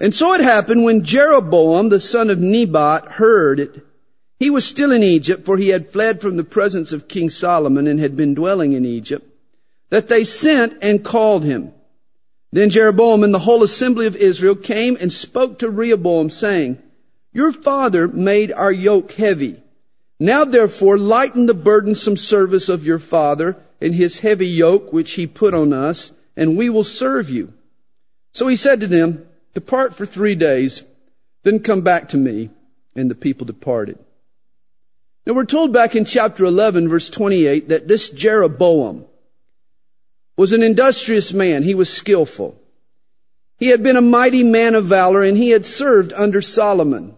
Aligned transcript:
And 0.00 0.14
so 0.14 0.32
it 0.32 0.40
happened 0.40 0.82
when 0.82 1.04
Jeroboam, 1.04 1.90
the 1.90 2.00
son 2.00 2.30
of 2.30 2.38
Nebat, 2.38 3.04
heard 3.12 3.60
it, 3.60 3.86
he 4.38 4.48
was 4.48 4.64
still 4.64 4.90
in 4.90 5.02
Egypt, 5.02 5.44
for 5.44 5.58
he 5.58 5.68
had 5.68 5.90
fled 5.90 6.22
from 6.22 6.38
the 6.38 6.44
presence 6.44 6.94
of 6.94 7.08
King 7.08 7.28
Solomon 7.28 7.86
and 7.86 8.00
had 8.00 8.16
been 8.16 8.32
dwelling 8.32 8.72
in 8.72 8.86
Egypt, 8.86 9.28
that 9.90 10.08
they 10.08 10.24
sent 10.24 10.82
and 10.82 11.04
called 11.04 11.44
him. 11.44 11.74
Then 12.50 12.70
Jeroboam 12.70 13.22
and 13.22 13.34
the 13.34 13.40
whole 13.40 13.62
assembly 13.62 14.06
of 14.06 14.16
Israel 14.16 14.56
came 14.56 14.96
and 14.98 15.12
spoke 15.12 15.58
to 15.58 15.68
Rehoboam, 15.68 16.30
saying, 16.30 16.82
Your 17.34 17.52
father 17.52 18.08
made 18.08 18.50
our 18.52 18.72
yoke 18.72 19.12
heavy. 19.12 19.62
Now 20.18 20.46
therefore 20.46 20.96
lighten 20.96 21.44
the 21.44 21.54
burdensome 21.54 22.16
service 22.16 22.70
of 22.70 22.86
your 22.86 22.98
father 22.98 23.56
and 23.80 23.94
his 23.94 24.20
heavy 24.20 24.48
yoke 24.48 24.92
which 24.92 25.12
he 25.12 25.26
put 25.26 25.52
on 25.52 25.74
us, 25.74 26.12
and 26.34 26.56
we 26.56 26.70
will 26.70 26.84
serve 26.84 27.28
you. 27.28 27.52
So 28.32 28.48
he 28.48 28.56
said 28.56 28.80
to 28.80 28.86
them, 28.86 29.26
Depart 29.54 29.94
for 29.94 30.06
three 30.06 30.34
days, 30.34 30.84
then 31.42 31.60
come 31.60 31.80
back 31.80 32.08
to 32.10 32.16
me. 32.16 32.50
And 32.96 33.10
the 33.10 33.14
people 33.14 33.46
departed. 33.46 33.98
Now 35.24 35.34
we're 35.34 35.44
told 35.44 35.72
back 35.72 35.94
in 35.94 36.04
chapter 36.04 36.44
11 36.44 36.88
verse 36.88 37.08
28 37.08 37.68
that 37.68 37.86
this 37.86 38.10
Jeroboam 38.10 39.04
was 40.36 40.52
an 40.52 40.62
industrious 40.62 41.32
man. 41.32 41.62
He 41.62 41.74
was 41.74 41.92
skillful. 41.92 42.60
He 43.58 43.68
had 43.68 43.82
been 43.82 43.96
a 43.96 44.02
mighty 44.02 44.42
man 44.42 44.74
of 44.74 44.86
valor 44.86 45.22
and 45.22 45.36
he 45.36 45.50
had 45.50 45.64
served 45.64 46.12
under 46.14 46.42
Solomon 46.42 47.16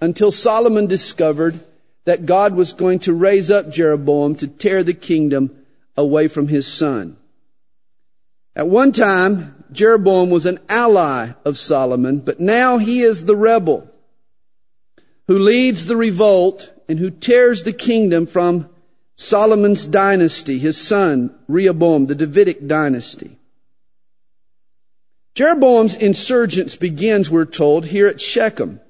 until 0.00 0.30
Solomon 0.30 0.86
discovered 0.86 1.60
that 2.04 2.26
God 2.26 2.54
was 2.54 2.72
going 2.72 2.98
to 3.00 3.14
raise 3.14 3.50
up 3.50 3.70
Jeroboam 3.70 4.34
to 4.36 4.46
tear 4.46 4.82
the 4.82 4.94
kingdom 4.94 5.64
away 5.96 6.28
from 6.28 6.48
his 6.48 6.66
son. 6.66 7.16
At 8.56 8.68
one 8.68 8.92
time, 8.92 9.57
Jeroboam 9.72 10.30
was 10.30 10.46
an 10.46 10.58
ally 10.68 11.32
of 11.44 11.58
Solomon, 11.58 12.20
but 12.20 12.40
now 12.40 12.78
he 12.78 13.00
is 13.00 13.24
the 13.24 13.36
rebel 13.36 13.88
who 15.28 15.38
leads 15.38 15.86
the 15.86 15.96
revolt 15.96 16.72
and 16.88 16.98
who 16.98 17.10
tears 17.10 17.62
the 17.62 17.72
kingdom 17.72 18.26
from 18.26 18.68
Solomon's 19.14 19.84
dynasty, 19.84 20.58
his 20.58 20.80
son 20.80 21.34
Rehoboam, 21.46 22.06
the 22.06 22.14
Davidic 22.14 22.66
dynasty. 22.66 23.38
Jeroboam's 25.34 25.94
insurgence 25.94 26.76
begins, 26.76 27.30
we're 27.30 27.44
told, 27.44 27.86
here 27.86 28.06
at 28.06 28.20
Shechem. 28.20 28.80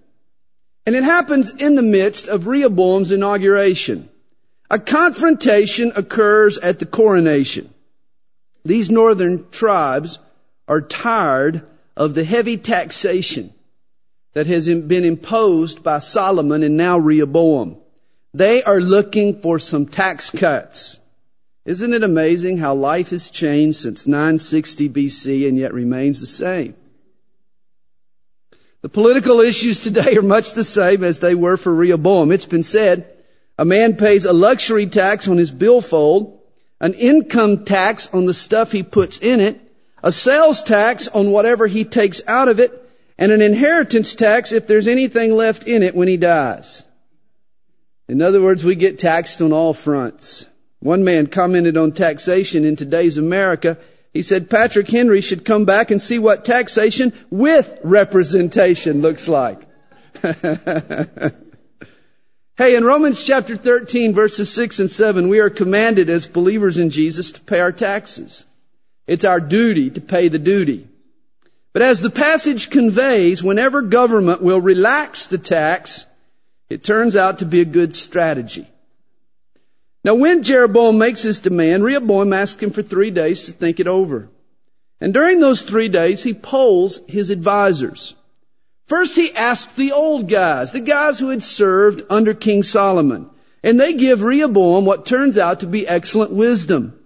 And 0.86 0.94
it 0.94 1.04
happens 1.04 1.50
in 1.50 1.74
the 1.74 1.82
midst 1.82 2.28
of 2.28 2.46
Rehoboam's 2.46 3.10
inauguration. 3.10 4.08
A 4.70 4.78
confrontation 4.78 5.92
occurs 5.96 6.56
at 6.58 6.78
the 6.78 6.86
coronation. 6.86 7.74
These 8.64 8.90
northern 8.90 9.48
tribes 9.50 10.18
are 10.68 10.80
tired 10.80 11.66
of 11.96 12.14
the 12.14 12.24
heavy 12.24 12.56
taxation 12.56 13.52
that 14.34 14.46
has 14.46 14.68
been 14.68 15.04
imposed 15.04 15.82
by 15.82 15.98
Solomon 15.98 16.62
and 16.62 16.76
now 16.76 16.98
Rehoboam. 16.98 17.76
They 18.32 18.62
are 18.62 18.80
looking 18.80 19.40
for 19.40 19.58
some 19.58 19.86
tax 19.86 20.30
cuts. 20.30 20.98
Isn't 21.64 21.92
it 21.92 22.04
amazing 22.04 22.58
how 22.58 22.74
life 22.74 23.10
has 23.10 23.30
changed 23.30 23.78
since 23.78 24.06
960 24.06 24.88
BC 24.90 25.48
and 25.48 25.58
yet 25.58 25.74
remains 25.74 26.20
the 26.20 26.26
same? 26.26 26.74
The 28.80 28.88
political 28.88 29.40
issues 29.40 29.80
today 29.80 30.16
are 30.16 30.22
much 30.22 30.52
the 30.52 30.62
same 30.62 31.02
as 31.02 31.18
they 31.18 31.34
were 31.34 31.56
for 31.56 31.74
Rehoboam. 31.74 32.30
It's 32.30 32.44
been 32.44 32.62
said 32.62 33.12
a 33.58 33.64
man 33.64 33.96
pays 33.96 34.24
a 34.24 34.32
luxury 34.32 34.86
tax 34.86 35.26
on 35.26 35.36
his 35.36 35.50
billfold, 35.50 36.40
an 36.80 36.94
income 36.94 37.64
tax 37.64 38.08
on 38.12 38.26
the 38.26 38.34
stuff 38.34 38.70
he 38.70 38.84
puts 38.84 39.18
in 39.18 39.40
it, 39.40 39.60
a 40.02 40.12
sales 40.12 40.62
tax 40.62 41.08
on 41.08 41.30
whatever 41.30 41.66
he 41.66 41.84
takes 41.84 42.20
out 42.26 42.48
of 42.48 42.60
it, 42.60 42.84
and 43.18 43.32
an 43.32 43.42
inheritance 43.42 44.14
tax 44.14 44.52
if 44.52 44.66
there's 44.66 44.86
anything 44.86 45.32
left 45.32 45.64
in 45.64 45.82
it 45.82 45.94
when 45.94 46.08
he 46.08 46.16
dies. 46.16 46.84
In 48.08 48.22
other 48.22 48.40
words, 48.40 48.64
we 48.64 48.74
get 48.74 48.98
taxed 48.98 49.42
on 49.42 49.52
all 49.52 49.74
fronts. 49.74 50.46
One 50.80 51.04
man 51.04 51.26
commented 51.26 51.76
on 51.76 51.92
taxation 51.92 52.64
in 52.64 52.76
today's 52.76 53.18
America. 53.18 53.76
He 54.12 54.22
said 54.22 54.48
Patrick 54.48 54.88
Henry 54.88 55.20
should 55.20 55.44
come 55.44 55.64
back 55.64 55.90
and 55.90 56.00
see 56.00 56.18
what 56.18 56.44
taxation 56.44 57.12
with 57.30 57.78
representation 57.82 59.02
looks 59.02 59.28
like. 59.28 59.60
hey, 62.56 62.76
in 62.76 62.84
Romans 62.84 63.22
chapter 63.22 63.56
13 63.56 64.14
verses 64.14 64.52
6 64.52 64.80
and 64.80 64.90
7, 64.90 65.28
we 65.28 65.40
are 65.40 65.50
commanded 65.50 66.08
as 66.08 66.26
believers 66.26 66.78
in 66.78 66.90
Jesus 66.90 67.30
to 67.32 67.40
pay 67.42 67.60
our 67.60 67.72
taxes. 67.72 68.46
It's 69.08 69.24
our 69.24 69.40
duty 69.40 69.90
to 69.90 70.00
pay 70.00 70.28
the 70.28 70.38
duty. 70.38 70.86
But 71.72 71.82
as 71.82 72.00
the 72.00 72.10
passage 72.10 72.70
conveys, 72.70 73.42
whenever 73.42 73.82
government 73.82 74.42
will 74.42 74.60
relax 74.60 75.26
the 75.26 75.38
tax, 75.38 76.04
it 76.68 76.84
turns 76.84 77.16
out 77.16 77.38
to 77.38 77.46
be 77.46 77.60
a 77.60 77.64
good 77.64 77.94
strategy. 77.94 78.68
Now 80.04 80.14
when 80.14 80.42
Jeroboam 80.42 80.98
makes 80.98 81.22
his 81.22 81.40
demand, 81.40 81.84
Rehoboam 81.84 82.32
asks 82.32 82.62
him 82.62 82.70
for 82.70 82.82
three 82.82 83.10
days 83.10 83.46
to 83.46 83.52
think 83.52 83.80
it 83.80 83.88
over. 83.88 84.28
And 85.00 85.14
during 85.14 85.40
those 85.40 85.62
three 85.62 85.88
days, 85.88 86.22
he 86.22 86.34
polls 86.34 87.00
his 87.08 87.30
advisors. 87.30 88.14
First, 88.86 89.16
he 89.16 89.34
asks 89.34 89.72
the 89.74 89.92
old 89.92 90.28
guys, 90.28 90.72
the 90.72 90.80
guys 90.80 91.18
who 91.18 91.28
had 91.28 91.42
served 91.42 92.02
under 92.10 92.34
King 92.34 92.62
Solomon. 92.62 93.30
And 93.62 93.78
they 93.78 93.92
give 93.92 94.22
Rehoboam 94.22 94.84
what 94.84 95.06
turns 95.06 95.38
out 95.38 95.60
to 95.60 95.66
be 95.66 95.86
excellent 95.86 96.32
wisdom. 96.32 96.98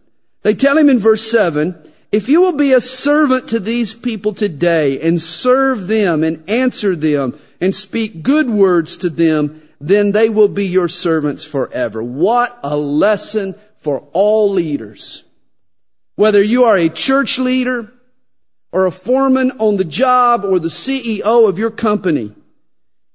They 0.43 0.55
tell 0.55 0.79
him 0.79 0.89
in 0.89 0.99
verse 0.99 1.29
7, 1.31 1.92
if 2.13 2.29
you 2.29 2.43
will 2.43 2.53
be 2.53 2.75
a 2.75 2.81
servant 2.81 3.49
to 3.49 3.59
these 3.59 3.95
people 3.95 4.35
today 4.35 5.01
and 5.01 5.21
serve 5.21 5.87
them 5.87 6.23
and 6.23 6.49
answer 6.49 6.95
them 6.95 7.41
and 7.59 7.75
speak 7.75 8.23
good 8.23 8.51
words 8.51 8.99
to 8.99 9.09
them, 9.09 9.63
then 9.81 10.13
they 10.13 10.29
will 10.29 10.49
be 10.49 10.67
your 10.67 10.89
servants 10.89 11.43
forever. 11.43 12.03
What 12.03 12.59
a 12.63 12.77
lesson 12.77 13.55
for 13.77 14.07
all 14.13 14.51
leaders. 14.51 15.25
Whether 16.15 16.43
you 16.43 16.65
are 16.65 16.77
a 16.77 16.91
church 16.91 17.39
leader 17.39 17.91
or 18.71 18.85
a 18.85 18.93
foreman 18.93 19.53
on 19.53 19.79
the 19.79 19.85
job 19.85 20.45
or 20.45 20.59
the 20.59 20.69
CEO 20.69 21.49
of 21.49 21.59
your 21.59 21.71
company, 21.71 22.35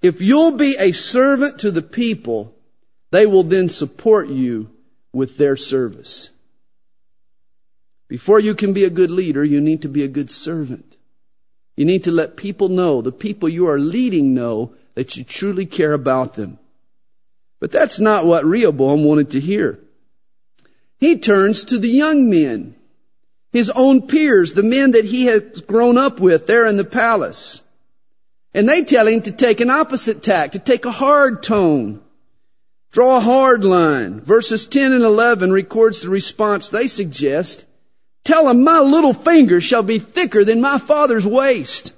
if 0.02 0.22
you'll 0.22 0.52
be 0.52 0.76
a 0.80 0.92
servant 0.92 1.60
to 1.60 1.70
the 1.70 1.82
people, 1.84 2.56
they 3.12 3.26
will 3.26 3.44
then 3.44 3.70
support 3.70 4.28
you 4.28 4.72
with 5.14 5.38
their 5.38 5.56
service. 5.56 6.32
Before 8.08 8.40
you 8.40 8.56
can 8.56 8.74
be 8.74 8.84
a 8.84 8.90
good 8.90 9.12
leader, 9.12 9.44
you 9.44 9.60
need 9.60 9.82
to 9.82 9.90
be 9.90 10.04
a 10.04 10.08
good 10.08 10.32
servant. 10.32 10.96
You 11.76 11.86
need 11.86 12.04
to 12.06 12.12
let 12.12 12.38
people 12.38 12.70
know, 12.70 13.02
the 13.02 13.12
people 13.12 13.50
you 13.50 13.68
are 13.68 13.80
leading 13.80 14.34
know 14.34 14.74
that 14.96 15.16
you 15.16 15.24
truly 15.24 15.66
care 15.66 15.94
about 15.94 16.34
them. 16.34 16.58
But 17.60 17.72
that's 17.72 18.00
not 18.00 18.26
what 18.26 18.46
Rehoboam 18.46 19.04
wanted 19.04 19.32
to 19.32 19.40
hear. 19.40 19.80
He 20.98 21.18
turns 21.18 21.64
to 21.66 21.78
the 21.78 21.90
young 21.90 22.30
men, 22.30 22.76
his 23.52 23.70
own 23.72 24.08
peers, 24.08 24.54
the 24.54 24.64
men 24.64 24.92
that 24.92 25.06
he 25.06 25.26
has 25.26 25.62
grown 25.62 25.98
up 25.98 26.20
with 26.20 26.48
there 26.48 26.66
in 26.66 26.78
the 26.78 26.84
palace. 26.84 27.62
And 28.54 28.68
they 28.68 28.84
tell 28.84 29.08
him 29.08 29.22
to 29.22 29.32
take 29.32 29.62
an 29.62 29.70
opposite 29.70 30.24
tack, 30.24 30.54
to 30.54 30.60
take 30.60 30.86
a 30.86 30.92
hard 30.92 31.44
tone, 31.44 32.02
draw 32.92 33.18
a 33.18 33.22
hard 33.22 33.64
line. 33.64 34.22
Verses 34.22 34.66
10 34.66 34.94
and 34.94 35.04
11 35.04 35.52
records 35.52 36.02
the 36.02 36.10
response 36.10 36.70
they 36.70 36.88
suggest. 36.88 37.66
Tell 38.28 38.50
him 38.50 38.62
my 38.62 38.82
little 38.82 39.14
finger 39.14 39.62
shall 39.62 39.84
be 39.84 40.00
thicker 40.00 40.44
than 40.44 40.60
my 40.60 40.80
father's 40.80 41.26
waist. 41.26 41.94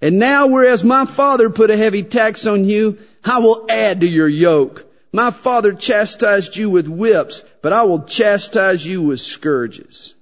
And 0.00 0.18
now 0.18 0.46
whereas 0.46 0.82
my 0.82 1.04
father 1.04 1.50
put 1.50 1.70
a 1.70 1.76
heavy 1.76 2.02
tax 2.02 2.46
on 2.46 2.64
you, 2.64 2.96
I 3.22 3.40
will 3.40 3.66
add 3.68 4.00
to 4.00 4.06
your 4.06 4.26
yoke. 4.26 4.90
My 5.12 5.30
father 5.30 5.74
chastised 5.74 6.56
you 6.56 6.70
with 6.70 6.88
whips, 6.88 7.44
but 7.60 7.74
I 7.74 7.82
will 7.82 8.04
chastise 8.04 8.86
you 8.86 9.02
with 9.02 9.20
scourges. 9.20 10.14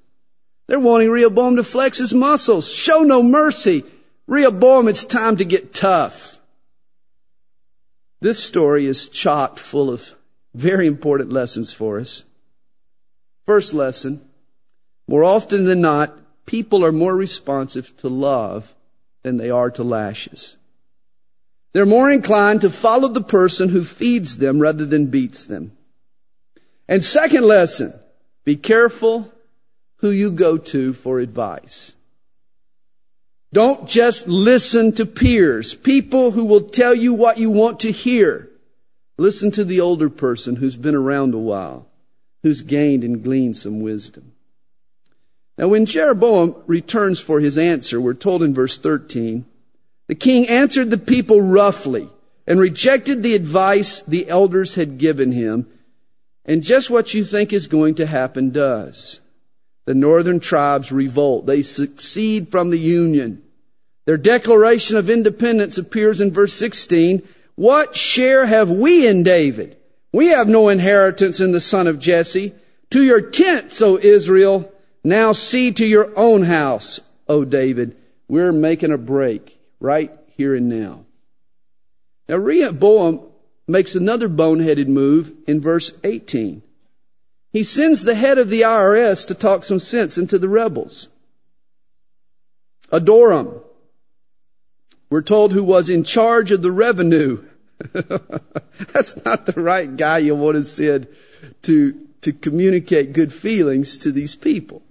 They're 0.67 0.81
wanting 0.81 1.13
Rehoboam 1.13 1.55
to 1.55 1.63
flex 1.63 1.99
his 1.99 2.13
muscles. 2.13 2.69
Show 2.69 3.05
no 3.05 3.23
mercy. 3.23 3.85
Rehoboam, 4.27 4.89
it's 4.89 5.05
time 5.05 5.37
to 5.37 5.45
get 5.45 5.73
tough. 5.73 6.41
This 8.21 8.43
story 8.43 8.87
is 8.87 9.09
chock 9.09 9.59
full 9.59 9.89
of 9.89 10.17
very 10.53 10.89
important 10.89 11.31
lessons 11.31 11.73
for 11.73 12.01
us. 12.01 12.25
First 13.47 13.73
lesson, 13.73 14.21
more 15.07 15.25
often 15.25 15.65
than 15.65 15.81
not, 15.81 16.17
people 16.47 16.85
are 16.85 16.93
more 16.93 17.15
responsive 17.15 17.97
to 17.99 18.09
love 18.09 18.75
than 19.23 19.37
they 19.37 19.51
are 19.51 19.71
to 19.71 19.83
lashes. 19.83 20.57
They're 21.73 21.87
more 21.87 22.11
inclined 22.11 22.61
to 22.61 22.71
follow 22.71 23.09
the 23.09 23.23
person 23.23 23.71
who 23.71 23.85
feeds 23.85 24.39
them 24.39 24.61
rather 24.61 24.87
than 24.87 25.07
beats 25.07 25.45
them. 25.45 25.73
And 26.89 27.03
second 27.03 27.45
lesson, 27.45 27.95
be 28.45 28.57
careful 28.57 29.33
who 29.97 30.11
you 30.11 30.31
go 30.31 30.57
to 30.57 30.93
for 30.93 31.19
advice. 31.19 31.95
Don't 33.53 33.89
just 33.89 34.29
listen 34.29 34.93
to 34.93 35.07
peers, 35.07 35.75
people 35.75 36.33
who 36.33 36.45
will 36.45 36.61
tell 36.61 36.95
you 36.95 37.15
what 37.15 37.39
you 37.39 37.51
want 37.51 37.81
to 37.81 37.93
hear. 37.93 38.51
Listen 39.17 39.51
to 39.53 39.65
the 39.65 39.81
older 39.81 40.11
person 40.11 40.57
who's 40.57 40.77
been 40.77 40.95
around 40.95 41.35
a 41.35 41.39
while, 41.39 41.87
who's 42.43 42.61
gained 42.61 43.05
and 43.05 43.23
gleaned 43.23 43.57
some 43.57 43.81
wisdom. 43.81 44.34
Now 45.57 45.69
when 45.69 45.87
Jeroboam 45.87 46.57
returns 46.67 47.21
for 47.21 47.41
his 47.41 47.57
answer, 47.57 48.01
we're 48.01 48.15
told 48.15 48.43
in 48.43 48.55
verse 48.55 48.77
13, 48.77 49.45
The 50.09 50.15
king 50.15 50.49
answered 50.49 50.91
the 50.91 50.99
people 50.99 51.41
roughly 51.41 52.09
and 52.47 52.59
rejected 52.59 53.23
the 53.23 53.35
advice 53.35 54.03
the 54.03 54.29
elders 54.29 54.75
had 54.75 54.99
given 54.99 55.33
him. 55.33 55.67
And 56.45 56.63
just 56.63 56.91
what 56.91 57.15
you 57.15 57.25
think 57.25 57.53
is 57.53 57.67
going 57.67 57.95
to 57.97 58.07
happen 58.07 58.51
does. 58.51 59.21
The 59.87 59.95
northern 59.95 60.41
tribes 60.41 60.93
revolt. 60.93 61.47
They 61.47 61.63
secede 61.63 62.51
from 62.51 62.71
the 62.71 62.79
union. 62.79 63.43
Their 64.07 64.17
declaration 64.17 64.97
of 64.97 65.09
independence 65.09 65.79
appears 65.79 66.21
in 66.21 66.33
verse 66.33 66.53
16. 66.55 67.27
What 67.55 67.97
share 67.97 68.47
have 68.47 68.71
we 68.71 69.07
in 69.07 69.23
David? 69.23 69.77
We 70.13 70.29
have 70.29 70.49
no 70.49 70.69
inheritance 70.69 71.41
in 71.41 71.53
the 71.53 71.61
son 71.61 71.87
of 71.87 71.99
Jesse. 71.99 72.55
To 72.91 73.03
your 73.03 73.21
tents, 73.21 73.81
O 73.81 73.99
Israel. 73.99 74.71
Now 75.05 75.33
see 75.33 75.71
to 75.73 75.87
your 75.87 76.11
own 76.19 76.45
house, 76.45 76.99
O 77.29 77.45
David. 77.45 77.95
We're 78.27 78.53
making 78.53 78.91
a 78.91 78.99
break 78.99 79.61
right 79.79 80.11
here 80.37 80.55
and 80.55 80.71
now. 80.71 81.05
Now 82.27 82.37
Rehoboam 82.37 83.21
makes 83.69 83.95
another 83.95 84.31
boneheaded 84.31 84.89
move 84.89 85.33
in 85.47 85.61
verse 85.61 85.93
18. 86.05 86.63
He 87.53 87.63
sends 87.63 88.03
the 88.03 88.15
head 88.15 88.39
of 88.39 88.49
the 88.49 88.63
IRS 88.63 89.27
to 89.29 89.35
talk 89.35 89.65
some 89.65 89.79
sense 89.79 90.17
into 90.17 90.39
the 90.39 90.49
rebels. 90.49 91.09
Adoram, 92.91 93.63
we're 95.11 95.23
told 95.23 95.53
who 95.53 95.63
was 95.63 95.91
in 95.91 96.03
charge 96.03 96.51
of 96.51 96.63
the 96.63 96.73
revenue. 96.73 97.45
That's 97.93 99.23
not 99.25 99.47
the 99.47 99.61
right 99.61 99.95
guy 99.95 100.19
you 100.19 100.35
want 100.35 100.57
to 100.57 100.65
send 100.65 101.09
to, 101.63 101.93
to 102.23 102.33
communicate 102.33 103.13
good 103.13 103.33
feelings 103.33 103.99
to 103.99 104.11
these 104.11 104.35
people. 104.35 104.83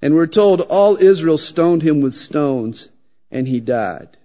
And 0.00 0.14
we're 0.14 0.26
told 0.26 0.60
all 0.62 0.96
Israel 0.96 1.38
stoned 1.38 1.82
him 1.82 2.00
with 2.00 2.14
stones 2.14 2.88
and 3.30 3.48
he 3.48 3.60
died. 3.60 4.16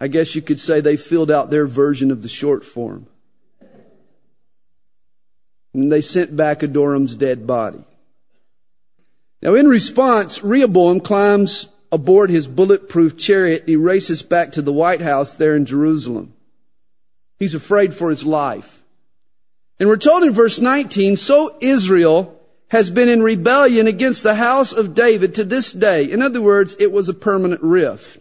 I 0.00 0.08
guess 0.08 0.34
you 0.34 0.42
could 0.42 0.60
say 0.60 0.80
they 0.80 0.96
filled 0.96 1.30
out 1.30 1.50
their 1.50 1.66
version 1.66 2.10
of 2.10 2.22
the 2.22 2.28
short 2.28 2.64
form. 2.64 3.06
And 5.74 5.92
they 5.92 6.00
sent 6.00 6.36
back 6.36 6.62
Adoram's 6.62 7.14
dead 7.14 7.46
body. 7.46 7.84
Now 9.42 9.54
in 9.54 9.68
response, 9.68 10.42
Rehoboam 10.42 11.00
climbs 11.00 11.68
aboard 11.92 12.30
his 12.30 12.46
bulletproof 12.46 13.16
chariot 13.16 13.60
and 13.60 13.68
he 13.68 13.76
races 13.76 14.22
back 14.22 14.52
to 14.52 14.62
the 14.62 14.72
White 14.72 15.00
House 15.00 15.34
there 15.36 15.54
in 15.54 15.64
Jerusalem. 15.64 16.34
He's 17.38 17.54
afraid 17.54 17.94
for 17.94 18.10
his 18.10 18.24
life. 18.24 18.82
And 19.78 19.88
we're 19.88 19.96
told 19.96 20.24
in 20.24 20.32
verse 20.32 20.58
19, 20.60 21.14
so 21.16 21.56
Israel 21.60 22.37
has 22.68 22.90
been 22.90 23.08
in 23.08 23.22
rebellion 23.22 23.86
against 23.86 24.22
the 24.22 24.34
house 24.34 24.72
of 24.72 24.94
David 24.94 25.34
to 25.34 25.44
this 25.44 25.72
day. 25.72 26.10
In 26.10 26.20
other 26.20 26.42
words, 26.42 26.76
it 26.78 26.92
was 26.92 27.08
a 27.08 27.14
permanent 27.14 27.62
rift. 27.62 28.18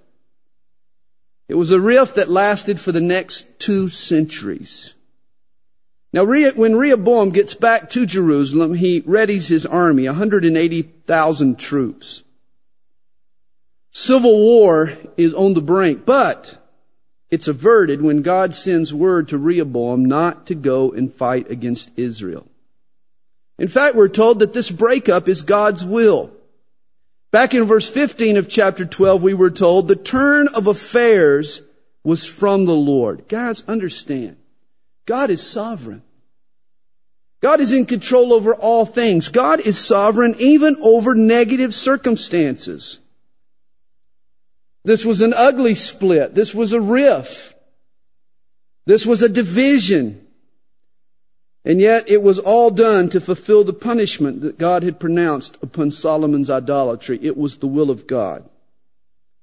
It 1.48 1.56
was 1.56 1.72
a 1.72 1.80
rift 1.80 2.16
that 2.16 2.30
lasted 2.30 2.80
for 2.80 2.92
the 2.92 3.02
next 3.02 3.60
two 3.60 3.88
centuries. 3.88 4.94
Now, 6.14 6.24
when 6.24 6.76
Rehoboam 6.76 7.32
gets 7.32 7.54
back 7.54 7.90
to 7.92 8.06
Jerusalem, 8.06 8.76
he 8.76 9.02
readies 9.02 9.48
his 9.48 9.66
army, 9.66 10.06
180,000 10.06 11.60
troops. 11.60 12.24
Civil 13.92 14.38
war 14.38 14.94
is 15.18 15.34
on 15.34 15.54
the 15.54 15.62
brink, 15.62 16.06
but 16.06 16.64
it's 17.30 17.48
averted 17.48 18.02
when 18.02 18.22
God 18.22 18.56
sends 18.56 18.94
word 18.94 19.28
to 19.30 19.38
Rehoboam 19.38 20.06
not 20.06 20.48
to 20.48 20.56
go 20.56 20.92
and 20.92 21.14
fight 21.14 21.52
against 21.52 21.92
Israel. 21.98 22.48
In 23.58 23.68
fact, 23.68 23.96
we're 23.96 24.08
told 24.08 24.40
that 24.40 24.54
this 24.54 24.70
breakup 24.70 25.28
is 25.28 25.42
God's 25.42 25.84
will. 25.84 26.32
Back 27.32 27.54
in 27.54 27.64
verse 27.66 27.90
15 27.90 28.38
of 28.38 28.48
chapter 28.48 28.86
12, 28.86 29.22
we 29.24 29.34
were 29.34 29.50
told 29.50 29.88
the 29.88 29.96
turn 29.96 30.48
of 30.50 30.68
affairs 30.68 31.62
was 32.04 32.26
from 32.26 32.66
the 32.66 32.76
Lord. 32.76 33.28
Guys, 33.28 33.64
understand. 33.68 34.38
God 35.06 35.30
is 35.30 35.42
sovereign. 35.46 36.04
God 37.40 37.60
is 37.60 37.72
in 37.72 37.86
control 37.86 38.34
over 38.34 38.56
all 38.56 38.86
things. 38.86 39.30
God 39.30 39.60
is 39.60 39.78
sovereign 39.78 40.36
even 40.40 40.78
over 40.82 41.16
negative 41.16 41.74
circumstances. 41.74 43.00
This 44.84 45.06
was 45.06 45.22
an 45.22 45.34
ugly 45.36 45.76
split. 45.76 46.34
This 46.34 46.56
was 46.56 46.74
a 46.74 46.82
rift. 46.82 47.54
This 48.86 49.06
was 49.06 49.22
a 49.22 49.30
division. 49.30 50.27
And 51.68 51.82
yet 51.82 52.10
it 52.10 52.24
was 52.24 52.40
all 52.40 52.72
done 52.72 53.10
to 53.10 53.20
fulfill 53.20 53.66
the 53.66 53.74
punishment 53.74 54.40
that 54.40 54.58
God 54.58 54.84
had 54.84 55.02
pronounced 55.02 55.58
upon 55.62 55.92
Solomon's 55.92 56.50
idolatry. 56.50 57.20
It 57.22 57.36
was 57.36 57.58
the 57.58 57.68
will 57.68 57.92
of 57.92 58.08
God. 58.08 58.48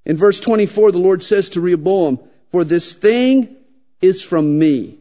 In 0.05 0.17
verse 0.17 0.39
24, 0.39 0.91
the 0.91 0.97
Lord 0.97 1.21
says 1.21 1.49
to 1.49 1.61
Rehoboam, 1.61 2.17
For 2.49 2.63
this 2.63 2.95
thing 2.95 3.55
is 4.01 4.23
from 4.23 4.57
me. 4.57 4.97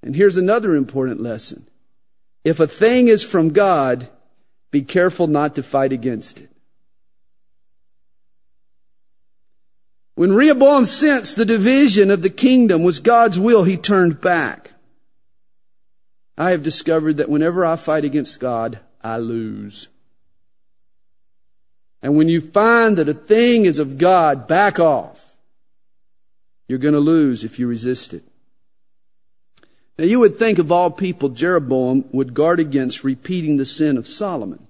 And 0.00 0.14
here's 0.14 0.36
another 0.36 0.76
important 0.76 1.20
lesson. 1.20 1.66
If 2.44 2.60
a 2.60 2.68
thing 2.68 3.08
is 3.08 3.24
from 3.24 3.48
God, 3.48 4.08
be 4.70 4.82
careful 4.82 5.26
not 5.26 5.56
to 5.56 5.62
fight 5.64 5.90
against 5.90 6.38
it. 6.38 6.50
When 10.14 10.32
Rehoboam 10.32 10.86
sensed 10.86 11.34
the 11.34 11.44
division 11.44 12.12
of 12.12 12.22
the 12.22 12.30
kingdom 12.30 12.84
was 12.84 13.00
God's 13.00 13.40
will, 13.40 13.64
he 13.64 13.76
turned 13.76 14.20
back. 14.20 14.70
I 16.36 16.50
have 16.50 16.62
discovered 16.62 17.18
that 17.18 17.28
whenever 17.28 17.64
I 17.64 17.76
fight 17.76 18.04
against 18.04 18.40
God, 18.40 18.80
I 19.02 19.18
lose. 19.18 19.88
And 22.02 22.16
when 22.16 22.28
you 22.28 22.40
find 22.40 22.96
that 22.98 23.08
a 23.08 23.14
thing 23.14 23.64
is 23.64 23.78
of 23.78 23.98
God, 23.98 24.46
back 24.46 24.78
off. 24.78 25.36
You're 26.68 26.78
going 26.78 26.94
to 26.94 27.00
lose 27.00 27.44
if 27.44 27.58
you 27.58 27.66
resist 27.66 28.12
it. 28.12 28.24
Now 29.98 30.04
you 30.04 30.18
would 30.18 30.36
think 30.36 30.58
of 30.58 30.72
all 30.72 30.90
people, 30.90 31.28
Jeroboam 31.28 32.04
would 32.12 32.34
guard 32.34 32.58
against 32.58 33.04
repeating 33.04 33.56
the 33.56 33.64
sin 33.64 33.96
of 33.96 34.08
Solomon. 34.08 34.66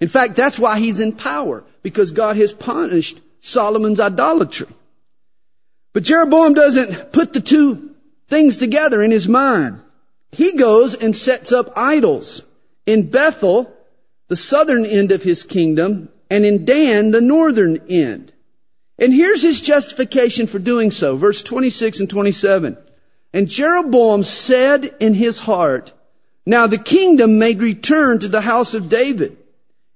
In 0.00 0.08
fact, 0.08 0.34
that's 0.34 0.58
why 0.58 0.78
he's 0.78 1.00
in 1.00 1.12
power, 1.12 1.64
because 1.82 2.10
God 2.10 2.36
has 2.36 2.52
punished 2.52 3.20
Solomon's 3.40 4.00
idolatry. 4.00 4.68
But 5.92 6.02
Jeroboam 6.02 6.54
doesn't 6.54 7.12
put 7.12 7.32
the 7.32 7.40
two 7.40 7.94
things 8.28 8.58
together 8.58 9.02
in 9.02 9.10
his 9.10 9.28
mind. 9.28 9.80
He 10.32 10.52
goes 10.52 10.94
and 10.94 11.16
sets 11.16 11.52
up 11.52 11.72
idols 11.76 12.42
in 12.86 13.10
Bethel, 13.10 13.74
the 14.28 14.36
southern 14.36 14.84
end 14.84 15.10
of 15.10 15.22
his 15.22 15.42
kingdom, 15.42 16.10
and 16.30 16.44
in 16.44 16.64
Dan, 16.64 17.10
the 17.10 17.20
northern 17.20 17.80
end. 17.88 18.32
And 18.98 19.14
here's 19.14 19.42
his 19.42 19.60
justification 19.60 20.46
for 20.46 20.58
doing 20.58 20.90
so. 20.90 21.16
Verse 21.16 21.42
26 21.42 22.00
and 22.00 22.10
27. 22.10 22.76
And 23.32 23.48
Jeroboam 23.48 24.24
said 24.24 24.94
in 25.00 25.14
his 25.14 25.40
heart, 25.40 25.92
Now 26.44 26.66
the 26.66 26.78
kingdom 26.78 27.38
may 27.38 27.54
return 27.54 28.18
to 28.18 28.28
the 28.28 28.42
house 28.42 28.74
of 28.74 28.88
David. 28.88 29.36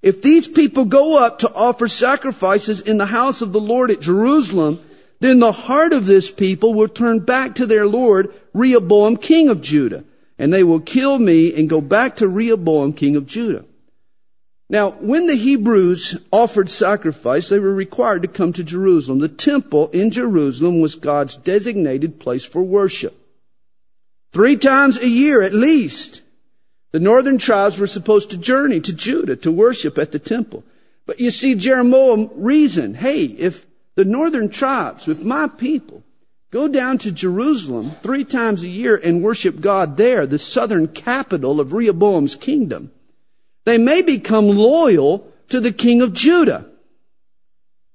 If 0.02 0.22
these 0.22 0.48
people 0.48 0.84
go 0.84 1.22
up 1.22 1.38
to 1.40 1.54
offer 1.54 1.88
sacrifices 1.88 2.80
in 2.80 2.98
the 2.98 3.06
house 3.06 3.42
of 3.42 3.52
the 3.52 3.60
Lord 3.60 3.90
at 3.90 4.00
Jerusalem, 4.00 4.82
then 5.20 5.38
the 5.38 5.52
heart 5.52 5.92
of 5.92 6.06
this 6.06 6.30
people 6.30 6.74
will 6.74 6.88
turn 6.88 7.20
back 7.20 7.54
to 7.56 7.66
their 7.66 7.86
Lord, 7.86 8.34
Rehoboam, 8.52 9.16
king 9.16 9.48
of 9.48 9.60
Judah 9.60 10.04
and 10.42 10.52
they 10.52 10.64
will 10.64 10.80
kill 10.80 11.20
me 11.20 11.54
and 11.54 11.70
go 11.70 11.80
back 11.80 12.16
to 12.16 12.26
Rehoboam, 12.26 12.94
king 12.94 13.14
of 13.14 13.28
Judah. 13.28 13.64
Now, 14.68 14.90
when 14.90 15.28
the 15.28 15.36
Hebrews 15.36 16.16
offered 16.32 16.68
sacrifice, 16.68 17.48
they 17.48 17.60
were 17.60 17.72
required 17.72 18.22
to 18.22 18.28
come 18.28 18.52
to 18.54 18.64
Jerusalem. 18.64 19.20
The 19.20 19.28
temple 19.28 19.88
in 19.90 20.10
Jerusalem 20.10 20.80
was 20.80 20.96
God's 20.96 21.36
designated 21.36 22.18
place 22.18 22.44
for 22.44 22.60
worship. 22.60 23.16
Three 24.32 24.56
times 24.56 24.98
a 24.98 25.08
year 25.08 25.42
at 25.42 25.54
least, 25.54 26.22
the 26.90 26.98
northern 26.98 27.38
tribes 27.38 27.78
were 27.78 27.86
supposed 27.86 28.32
to 28.32 28.36
journey 28.36 28.80
to 28.80 28.92
Judah 28.92 29.36
to 29.36 29.52
worship 29.52 29.96
at 29.96 30.10
the 30.10 30.18
temple. 30.18 30.64
But 31.06 31.20
you 31.20 31.30
see, 31.30 31.54
Jeroboam 31.54 32.30
reasoned, 32.34 32.96
hey, 32.96 33.26
if 33.26 33.64
the 33.94 34.04
northern 34.04 34.48
tribes, 34.48 35.06
if 35.06 35.22
my 35.22 35.46
people 35.46 36.01
Go 36.52 36.68
down 36.68 36.98
to 36.98 37.10
Jerusalem 37.10 37.92
three 38.02 38.24
times 38.24 38.62
a 38.62 38.68
year 38.68 38.94
and 38.94 39.22
worship 39.22 39.60
God 39.62 39.96
there, 39.96 40.26
the 40.26 40.38
southern 40.38 40.86
capital 40.86 41.60
of 41.60 41.72
Rehoboam's 41.72 42.36
kingdom. 42.36 42.92
They 43.64 43.78
may 43.78 44.02
become 44.02 44.48
loyal 44.48 45.32
to 45.48 45.60
the 45.60 45.72
king 45.72 46.02
of 46.02 46.12
Judah. 46.12 46.66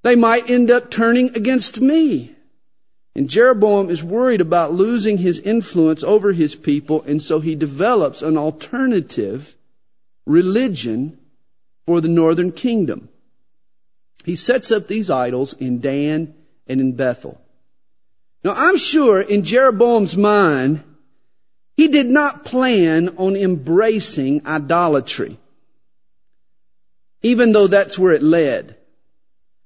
They 0.02 0.16
might 0.16 0.50
end 0.50 0.72
up 0.72 0.90
turning 0.90 1.28
against 1.36 1.80
me. 1.80 2.34
And 3.14 3.30
Jeroboam 3.30 3.90
is 3.90 4.02
worried 4.02 4.40
about 4.40 4.72
losing 4.72 5.18
his 5.18 5.38
influence 5.40 6.02
over 6.02 6.32
his 6.32 6.56
people, 6.56 7.02
and 7.02 7.22
so 7.22 7.38
he 7.38 7.54
develops 7.54 8.22
an 8.22 8.36
alternative 8.36 9.54
religion 10.26 11.16
for 11.86 12.00
the 12.00 12.08
northern 12.08 12.50
kingdom. 12.50 13.08
He 14.24 14.34
sets 14.34 14.72
up 14.72 14.88
these 14.88 15.10
idols 15.10 15.52
in 15.54 15.80
Dan 15.80 16.34
and 16.66 16.80
in 16.80 16.92
Bethel. 16.94 17.40
Now 18.44 18.54
I'm 18.56 18.76
sure 18.76 19.20
in 19.20 19.42
Jeroboam's 19.42 20.16
mind, 20.16 20.82
he 21.76 21.88
did 21.88 22.08
not 22.08 22.44
plan 22.44 23.10
on 23.16 23.36
embracing 23.36 24.46
idolatry, 24.46 25.38
even 27.22 27.52
though 27.52 27.66
that's 27.66 27.98
where 27.98 28.12
it 28.12 28.22
led. 28.22 28.76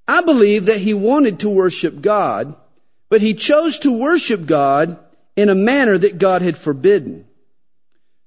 I 0.08 0.22
believe 0.22 0.66
that 0.66 0.80
he 0.80 0.94
wanted 0.94 1.40
to 1.40 1.48
worship 1.48 2.00
God, 2.00 2.54
but 3.08 3.22
he 3.22 3.34
chose 3.34 3.78
to 3.80 3.98
worship 3.98 4.46
God 4.46 4.98
in 5.36 5.48
a 5.48 5.54
manner 5.54 5.96
that 5.96 6.18
God 6.18 6.42
had 6.42 6.56
forbidden. 6.56 7.26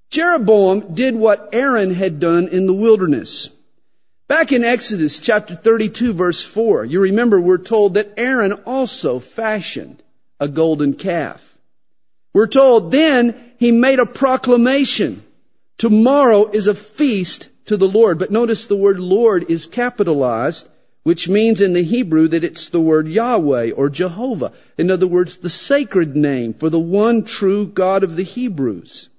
Jeroboam 0.09 0.93
did 0.93 1.15
what 1.15 1.49
Aaron 1.51 1.93
had 1.93 2.19
done 2.19 2.47
in 2.47 2.67
the 2.67 2.73
wilderness. 2.73 3.49
Back 4.27 4.51
in 4.51 4.63
Exodus 4.63 5.19
chapter 5.19 5.55
32 5.55 6.13
verse 6.13 6.43
4, 6.43 6.85
you 6.85 6.99
remember 7.01 7.39
we're 7.39 7.57
told 7.57 7.95
that 7.95 8.13
Aaron 8.17 8.53
also 8.65 9.19
fashioned 9.19 10.01
a 10.39 10.47
golden 10.47 10.93
calf. 10.93 11.57
We're 12.33 12.47
told 12.47 12.91
then 12.91 13.53
he 13.57 13.71
made 13.71 13.99
a 13.99 14.05
proclamation. 14.05 15.23
Tomorrow 15.77 16.51
is 16.51 16.67
a 16.67 16.75
feast 16.75 17.49
to 17.65 17.77
the 17.77 17.87
Lord. 17.87 18.19
But 18.19 18.31
notice 18.31 18.65
the 18.65 18.75
word 18.75 18.99
Lord 18.99 19.49
is 19.49 19.65
capitalized, 19.65 20.69
which 21.03 21.29
means 21.29 21.61
in 21.61 21.73
the 21.73 21.83
Hebrew 21.83 22.27
that 22.27 22.43
it's 22.43 22.69
the 22.69 22.81
word 22.81 23.07
Yahweh 23.07 23.71
or 23.71 23.89
Jehovah. 23.89 24.53
In 24.77 24.89
other 24.89 25.07
words, 25.07 25.37
the 25.37 25.49
sacred 25.49 26.15
name 26.15 26.53
for 26.53 26.69
the 26.69 26.79
one 26.79 27.23
true 27.23 27.67
God 27.67 28.03
of 28.03 28.15
the 28.15 28.23
Hebrews. 28.23 29.09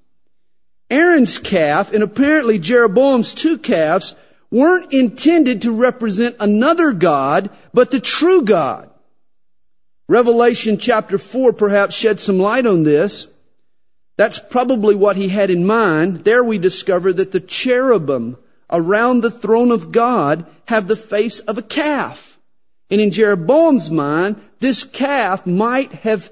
Aaron's 0.91 1.39
calf 1.39 1.93
and 1.93 2.03
apparently 2.03 2.59
Jeroboam's 2.59 3.35
two 3.35 3.59
calves 3.59 4.15
weren't 4.51 4.93
intended 4.93 5.63
to 5.63 5.73
represent 5.73 6.37
another 6.39 6.93
God, 6.93 7.51
but 7.75 7.91
the 7.91 8.01
true 8.01 8.43
God. 8.43 8.89
Revelation 10.09 10.79
chapter 10.79 11.19
4 11.19 11.53
perhaps 11.53 11.95
sheds 11.95 12.23
some 12.23 12.39
light 12.39 12.67
on 12.67 12.85
this. 12.85 13.27
That's 14.17 14.39
probably 14.39 14.95
what 14.95 15.17
he 15.17 15.29
had 15.29 15.51
in 15.51 15.67
mind. 15.67 16.25
There 16.25 16.45
we 16.45 16.59
discover 16.59 17.13
that 17.13 17.33
the 17.33 17.41
cherubim 17.41 18.39
around 18.71 19.21
the 19.21 19.31
throne 19.31 19.71
of 19.71 19.93
God 19.93 20.47
have 20.69 20.89
the 20.89 20.97
face 20.97 21.41
of 21.41 21.59
a 21.59 21.63
calf. 21.63 22.39
And 22.91 23.01
in 23.01 23.11
Jeroboam's 23.11 23.91
mind, 23.91 24.41
this 24.61 24.85
calf 24.85 25.47
might 25.47 25.93
have 25.93 26.31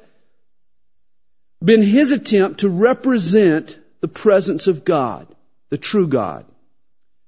been 1.62 1.82
his 1.82 2.10
attempt 2.10 2.60
to 2.60 2.68
represent 2.68 3.78
the 4.00 4.08
presence 4.08 4.66
of 4.66 4.84
God, 4.84 5.26
the 5.70 5.78
true 5.78 6.06
God. 6.06 6.44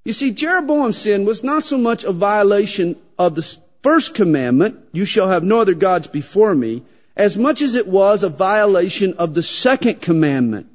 You 0.05 0.13
see, 0.13 0.31
Jeroboam's 0.31 0.97
sin 0.97 1.25
was 1.25 1.43
not 1.43 1.63
so 1.63 1.77
much 1.77 2.03
a 2.03 2.13
violation 2.13 2.95
of 3.19 3.35
the 3.35 3.57
first 3.83 4.13
commandment, 4.13 4.79
you 4.91 5.05
shall 5.05 5.29
have 5.29 5.43
no 5.43 5.59
other 5.59 5.73
gods 5.73 6.07
before 6.07 6.55
me, 6.55 6.83
as 7.15 7.35
much 7.35 7.61
as 7.61 7.75
it 7.75 7.87
was 7.87 8.23
a 8.23 8.29
violation 8.29 9.13
of 9.15 9.33
the 9.33 9.43
second 9.43 10.01
commandment. 10.01 10.67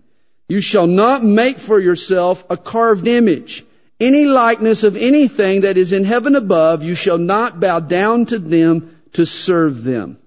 You 0.48 0.60
shall 0.60 0.86
not 0.86 1.22
make 1.22 1.58
for 1.58 1.80
yourself 1.80 2.44
a 2.50 2.56
carved 2.56 3.06
image. 3.06 3.64
Any 4.00 4.24
likeness 4.24 4.82
of 4.82 4.96
anything 4.96 5.60
that 5.60 5.76
is 5.76 5.92
in 5.92 6.04
heaven 6.04 6.34
above, 6.34 6.82
you 6.82 6.94
shall 6.94 7.18
not 7.18 7.60
bow 7.60 7.80
down 7.80 8.26
to 8.26 8.38
them 8.38 9.00
to 9.12 9.24
serve 9.24 9.84
them. 9.84 10.18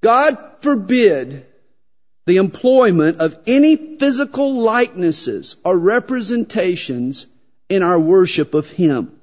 God 0.00 0.38
forbid 0.60 1.44
the 2.26 2.36
employment 2.36 3.18
of 3.18 3.36
any 3.46 3.76
physical 3.98 4.54
likenesses 4.54 5.56
or 5.64 5.78
representations 5.78 7.26
in 7.68 7.82
our 7.82 7.98
worship 7.98 8.54
of 8.54 8.70
Him. 8.70 9.15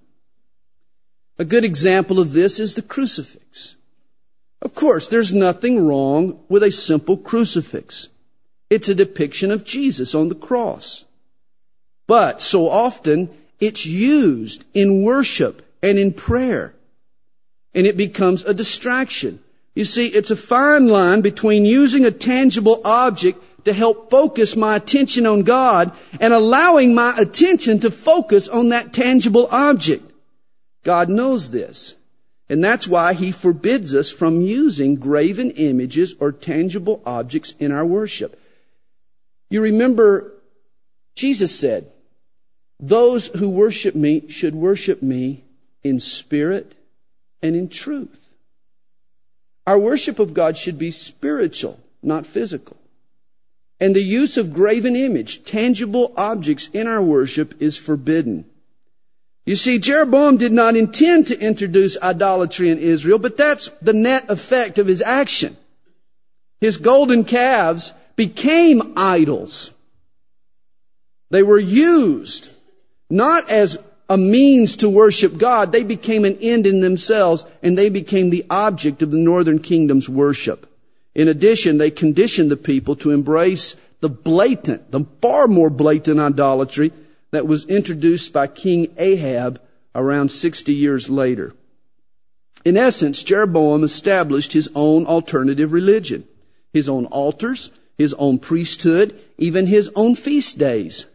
A 1.39 1.45
good 1.45 1.65
example 1.65 2.19
of 2.19 2.33
this 2.33 2.59
is 2.59 2.75
the 2.75 2.81
crucifix. 2.81 3.75
Of 4.61 4.75
course, 4.75 5.07
there's 5.07 5.33
nothing 5.33 5.85
wrong 5.85 6.39
with 6.47 6.63
a 6.63 6.71
simple 6.71 7.17
crucifix. 7.17 8.07
It's 8.69 8.87
a 8.87 8.95
depiction 8.95 9.51
of 9.51 9.65
Jesus 9.65 10.15
on 10.15 10.29
the 10.29 10.35
cross. 10.35 11.05
But 12.07 12.41
so 12.41 12.69
often, 12.69 13.29
it's 13.59 13.85
used 13.85 14.63
in 14.73 15.03
worship 15.03 15.65
and 15.81 15.97
in 15.97 16.13
prayer. 16.13 16.75
And 17.73 17.87
it 17.87 17.97
becomes 17.97 18.43
a 18.43 18.53
distraction. 18.53 19.39
You 19.75 19.85
see, 19.85 20.07
it's 20.07 20.31
a 20.31 20.35
fine 20.35 20.87
line 20.87 21.21
between 21.21 21.65
using 21.65 22.05
a 22.05 22.11
tangible 22.11 22.79
object 22.85 23.43
to 23.65 23.73
help 23.73 24.11
focus 24.11 24.55
my 24.55 24.75
attention 24.75 25.25
on 25.25 25.41
God 25.41 25.91
and 26.19 26.33
allowing 26.33 26.93
my 26.93 27.15
attention 27.17 27.79
to 27.79 27.89
focus 27.89 28.47
on 28.47 28.69
that 28.69 28.93
tangible 28.93 29.47
object. 29.51 30.12
God 30.83 31.09
knows 31.09 31.49
this. 31.49 31.95
And 32.49 32.63
that's 32.63 32.87
why 32.87 33.13
he 33.13 33.31
forbids 33.31 33.95
us 33.95 34.11
from 34.11 34.41
using 34.41 34.95
graven 34.95 35.51
images 35.51 36.13
or 36.19 36.31
tangible 36.31 37.01
objects 37.05 37.53
in 37.59 37.71
our 37.71 37.85
worship. 37.85 38.39
You 39.49 39.61
remember 39.61 40.33
Jesus 41.15 41.57
said, 41.57 41.91
those 42.79 43.27
who 43.27 43.49
worship 43.49 43.95
me 43.95 44.27
should 44.27 44.55
worship 44.55 45.01
me 45.01 45.43
in 45.83 45.99
spirit 45.99 46.75
and 47.41 47.55
in 47.55 47.69
truth. 47.69 48.33
Our 49.65 49.79
worship 49.79 50.19
of 50.19 50.33
God 50.33 50.57
should 50.57 50.77
be 50.77 50.91
spiritual, 50.91 51.79
not 52.01 52.25
physical. 52.25 52.77
And 53.79 53.95
the 53.95 54.03
use 54.03 54.37
of 54.37 54.53
graven 54.53 54.95
image, 54.95 55.43
tangible 55.45 56.13
objects 56.17 56.69
in 56.73 56.87
our 56.87 57.01
worship 57.01 57.61
is 57.61 57.77
forbidden. 57.77 58.45
You 59.45 59.55
see, 59.57 59.77
Jeroboam 59.77 60.38
did 60.38 60.53
not 60.53 60.77
intend 60.77 61.27
to 61.27 61.39
introduce 61.39 62.01
idolatry 62.01 62.69
in 62.69 62.79
Israel, 62.79 63.19
but 63.19 63.35
that's 63.35 63.69
the 63.81 63.93
net 63.93 64.29
effect 64.29 64.79
of 64.79 64.88
his 64.88 65.01
action. 65.01 65.57
His 66.62 66.77
golden 66.77 67.25
calves 67.25 67.93
became 68.15 68.93
idols. 68.95 69.71
They 71.29 71.43
were 71.43 71.59
used 71.59 72.50
not 73.09 73.50
as 73.50 73.77
a 74.09 74.17
means 74.17 74.77
to 74.77 74.89
worship 74.89 75.38
God. 75.38 75.71
They 75.71 75.83
became 75.83 76.23
an 76.23 76.38
end 76.41 76.65
in 76.65 76.79
themselves 76.79 77.45
and 77.62 77.77
they 77.77 77.89
became 77.89 78.29
the 78.29 78.45
object 78.50 79.01
of 79.01 79.12
the 79.12 79.17
northern 79.17 79.59
kingdom's 79.59 80.07
worship. 80.07 80.69
In 81.15 81.27
addition, 81.27 81.77
they 81.77 81.91
conditioned 81.91 82.50
the 82.50 82.57
people 82.57 82.95
to 82.97 83.12
embrace 83.12 83.75
the 84.00 84.09
blatant, 84.09 84.91
the 84.91 85.05
far 85.21 85.47
more 85.47 85.69
blatant 85.69 86.19
idolatry 86.19 86.91
that 87.33 87.47
was 87.47 87.65
introduced 87.65 88.31
by 88.31 88.45
King 88.45 88.93
Ahab 88.95 89.59
around 89.95 90.29
60 90.29 90.71
years 90.71 91.09
later. 91.09 91.55
In 92.63 92.77
essence, 92.77 93.23
Jeroboam 93.23 93.83
established 93.83 94.53
his 94.53 94.69
own 94.75 95.07
alternative 95.07 95.73
religion, 95.73 96.25
his 96.71 96.87
own 96.87 97.07
altars, 97.07 97.71
his 97.97 98.13
own 98.13 98.37
priesthood, 98.37 99.19
even 99.39 99.65
his 99.65 99.89
own 99.95 100.13
feast 100.13 100.59
days. 100.59 101.07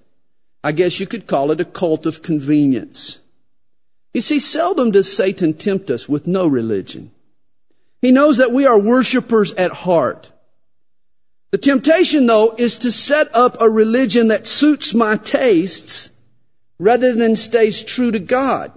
I 0.64 0.72
guess 0.72 0.98
you 0.98 1.06
could 1.06 1.28
call 1.28 1.52
it 1.52 1.60
a 1.60 1.64
cult 1.64 2.04
of 2.04 2.20
convenience. 2.20 3.18
You 4.12 4.20
see, 4.20 4.40
seldom 4.40 4.90
does 4.90 5.16
Satan 5.16 5.54
tempt 5.54 5.88
us 5.88 6.08
with 6.08 6.26
no 6.26 6.48
religion. 6.48 7.12
He 8.02 8.10
knows 8.10 8.38
that 8.38 8.50
we 8.50 8.66
are 8.66 8.78
worshipers 8.78 9.54
at 9.54 9.70
heart. 9.70 10.32
The 11.50 11.58
temptation, 11.58 12.26
though, 12.26 12.54
is 12.58 12.78
to 12.78 12.92
set 12.92 13.34
up 13.34 13.56
a 13.60 13.70
religion 13.70 14.28
that 14.28 14.46
suits 14.46 14.92
my 14.92 15.16
tastes 15.16 16.10
rather 16.78 17.14
than 17.14 17.36
stays 17.36 17.82
true 17.82 18.10
to 18.10 18.18
God. 18.18 18.72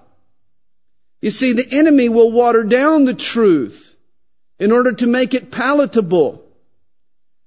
You 1.21 1.31
see, 1.31 1.53
the 1.53 1.67
enemy 1.71 2.09
will 2.09 2.31
water 2.31 2.63
down 2.63 3.05
the 3.05 3.13
truth 3.13 3.95
in 4.59 4.71
order 4.71 4.93
to 4.93 5.07
make 5.07 5.33
it 5.33 5.51
palatable. 5.51 6.43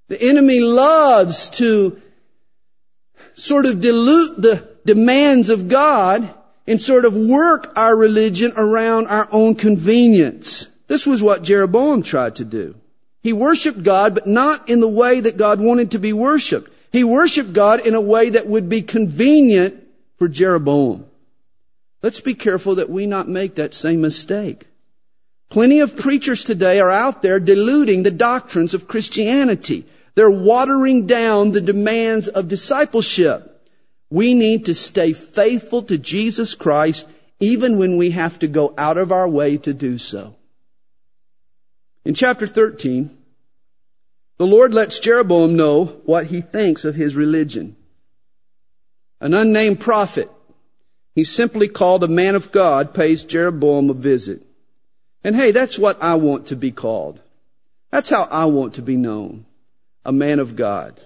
The 0.09 0.23
enemy 0.23 0.61
loves 0.61 1.49
to 1.51 2.01
sort 3.33 3.67
of 3.67 3.81
dilute 3.81 4.41
the 4.41 4.69
demands 4.85 5.49
of 5.49 5.69
God 5.69 6.33
and 6.67 6.81
sort 6.81 7.05
of 7.05 7.17
work 7.17 7.73
our 7.77 7.97
religion 7.97 8.53
around 8.57 9.07
our 9.09 9.29
own 9.33 9.55
convenience. 9.55 10.67
This 10.87 11.07
was 11.07 11.23
what 11.23 11.43
Jeroboam 11.43 12.03
tried 12.03 12.37
to 12.37 12.45
do. 12.45 12.77
He 13.25 13.33
worshiped 13.33 13.83
God, 13.83 14.15
but 14.15 14.27
not 14.27 14.69
in 14.69 14.81
the 14.81 14.89
way 14.89 15.19
that 15.19 15.39
God 15.39 15.59
wanted 15.59 15.93
to 15.93 15.99
be 15.99 16.13
worshiped. 16.13 16.71
He 16.93 17.03
worshiped 17.03 17.55
God 17.55 17.85
in 17.87 17.95
a 17.95 18.01
way 18.01 18.29
that 18.29 18.47
would 18.47 18.69
be 18.69 18.83
convenient 18.83 19.83
for 20.19 20.29
Jeroboam. 20.29 21.07
Let's 22.03 22.21
be 22.21 22.35
careful 22.35 22.75
that 22.75 22.91
we 22.91 23.07
not 23.07 23.27
make 23.27 23.55
that 23.55 23.73
same 23.73 24.03
mistake. 24.03 24.67
Plenty 25.49 25.81
of 25.81 25.97
preachers 25.97 26.45
today 26.45 26.81
are 26.81 26.91
out 26.91 27.23
there 27.23 27.41
diluting 27.41 28.03
the 28.03 28.11
doctrines 28.11 28.75
of 28.75 28.89
Christianity. 28.89 29.87
They're 30.17 30.31
watering 30.31 31.07
down 31.07 31.53
the 31.53 31.63
demands 31.63 32.29
of 32.29 32.49
discipleship. 32.49 33.67
We 34.11 34.35
need 34.35 34.67
to 34.67 34.75
stay 34.75 35.15
faithful 35.15 35.83
to 35.85 35.97
Jesus 35.97 36.55
Christ 36.55 37.09
even 37.41 37.79
when 37.79 37.97
we 37.97 38.11
have 38.11 38.39
to 38.41 38.49
go 38.49 38.75
out 38.77 38.99
of 38.99 39.11
our 39.11 39.27
way 39.27 39.57
to 39.57 39.73
do 39.73 39.97
so. 39.97 40.37
In 42.05 42.13
chapter 42.13 42.47
13, 42.47 43.14
the 44.37 44.47
Lord 44.47 44.75
lets 44.75 44.99
Jeroboam 44.99 45.57
know 45.57 46.01
what 46.05 46.27
he 46.27 46.41
thinks 46.41 46.85
of 46.85 46.95
his 46.95 47.15
religion. 47.15 47.77
An 49.21 49.33
unnamed 49.33 49.81
prophet, 49.81 50.31
he's 51.15 51.31
simply 51.31 51.69
called 51.69 52.03
a 52.03 52.09
man 52.09 52.35
of 52.35 52.53
God, 52.53 52.95
pays 52.95 53.25
Jeroboam 53.25 53.91
a 53.91 53.95
visit. 53.95 54.43
And 55.23 55.37
hey, 55.37 55.53
that's 55.53 55.79
what 55.79 56.03
I 56.03 56.17
want 56.17 56.49
to 56.49 56.57
be 56.57 56.71
called. 56.71 57.21
That's 57.91 58.11
how 58.11 58.25
I 58.25 58.47
want 58.47 58.75
to 58.75 58.83
be 58.83 58.97
known. 58.97 59.47
A 60.05 60.13
man 60.13 60.41
of 60.41 60.57
God. 60.57 61.01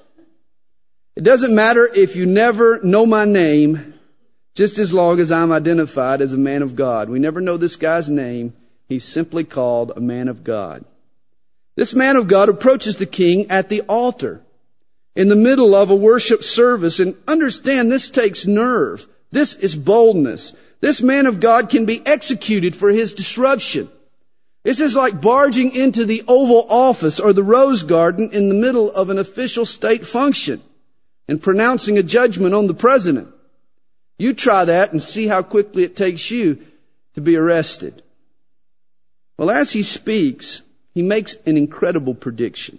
It 1.15 1.23
doesn't 1.23 1.55
matter 1.55 1.89
if 1.95 2.17
you 2.17 2.27
never 2.27 2.81
know 2.83 3.05
my 3.05 3.25
name, 3.25 3.95
just 4.55 4.79
as 4.79 4.93
long 4.93 5.21
as 5.21 5.31
I'm 5.31 5.53
identified 5.53 6.21
as 6.21 6.33
a 6.33 6.39
man 6.39 6.63
of 6.63 6.75
God. 6.75 7.09
We 7.09 7.19
never 7.19 7.41
know 7.41 7.57
this 7.57 7.77
guy's 7.77 8.09
name. 8.09 8.55
He's 8.89 9.05
simply 9.05 9.45
called 9.45 9.93
a 9.95 10.01
man 10.01 10.29
of 10.29 10.43
God. 10.43 10.85
This 11.79 11.95
man 11.95 12.17
of 12.17 12.27
God 12.27 12.49
approaches 12.49 12.97
the 12.97 13.07
king 13.07 13.49
at 13.49 13.69
the 13.69 13.83
altar 13.83 14.43
in 15.15 15.29
the 15.29 15.37
middle 15.37 15.77
of 15.77 15.91
a 15.91 15.95
worship 15.95 16.43
service 16.43 16.99
and 16.99 17.15
understand 17.29 17.93
this 17.93 18.09
takes 18.09 18.49
nerve. 18.49 19.07
This 19.31 19.55
is 19.55 19.77
boldness. 19.77 20.55
This 20.81 21.01
man 21.01 21.27
of 21.27 21.39
God 21.39 21.71
can 21.71 21.87
be 21.87 22.05
executed 22.05 22.75
for 22.75 22.91
his 22.91 23.13
disruption. 23.13 23.89
This 24.65 24.81
is 24.81 24.97
like 24.97 25.21
barging 25.21 25.71
into 25.71 26.05
the 26.05 26.25
Oval 26.27 26.67
Office 26.69 27.21
or 27.21 27.33
the 27.33 27.45
Rose 27.45 27.85
Garden 27.85 28.31
in 28.33 28.49
the 28.49 28.57
middle 28.57 28.91
of 28.91 29.09
an 29.09 29.19
official 29.19 29.65
state 29.65 30.05
function 30.05 30.61
and 31.29 31.41
pronouncing 31.41 31.97
a 31.97 32.03
judgment 32.03 32.57
on 32.57 32.67
the 32.67 32.75
president. 32.75 33.29
You 34.19 34.35
try 34.35 34.65
that 34.65 34.91
and 34.91 35.01
see 35.01 35.29
how 35.29 35.45
quickly 35.45 35.85
it 35.85 35.95
takes 35.95 36.29
you 36.29 36.59
to 37.15 37.21
be 37.21 37.37
arrested. 37.37 38.03
Well, 39.37 39.49
as 39.49 39.71
he 39.71 39.85
speaks, 39.85 40.63
he 40.99 41.03
makes 41.05 41.37
an 41.47 41.57
incredible 41.57 42.13
prediction. 42.13 42.77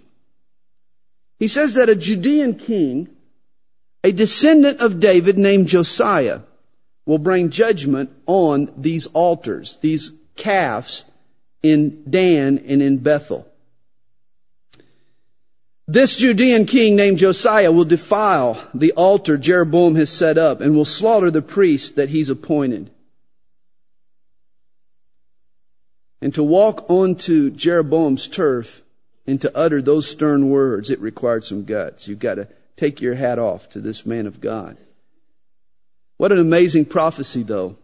He 1.38 1.48
says 1.48 1.72
that 1.72 1.88
a 1.88 1.96
Judean 1.96 2.54
king, 2.54 3.08
a 4.04 4.12
descendant 4.12 4.82
of 4.82 5.00
David 5.00 5.38
named 5.38 5.68
Josiah, 5.68 6.40
will 7.06 7.16
bring 7.16 7.48
judgment 7.48 8.10
on 8.26 8.74
these 8.76 9.06
altars, 9.14 9.78
these 9.78 10.12
calves 10.36 11.06
in 11.62 12.02
Dan 12.10 12.58
and 12.58 12.82
in 12.82 12.98
Bethel. 12.98 13.48
This 15.88 16.16
Judean 16.16 16.66
king 16.66 16.96
named 16.96 17.16
Josiah 17.16 17.72
will 17.72 17.86
defile 17.86 18.68
the 18.74 18.92
altar 18.92 19.38
Jeroboam 19.38 19.94
has 19.94 20.10
set 20.10 20.36
up 20.36 20.60
and 20.60 20.74
will 20.74 20.84
slaughter 20.84 21.30
the 21.30 21.40
priests 21.40 21.92
that 21.92 22.10
he's 22.10 22.28
appointed. 22.28 22.90
And 26.20 26.34
to 26.34 26.42
walk 26.42 26.88
onto 26.90 27.50
Jeroboam's 27.50 28.28
turf 28.28 28.82
and 29.26 29.40
to 29.40 29.56
utter 29.56 29.80
those 29.80 30.08
stern 30.08 30.50
words, 30.50 30.90
it 30.90 31.00
required 31.00 31.44
some 31.44 31.64
guts. 31.64 32.08
You've 32.08 32.18
got 32.18 32.34
to 32.34 32.48
take 32.76 33.00
your 33.00 33.14
hat 33.14 33.38
off 33.38 33.68
to 33.70 33.80
this 33.80 34.04
man 34.04 34.26
of 34.26 34.40
God. 34.40 34.76
What 36.16 36.32
an 36.32 36.38
amazing 36.38 36.86
prophecy, 36.86 37.42
though. 37.42 37.76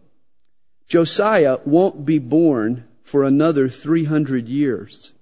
Josiah 0.87 1.57
won't 1.65 2.05
be 2.05 2.19
born 2.19 2.85
for 3.01 3.23
another 3.23 3.67
300 3.67 4.47
years. 4.47 5.13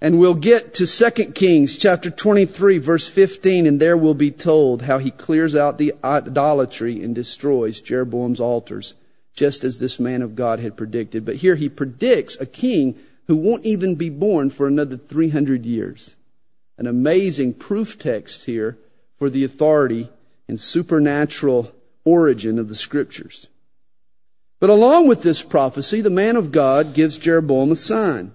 And 0.00 0.18
we'll 0.18 0.34
get 0.34 0.74
to 0.74 0.86
2 0.86 1.32
Kings 1.32 1.78
chapter 1.78 2.10
23 2.10 2.78
verse 2.78 3.08
15 3.08 3.66
and 3.66 3.80
there 3.80 3.96
we'll 3.96 4.12
be 4.12 4.30
told 4.30 4.82
how 4.82 4.98
he 4.98 5.10
clears 5.10 5.56
out 5.56 5.78
the 5.78 5.94
idolatry 6.04 7.02
and 7.02 7.14
destroys 7.14 7.80
Jeroboam's 7.80 8.40
altars, 8.40 8.94
just 9.34 9.64
as 9.64 9.78
this 9.78 9.98
man 9.98 10.22
of 10.22 10.36
God 10.36 10.60
had 10.60 10.76
predicted. 10.76 11.24
But 11.24 11.36
here 11.36 11.56
he 11.56 11.68
predicts 11.68 12.36
a 12.40 12.46
king 12.46 12.98
who 13.26 13.36
won't 13.36 13.66
even 13.66 13.96
be 13.96 14.10
born 14.10 14.48
for 14.48 14.66
another 14.66 14.96
300 14.96 15.66
years. 15.66 16.16
An 16.78 16.86
amazing 16.86 17.54
proof 17.54 17.98
text 17.98 18.44
here 18.44 18.78
for 19.18 19.28
the 19.28 19.44
authority 19.44 20.08
and 20.48 20.60
supernatural 20.60 21.72
origin 22.04 22.58
of 22.58 22.68
the 22.68 22.74
scriptures. 22.74 23.48
But 24.60 24.70
along 24.70 25.08
with 25.08 25.22
this 25.22 25.42
prophecy, 25.42 26.00
the 26.00 26.10
man 26.10 26.36
of 26.36 26.52
God 26.52 26.94
gives 26.94 27.18
Jeroboam 27.18 27.72
a 27.72 27.76
sign. 27.76 28.32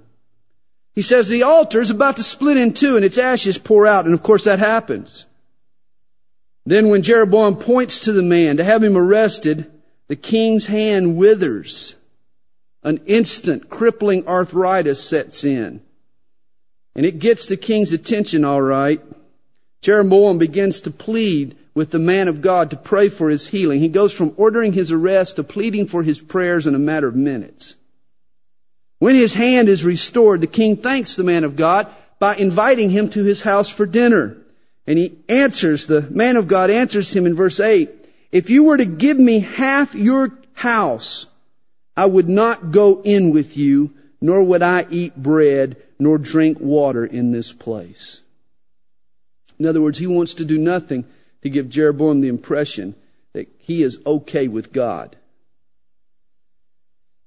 He 0.94 1.02
says 1.02 1.28
the 1.28 1.44
altar 1.44 1.80
is 1.80 1.90
about 1.90 2.18
to 2.18 2.24
split 2.24 2.58
in 2.58 2.74
two 2.74 2.96
and 2.96 3.06
its 3.06 3.18
ashes 3.18 3.58
pour 3.58 3.88
out. 3.88 4.06
And 4.06 4.14
of 4.14 4.22
course 4.22 4.44
that 4.44 4.60
happens. 4.60 5.26
Then 6.66 6.90
when 6.90 7.04
Jeroboam 7.04 7.56
points 7.56 8.00
to 8.02 8.12
the 8.12 8.22
man 8.22 8.58
to 8.58 8.64
have 8.64 8.84
him 8.84 8.98
arrested, 8.98 9.72
the 10.10 10.18
king's 10.18 10.66
hand 10.66 11.16
withers. 11.16 11.96
An 12.84 13.00
instant 13.06 13.70
crippling 13.70 14.28
arthritis 14.28 15.02
sets 15.02 15.44
in. 15.44 15.82
And 16.96 17.06
it 17.06 17.20
gets 17.20 17.46
the 17.46 17.58
king's 17.58 17.94
attention 17.94 18.44
all 18.44 18.62
right. 18.62 19.02
Jeroboam 19.82 20.38
begins 20.38 20.82
to 20.82 20.92
plead 20.92 21.56
with 21.74 21.92
the 21.92 22.00
man 22.00 22.28
of 22.28 22.42
God 22.42 22.70
to 22.70 22.78
pray 22.78 23.08
for 23.08 23.30
his 23.30 23.48
healing. 23.48 23.80
He 23.80 23.88
goes 23.88 24.12
from 24.12 24.34
ordering 24.36 24.74
his 24.74 24.92
arrest 24.92 25.38
to 25.38 25.44
pleading 25.44 25.88
for 25.88 26.04
his 26.04 26.20
prayers 26.20 26.68
in 26.68 26.76
a 26.76 26.80
matter 26.80 27.08
of 27.08 27.16
minutes. 27.16 27.76
When 28.98 29.16
his 29.16 29.36
hand 29.36 29.70
is 29.70 29.86
restored, 29.86 30.42
the 30.42 30.48
king 30.48 30.76
thanks 30.76 31.16
the 31.16 31.24
man 31.24 31.44
of 31.44 31.56
God 31.56 31.88
by 32.18 32.36
inviting 32.36 32.90
him 32.90 33.10
to 33.12 33.24
his 33.24 33.44
house 33.44 33.70
for 33.70 33.86
dinner. 33.86 34.36
And 34.86 34.98
he 34.98 35.18
answers, 35.30 35.86
the 35.86 36.02
man 36.02 36.36
of 36.36 36.48
God 36.48 36.70
answers 36.70 37.16
him 37.16 37.26
in 37.26 37.36
verse 37.36 37.60
8, 37.60 37.90
if 38.32 38.50
you 38.50 38.64
were 38.64 38.78
to 38.78 38.86
give 38.86 39.20
me 39.20 39.40
half 39.40 39.96
your 39.96 40.38
house, 40.54 41.28
I 41.98 42.06
would 42.06 42.30
not 42.30 42.72
go 42.72 43.02
in 43.04 43.32
with 43.32 43.58
you, 43.58 43.94
nor 44.22 44.44
would 44.44 44.62
I 44.62 44.86
eat 44.90 45.16
bread, 45.16 45.78
nor 45.98 46.18
drink 46.18 46.60
water 46.60 47.06
in 47.06 47.32
this 47.32 47.52
place. 47.52 48.22
In 49.58 49.66
other 49.66 49.82
words, 49.82 49.98
he 49.98 50.08
wants 50.08 50.34
to 50.36 50.46
do 50.46 50.58
nothing 50.58 51.06
to 51.42 51.50
give 51.50 51.70
Jeroboam 51.70 52.22
the 52.22 52.28
impression 52.28 52.96
that 53.34 53.50
he 53.58 53.84
is 53.84 54.00
okay 54.06 54.48
with 54.48 54.72
God. 54.72 55.16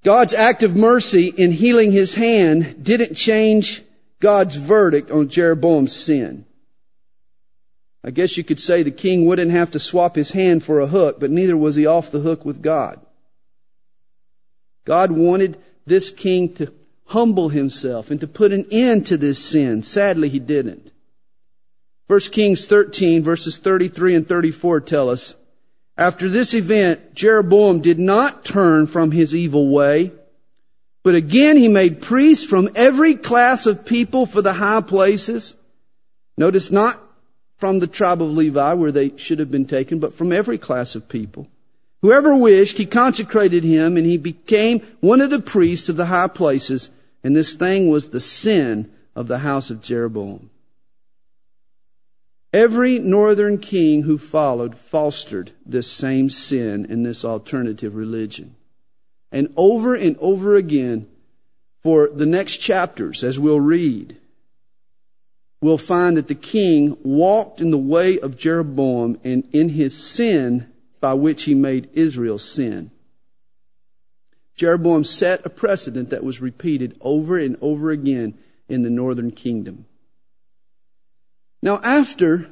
God's 0.05 0.35
act 0.35 0.63
of 0.63 0.75
mercy 0.75 1.29
in 1.29 1.53
healing 1.53 1.93
his 1.93 2.15
hand 2.15 2.83
didn't 2.83 3.15
change 3.15 3.83
God's 4.21 4.57
verdict 4.57 5.11
on 5.11 5.29
Jeroboam's 5.29 5.95
sin. 5.95 6.45
I 8.05 8.11
guess 8.11 8.37
you 8.37 8.45
could 8.45 8.59
say 8.59 8.83
the 8.83 8.91
king 8.91 9.27
wouldn't 9.27 9.53
have 9.53 9.71
to 9.73 9.79
swap 9.79 10.17
his 10.17 10.33
hand 10.33 10.65
for 10.65 10.81
a 10.81 10.89
hook, 10.89 11.21
but 11.21 11.31
neither 11.31 11.57
was 11.57 11.77
he 11.77 11.87
off 11.87 12.11
the 12.11 12.21
hook 12.21 12.45
with 12.45 12.63
God. 12.63 13.01
God 14.85 15.13
wanted 15.13 15.59
this 15.87 16.11
king 16.11 16.53
to 16.55 16.73
humble 17.07 17.51
himself 17.51 18.11
and 18.11 18.19
to 18.21 18.27
put 18.27 18.53
an 18.53 18.67
end 18.73 19.07
to 19.07 19.17
this 19.17 19.39
sin. 19.39 19.83
Sadly, 19.83 20.29
he 20.29 20.41
didn't. 20.41 20.91
1 22.09 22.21
Kings 22.33 22.67
13 22.67 23.23
verses 23.23 23.57
33 23.59 24.17
and 24.17 24.29
34 24.29 24.81
tell 24.81 25.09
us, 25.09 25.37
after 25.97 26.29
this 26.29 26.55
event, 26.55 27.15
Jeroboam 27.15 27.81
did 27.81 27.99
not 27.99 28.45
turn 28.45 28.87
from 28.87 29.13
his 29.13 29.35
evil 29.35 29.69
way, 29.69 30.11
but 31.03 31.15
again 31.15 31.57
he 31.57 31.69
made 31.69 32.03
priests 32.03 32.47
from 32.47 32.71
every 32.75 33.15
class 33.15 33.67
of 33.67 33.85
people 33.85 34.27
for 34.27 34.43
the 34.43 34.55
high 34.55 34.81
places. 34.81 35.55
Notice 36.37 36.71
not 36.71 37.01
from 37.63 37.79
the 37.79 37.87
tribe 37.87 38.21
of 38.21 38.29
Levi 38.29 38.73
where 38.73 38.91
they 38.91 39.17
should 39.17 39.39
have 39.39 39.53
been 39.53 39.67
taken, 39.67 40.01
but 40.01 40.13
from 40.13 40.33
every 40.33 40.59
class 40.59 40.97
of 40.97 41.09
people. 41.09 41.47
Whoever 42.01 42.35
wished, 42.35 42.77
he 42.77 42.87
consecrated 42.87 43.63
him 43.63 43.97
and 43.97 44.05
he 44.05 44.17
became 44.17 44.81
one 44.99 45.21
of 45.21 45.31
the 45.31 45.39
priests 45.39 45.89
of 45.89 45.97
the 45.97 46.07
high 46.07 46.27
places. 46.27 46.91
And 47.23 47.37
this 47.37 47.55
thing 47.55 47.89
was 47.89 48.09
the 48.09 48.21
sin 48.21 48.91
of 49.15 49.29
the 49.29 49.39
house 49.39 49.71
of 49.71 49.81
Jeroboam. 49.81 50.51
Every 52.53 52.99
northern 52.99 53.59
king 53.59 54.03
who 54.03 54.19
followed 54.19 54.75
fostered 54.75 55.53
this 55.65 55.89
same 55.89 56.31
sin 56.31 56.85
in 56.87 57.05
this 57.05 57.25
alternative 57.25 57.95
religion. 57.95 58.57
And 59.31 59.55
over 59.57 59.95
and 59.95 60.17
over 60.19 60.57
again, 60.57 61.07
for 61.81 62.09
the 62.09 62.27
next 62.27 62.57
chapters, 62.57 63.23
as 63.23 63.39
we'll 63.39 63.61
read, 63.61 64.17
we'll 65.63 65.79
find 65.79 66.17
that 66.17 66.29
the 66.29 66.35
king 66.35 66.99
walked 67.03 67.61
in 67.61 67.71
the 67.71 67.79
way 67.79 68.19
of 68.19 68.37
Jeroboam 68.37 69.19
and 69.25 69.49
in 69.53 69.71
his 69.71 69.97
sin 69.97 70.71
by 71.01 71.15
which 71.15 71.45
he 71.45 71.55
made 71.55 71.89
Israel 71.95 72.39
sin. 72.39 72.91
Jeroboam 74.57 75.05
set 75.05 75.47
a 75.47 75.51
precedent 75.51 76.11
that 76.11 76.25
was 76.25 76.43
repeated 76.43 76.97
over 77.01 77.39
and 77.39 77.57
over 77.63 77.91
again 77.91 78.37
in 78.69 78.83
the 78.83 78.91
northern 78.91 79.31
kingdom. 79.31 79.87
Now, 81.63 81.81
after 81.83 82.51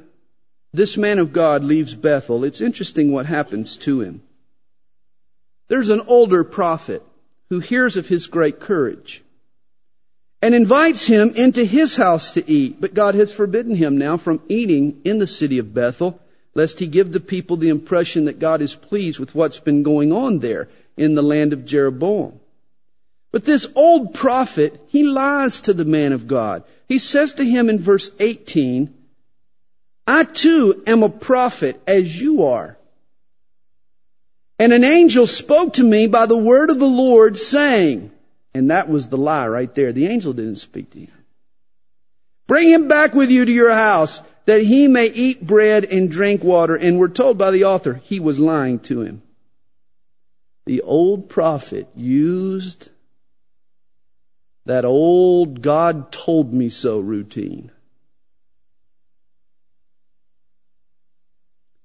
this 0.73 0.95
man 0.95 1.19
of 1.19 1.33
God 1.33 1.65
leaves 1.65 1.95
Bethel, 1.95 2.45
it's 2.45 2.61
interesting 2.61 3.11
what 3.11 3.25
happens 3.25 3.75
to 3.77 4.01
him. 4.01 4.23
There's 5.67 5.89
an 5.89 6.01
older 6.07 6.43
prophet 6.45 7.03
who 7.49 7.59
hears 7.59 7.97
of 7.97 8.07
his 8.07 8.27
great 8.27 8.59
courage 8.59 9.23
and 10.41 10.55
invites 10.55 11.07
him 11.07 11.31
into 11.35 11.63
his 11.63 11.95
house 11.95 12.31
to 12.31 12.49
eat. 12.49 12.81
But 12.81 12.93
God 12.93 13.15
has 13.15 13.31
forbidden 13.31 13.75
him 13.75 13.97
now 13.97 14.17
from 14.17 14.41
eating 14.49 14.99
in 15.05 15.19
the 15.19 15.27
city 15.27 15.59
of 15.59 15.73
Bethel, 15.73 16.19
lest 16.55 16.79
he 16.79 16.87
give 16.87 17.11
the 17.11 17.19
people 17.19 17.57
the 17.57 17.69
impression 17.69 18.25
that 18.25 18.39
God 18.39 18.61
is 18.61 18.75
pleased 18.75 19.19
with 19.19 19.35
what's 19.35 19.59
been 19.59 19.83
going 19.83 20.11
on 20.11 20.39
there 20.39 20.67
in 20.97 21.15
the 21.15 21.21
land 21.21 21.53
of 21.53 21.65
Jeroboam. 21.65 22.39
But 23.31 23.45
this 23.45 23.67
old 23.75 24.13
prophet, 24.13 24.81
he 24.87 25.03
lies 25.03 25.61
to 25.61 25.73
the 25.73 25.85
man 25.85 26.11
of 26.11 26.27
God. 26.27 26.63
He 26.87 26.99
says 26.99 27.33
to 27.35 27.45
him 27.45 27.69
in 27.69 27.79
verse 27.79 28.11
18, 28.19 28.93
I 30.05 30.25
too 30.25 30.83
am 30.85 31.03
a 31.03 31.09
prophet 31.09 31.81
as 31.87 32.19
you 32.19 32.43
are. 32.43 32.77
And 34.59 34.73
an 34.73 34.83
angel 34.83 35.25
spoke 35.25 35.73
to 35.73 35.83
me 35.83 36.07
by 36.07 36.25
the 36.25 36.37
word 36.37 36.69
of 36.69 36.79
the 36.79 36.85
Lord 36.85 37.37
saying, 37.37 38.10
and 38.53 38.69
that 38.69 38.89
was 38.89 39.09
the 39.09 39.17
lie 39.17 39.47
right 39.47 39.73
there. 39.75 39.91
The 39.93 40.07
angel 40.07 40.33
didn't 40.33 40.57
speak 40.57 40.89
to 40.91 40.99
him. 40.99 41.25
Bring 42.47 42.69
him 42.69 42.87
back 42.87 43.13
with 43.13 43.31
you 43.31 43.45
to 43.45 43.51
your 43.51 43.71
house 43.71 44.21
that 44.45 44.63
he 44.63 44.87
may 44.87 45.07
eat 45.07 45.45
bread 45.45 45.85
and 45.85 46.11
drink 46.11 46.43
water. 46.43 46.75
And 46.75 46.99
we're 46.99 47.07
told 47.07 47.37
by 47.37 47.51
the 47.51 47.63
author 47.63 47.93
he 48.03 48.19
was 48.19 48.39
lying 48.39 48.79
to 48.79 49.01
him. 49.01 49.21
the 50.65 50.81
old 50.81 51.27
prophet 51.27 51.87
used 51.95 52.89
that 54.65 54.85
old 54.85 55.61
God 55.61 56.11
told 56.11 56.53
me 56.53 56.69
so 56.69 56.99
routine. 56.99 57.71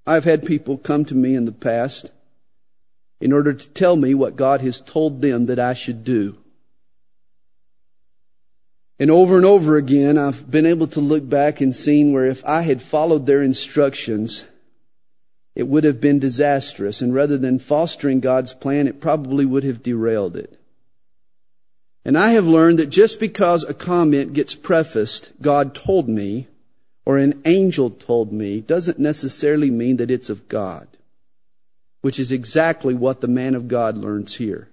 I've 0.05 0.25
had 0.25 0.45
people 0.45 0.77
come 0.77 1.03
to 1.05 1.15
me 1.15 1.35
in 1.35 1.45
the 1.45 1.51
past 1.51 2.11
in 3.19 3.33
order 3.33 3.53
to 3.53 3.69
tell 3.71 3.95
me 3.95 4.13
what 4.13 4.35
God 4.35 4.61
has 4.61 4.79
told 4.79 5.21
them 5.21 5.45
that 5.45 5.59
I 5.59 5.73
should 5.73 6.03
do. 6.03 6.37
And 8.99 9.11
over 9.11 9.37
and 9.37 9.45
over 9.45 9.77
again, 9.77 10.17
I've 10.17 10.49
been 10.49 10.65
able 10.65 10.87
to 10.87 10.99
look 10.99 11.27
back 11.27 11.61
and 11.61 11.75
seen 11.75 12.13
where 12.13 12.25
if 12.25 12.43
I 12.45 12.61
had 12.61 12.81
followed 12.81 13.25
their 13.25 13.43
instructions, 13.43 14.45
it 15.53 15.67
would 15.67 15.83
have 15.83 16.01
been 16.01 16.19
disastrous. 16.19 17.01
And 17.01 17.13
rather 17.13 17.37
than 17.37 17.59
fostering 17.59 18.19
God's 18.19 18.53
plan, 18.53 18.87
it 18.87 18.99
probably 18.99 19.45
would 19.45 19.63
have 19.63 19.83
derailed 19.83 20.35
it. 20.35 20.59
And 22.03 22.17
I 22.17 22.29
have 22.29 22.47
learned 22.47 22.79
that 22.79 22.87
just 22.87 23.19
because 23.19 23.63
a 23.63 23.73
comment 23.73 24.33
gets 24.33 24.55
prefaced, 24.55 25.31
God 25.41 25.75
told 25.75 26.07
me, 26.07 26.47
or 27.05 27.17
an 27.17 27.41
angel 27.45 27.89
told 27.89 28.31
me, 28.31 28.61
doesn't 28.61 28.97
necessarily 28.97 29.69
mean 29.69 29.97
that 29.97 30.09
it's 30.09 30.29
of 30.29 30.47
God. 30.47 30.87
Which 32.01 32.17
is 32.17 32.31
exactly 32.31 32.93
what 32.93 33.21
the 33.21 33.27
man 33.27 33.55
of 33.55 33.67
God 33.67 33.97
learns 33.97 34.35
here. 34.35 34.69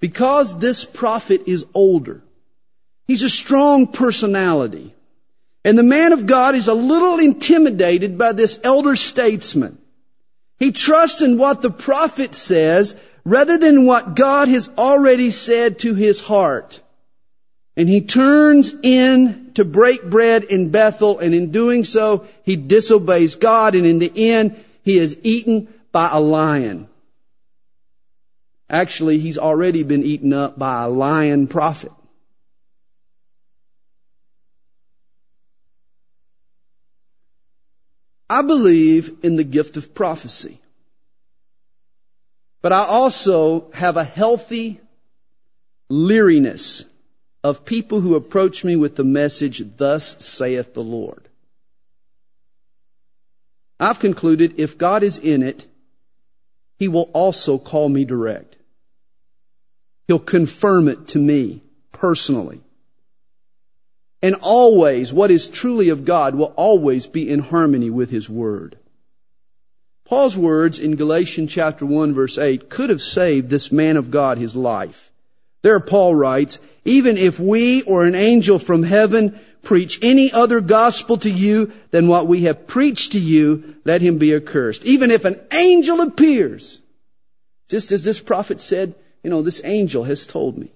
Because 0.00 0.58
this 0.58 0.84
prophet 0.84 1.42
is 1.46 1.66
older, 1.74 2.22
He's 3.08 3.22
a 3.22 3.30
strong 3.30 3.86
personality. 3.86 4.94
And 5.64 5.76
the 5.76 5.82
man 5.82 6.12
of 6.12 6.26
God 6.26 6.54
is 6.54 6.68
a 6.68 6.74
little 6.74 7.18
intimidated 7.18 8.16
by 8.18 8.32
this 8.32 8.60
elder 8.62 8.94
statesman. 8.94 9.78
He 10.58 10.72
trusts 10.72 11.22
in 11.22 11.38
what 11.38 11.62
the 11.62 11.70
prophet 11.70 12.34
says 12.34 12.94
rather 13.24 13.56
than 13.58 13.86
what 13.86 14.14
God 14.14 14.48
has 14.48 14.70
already 14.76 15.30
said 15.30 15.78
to 15.80 15.94
his 15.94 16.20
heart. 16.20 16.82
And 17.76 17.88
he 17.88 18.00
turns 18.00 18.74
in 18.82 19.52
to 19.54 19.64
break 19.64 20.04
bread 20.04 20.44
in 20.44 20.70
Bethel, 20.70 21.18
and 21.18 21.34
in 21.34 21.50
doing 21.50 21.84
so, 21.84 22.26
he 22.42 22.56
disobeys 22.56 23.36
God, 23.36 23.74
and 23.74 23.86
in 23.86 23.98
the 24.00 24.12
end, 24.32 24.64
he 24.82 24.98
is 24.98 25.16
eaten 25.22 25.68
by 25.92 26.10
a 26.12 26.20
lion. 26.20 26.88
Actually, 28.68 29.18
he's 29.18 29.38
already 29.38 29.82
been 29.82 30.02
eaten 30.02 30.32
up 30.32 30.58
by 30.58 30.82
a 30.82 30.88
lion 30.88 31.46
prophet. 31.46 31.92
I 38.30 38.42
believe 38.42 39.16
in 39.22 39.36
the 39.36 39.44
gift 39.44 39.76
of 39.76 39.94
prophecy. 39.94 40.60
But 42.60 42.72
I 42.72 42.84
also 42.84 43.70
have 43.72 43.96
a 43.96 44.04
healthy 44.04 44.80
leeriness 45.88 46.84
of 47.42 47.64
people 47.64 48.00
who 48.00 48.14
approach 48.14 48.64
me 48.64 48.76
with 48.76 48.96
the 48.96 49.04
message, 49.04 49.62
Thus 49.76 50.24
saith 50.24 50.74
the 50.74 50.82
Lord. 50.82 51.28
I've 53.80 54.00
concluded 54.00 54.58
if 54.58 54.76
God 54.76 55.02
is 55.02 55.18
in 55.18 55.42
it, 55.42 55.66
He 56.78 56.88
will 56.88 57.10
also 57.14 57.58
call 57.58 57.88
me 57.88 58.04
direct. 58.04 58.56
He'll 60.08 60.18
confirm 60.18 60.88
it 60.88 61.06
to 61.08 61.18
me 61.18 61.62
personally. 61.92 62.60
And 64.22 64.34
always, 64.36 65.12
what 65.12 65.30
is 65.30 65.48
truly 65.48 65.88
of 65.88 66.04
God 66.04 66.34
will 66.34 66.52
always 66.56 67.06
be 67.06 67.28
in 67.28 67.38
harmony 67.40 67.90
with 67.90 68.10
His 68.10 68.28
Word. 68.28 68.76
Paul's 70.08 70.38
words 70.38 70.78
in 70.78 70.96
Galatians 70.96 71.52
chapter 71.52 71.84
1 71.84 72.14
verse 72.14 72.38
8 72.38 72.70
could 72.70 72.88
have 72.88 73.02
saved 73.02 73.50
this 73.50 73.70
man 73.70 73.98
of 73.98 74.10
God 74.10 74.38
his 74.38 74.56
life. 74.56 75.12
There 75.60 75.78
Paul 75.80 76.14
writes, 76.14 76.62
even 76.86 77.18
if 77.18 77.38
we 77.38 77.82
or 77.82 78.06
an 78.06 78.14
angel 78.14 78.58
from 78.58 78.84
heaven 78.84 79.38
preach 79.62 79.98
any 80.00 80.32
other 80.32 80.62
gospel 80.62 81.18
to 81.18 81.30
you 81.30 81.72
than 81.90 82.08
what 82.08 82.26
we 82.26 82.44
have 82.44 82.66
preached 82.66 83.12
to 83.12 83.20
you, 83.20 83.76
let 83.84 84.00
him 84.00 84.16
be 84.16 84.34
accursed. 84.34 84.82
Even 84.86 85.10
if 85.10 85.26
an 85.26 85.38
angel 85.52 86.00
appears, 86.00 86.80
just 87.68 87.92
as 87.92 88.02
this 88.02 88.18
prophet 88.18 88.62
said, 88.62 88.94
you 89.22 89.28
know, 89.28 89.42
this 89.42 89.60
angel 89.62 90.04
has 90.04 90.24
told 90.24 90.56
me. 90.56 90.72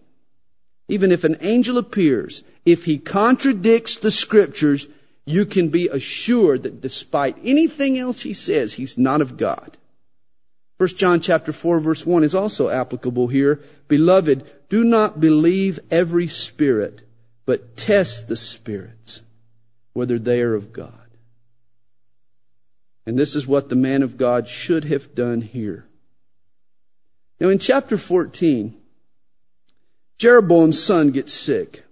Even 0.92 1.10
if 1.10 1.24
an 1.24 1.38
angel 1.40 1.78
appears, 1.78 2.44
if 2.66 2.84
he 2.84 2.98
contradicts 2.98 3.96
the 3.96 4.10
scriptures, 4.10 4.88
you 5.24 5.46
can 5.46 5.70
be 5.70 5.88
assured 5.88 6.64
that 6.64 6.82
despite 6.82 7.38
anything 7.42 7.96
else 7.96 8.20
he 8.20 8.34
says, 8.34 8.74
he's 8.74 8.98
not 8.98 9.22
of 9.22 9.38
God. 9.38 9.78
1 10.76 10.88
John 10.90 11.20
chapter 11.20 11.50
4 11.50 11.80
verse 11.80 12.04
1 12.04 12.24
is 12.24 12.34
also 12.34 12.68
applicable 12.68 13.28
here. 13.28 13.62
Beloved, 13.88 14.44
do 14.68 14.84
not 14.84 15.18
believe 15.18 15.80
every 15.90 16.28
spirit, 16.28 17.08
but 17.46 17.74
test 17.74 18.28
the 18.28 18.36
spirits, 18.36 19.22
whether 19.94 20.18
they 20.18 20.42
are 20.42 20.54
of 20.54 20.74
God. 20.74 20.92
And 23.06 23.18
this 23.18 23.34
is 23.34 23.46
what 23.46 23.70
the 23.70 23.76
man 23.76 24.02
of 24.02 24.18
God 24.18 24.46
should 24.46 24.84
have 24.84 25.14
done 25.14 25.40
here. 25.40 25.86
Now 27.40 27.48
in 27.48 27.58
chapter 27.58 27.96
14, 27.96 28.81
Jeroboam's 30.22 30.80
son 30.80 31.10
gets 31.10 31.34
sick. 31.34 31.82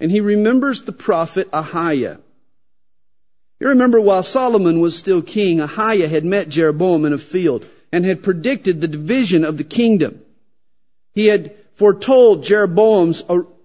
And 0.00 0.10
he 0.10 0.20
remembers 0.20 0.82
the 0.82 0.90
prophet 0.90 1.48
Ahiah. 1.52 2.18
You 3.60 3.68
remember 3.68 4.00
while 4.00 4.24
Solomon 4.24 4.80
was 4.80 4.98
still 4.98 5.22
king, 5.22 5.58
Ahiah 5.58 6.08
had 6.08 6.24
met 6.24 6.48
Jeroboam 6.48 7.04
in 7.04 7.12
a 7.12 7.18
field 7.18 7.64
and 7.92 8.04
had 8.04 8.24
predicted 8.24 8.80
the 8.80 8.88
division 8.88 9.44
of 9.44 9.56
the 9.56 9.62
kingdom. 9.62 10.20
He 11.14 11.26
had 11.26 11.54
foretold 11.74 12.42
Jeroboam's 12.42 13.22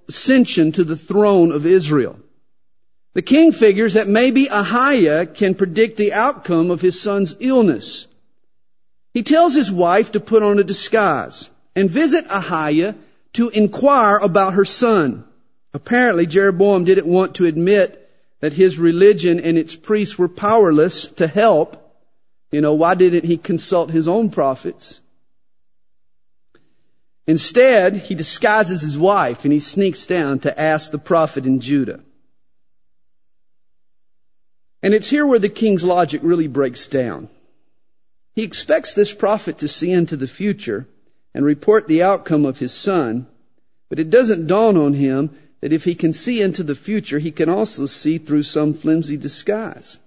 ascension 0.08 0.72
to 0.74 0.84
the 0.84 0.96
throne 0.96 1.52
of 1.52 1.66
Israel. 1.66 2.20
The 3.16 3.24
king 3.24 3.52
figures 3.52 3.94
that 3.96 4.08
maybe 4.08 4.46
Ahiah 4.46 5.34
can 5.34 5.56
predict 5.56 5.98
the 5.98 6.14
outcome 6.14 6.70
of 6.70 6.82
his 6.82 7.02
son's 7.02 7.36
illness. 7.40 8.06
He 9.16 9.24
tells 9.24 9.56
his 9.56 9.72
wife 9.72 10.12
to 10.12 10.20
put 10.20 10.44
on 10.44 10.60
a 10.60 10.64
disguise 10.64 11.50
and 11.76 11.90
visit 11.90 12.28
Ahiah 12.28 12.96
to 13.38 13.50
inquire 13.50 14.18
about 14.18 14.56
her 14.56 14.66
son. 14.66 15.24
Apparently, 15.72 16.26
Jeroboam 16.26 16.84
didn't 16.84 17.06
want 17.06 17.36
to 17.36 17.46
admit 17.46 18.10
that 18.40 18.54
his 18.54 18.80
religion 18.80 19.40
and 19.40 19.60
its 19.60 19.76
priests 19.76 20.18
were 20.18 20.28
powerless 20.28 21.06
to 21.06 21.28
help. 21.28 22.02
You 22.52 22.62
know, 22.62 22.74
why 22.74 22.96
didn't 22.96 23.26
he 23.26 23.38
consult 23.38 23.92
his 23.92 24.08
own 24.08 24.32
prophets? 24.32 25.02
Instead, 27.28 27.98
he 27.98 28.16
disguises 28.16 28.82
his 28.82 28.98
wife 28.98 29.44
and 29.44 29.54
he 29.54 29.60
sneaks 29.60 30.08
down 30.08 30.40
to 30.40 30.60
ask 30.60 30.90
the 30.90 30.98
prophet 30.98 31.46
in 31.46 31.60
Judah. 31.60 32.00
And 34.82 34.96
it's 34.96 35.12
here 35.12 35.28
where 35.28 35.38
the 35.38 35.48
king's 35.48 35.84
logic 35.84 36.22
really 36.24 36.48
breaks 36.48 36.88
down. 36.88 37.30
He 38.34 38.42
expects 38.42 38.96
this 38.96 39.14
prophet 39.14 39.60
to 39.60 39.68
see 39.68 39.92
into 39.92 40.18
the 40.18 40.28
future, 40.28 40.88
and 41.38 41.46
report 41.46 41.88
the 41.88 42.02
outcome 42.02 42.46
of 42.46 42.58
his 42.58 42.74
son, 42.74 43.28
but 43.90 44.00
it 44.00 44.10
doesn't 44.10 44.48
dawn 44.48 44.76
on 44.76 44.96
him 44.96 45.30
that 45.62 45.72
if 45.72 45.84
he 45.84 45.94
can 45.94 46.12
see 46.12 46.42
into 46.42 46.64
the 46.64 46.74
future, 46.74 47.20
he 47.20 47.30
can 47.30 47.48
also 47.48 47.86
see 47.86 48.18
through 48.18 48.42
some 48.42 48.74
flimsy 48.74 49.16
disguise. 49.16 50.00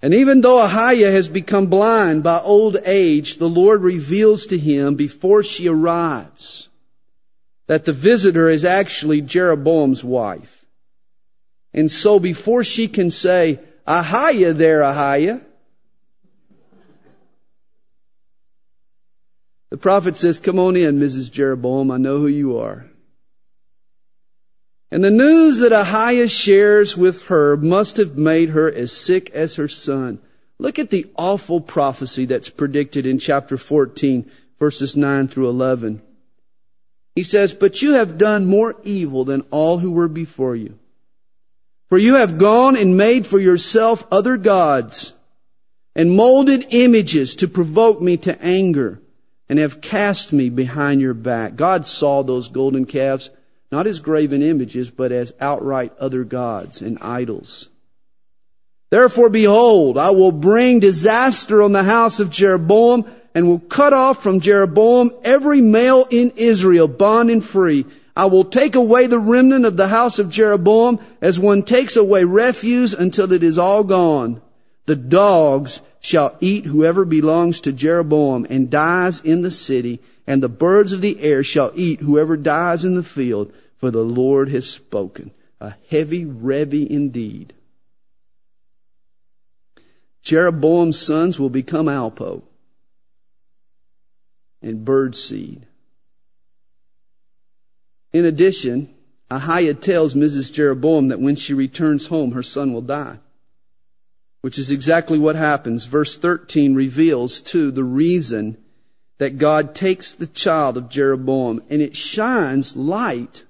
And 0.00 0.14
even 0.14 0.40
though 0.40 0.66
Ahiah 0.66 1.12
has 1.12 1.28
become 1.28 1.66
blind 1.66 2.22
by 2.22 2.38
old 2.38 2.78
age, 2.86 3.36
the 3.36 3.46
Lord 3.50 3.82
reveals 3.82 4.46
to 4.46 4.56
him 4.56 4.94
before 4.94 5.42
she 5.42 5.68
arrives 5.68 6.70
that 7.66 7.84
the 7.84 7.92
visitor 7.92 8.48
is 8.48 8.64
actually 8.64 9.20
Jeroboam's 9.20 10.02
wife. 10.02 10.64
And 11.74 11.92
so 11.92 12.18
before 12.18 12.64
she 12.64 12.88
can 12.88 13.10
say, 13.10 13.60
Ahiah 13.86 14.56
there, 14.56 14.80
Ahiah, 14.80 15.44
The 19.70 19.76
prophet 19.76 20.16
says, 20.16 20.38
Come 20.38 20.58
on 20.58 20.76
in, 20.76 20.98
Mrs. 20.98 21.30
Jeroboam. 21.30 21.90
I 21.90 21.96
know 21.96 22.18
who 22.18 22.26
you 22.26 22.58
are. 22.58 22.86
And 24.90 25.04
the 25.04 25.10
news 25.10 25.60
that 25.60 25.70
Ahiah 25.70 26.28
shares 26.28 26.96
with 26.96 27.22
her 27.26 27.56
must 27.56 27.96
have 27.96 28.18
made 28.18 28.50
her 28.50 28.70
as 28.70 28.90
sick 28.90 29.30
as 29.30 29.54
her 29.54 29.68
son. 29.68 30.18
Look 30.58 30.80
at 30.80 30.90
the 30.90 31.06
awful 31.16 31.60
prophecy 31.60 32.24
that's 32.24 32.50
predicted 32.50 33.06
in 33.06 33.20
chapter 33.20 33.56
14, 33.56 34.28
verses 34.58 34.96
9 34.96 35.28
through 35.28 35.48
11. 35.48 36.02
He 37.14 37.22
says, 37.22 37.54
But 37.54 37.80
you 37.80 37.92
have 37.92 38.18
done 38.18 38.46
more 38.46 38.76
evil 38.82 39.24
than 39.24 39.42
all 39.52 39.78
who 39.78 39.92
were 39.92 40.08
before 40.08 40.56
you. 40.56 40.78
For 41.88 41.96
you 41.96 42.16
have 42.16 42.38
gone 42.38 42.76
and 42.76 42.96
made 42.96 43.26
for 43.26 43.38
yourself 43.38 44.06
other 44.10 44.36
gods 44.36 45.12
and 45.94 46.16
molded 46.16 46.66
images 46.70 47.36
to 47.36 47.48
provoke 47.48 48.00
me 48.00 48.16
to 48.18 48.40
anger 48.42 49.00
and 49.50 49.58
have 49.58 49.80
cast 49.80 50.32
me 50.32 50.48
behind 50.48 51.00
your 51.00 51.12
back. 51.12 51.56
God 51.56 51.84
saw 51.84 52.22
those 52.22 52.46
golden 52.46 52.86
calves 52.86 53.30
not 53.72 53.86
as 53.88 53.98
graven 53.98 54.42
images, 54.42 54.92
but 54.92 55.10
as 55.10 55.32
outright 55.40 55.92
other 55.98 56.22
gods 56.22 56.80
and 56.80 56.96
idols. 57.00 57.68
Therefore 58.90 59.28
behold, 59.28 59.98
I 59.98 60.10
will 60.10 60.30
bring 60.30 60.78
disaster 60.78 61.62
on 61.62 61.72
the 61.72 61.82
house 61.82 62.20
of 62.20 62.30
Jeroboam 62.30 63.04
and 63.34 63.48
will 63.48 63.58
cut 63.58 63.92
off 63.92 64.22
from 64.22 64.38
Jeroboam 64.38 65.10
every 65.24 65.60
male 65.60 66.06
in 66.10 66.32
Israel, 66.36 66.86
bond 66.86 67.28
and 67.28 67.44
free. 67.44 67.86
I 68.16 68.26
will 68.26 68.44
take 68.44 68.76
away 68.76 69.08
the 69.08 69.18
remnant 69.18 69.64
of 69.64 69.76
the 69.76 69.88
house 69.88 70.20
of 70.20 70.30
Jeroboam 70.30 71.00
as 71.20 71.40
one 71.40 71.64
takes 71.64 71.96
away 71.96 72.22
refuse 72.22 72.94
until 72.94 73.32
it 73.32 73.42
is 73.42 73.58
all 73.58 73.82
gone. 73.82 74.42
The 74.86 74.96
dogs 74.96 75.80
shall 76.00 76.36
eat 76.40 76.64
whoever 76.64 77.04
belongs 77.04 77.60
to 77.60 77.72
Jeroboam 77.72 78.46
and 78.48 78.70
dies 78.70 79.20
in 79.20 79.42
the 79.42 79.50
city, 79.50 80.00
and 80.26 80.42
the 80.42 80.48
birds 80.48 80.92
of 80.92 81.02
the 81.02 81.20
air 81.20 81.44
shall 81.44 81.70
eat 81.74 82.00
whoever 82.00 82.36
dies 82.36 82.84
in 82.84 82.94
the 82.94 83.02
field, 83.02 83.52
for 83.76 83.90
the 83.90 84.04
Lord 84.04 84.48
has 84.48 84.68
spoken. 84.68 85.30
A 85.60 85.74
heavy 85.90 86.24
levy 86.24 86.90
indeed. 86.90 87.52
Jeroboam's 90.22 90.98
sons 90.98 91.38
will 91.38 91.50
become 91.50 91.86
Alpo 91.86 92.42
and 94.62 94.84
bird 94.84 95.16
seed. 95.16 95.66
In 98.12 98.24
addition, 98.24 98.92
Ahiah 99.30 99.80
tells 99.80 100.14
Mrs. 100.14 100.52
Jeroboam 100.52 101.08
that 101.08 101.20
when 101.20 101.36
she 101.36 101.54
returns 101.54 102.08
home, 102.08 102.32
her 102.32 102.42
son 102.42 102.72
will 102.72 102.82
die. 102.82 103.18
Which 104.40 104.58
is 104.58 104.70
exactly 104.70 105.18
what 105.18 105.36
happens. 105.36 105.84
Verse 105.84 106.16
13 106.16 106.74
reveals, 106.74 107.40
too, 107.40 107.70
the 107.70 107.84
reason 107.84 108.56
that 109.18 109.36
God 109.36 109.74
takes 109.74 110.12
the 110.12 110.26
child 110.26 110.78
of 110.78 110.88
Jeroboam 110.88 111.62
and 111.68 111.82
it 111.82 111.94
shines 111.94 112.74
light 112.74 113.44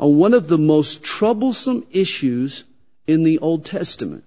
on 0.00 0.18
one 0.18 0.34
of 0.34 0.48
the 0.48 0.58
most 0.58 1.04
troublesome 1.04 1.86
issues 1.92 2.64
in 3.06 3.22
the 3.22 3.38
Old 3.38 3.64
Testament. 3.64 4.24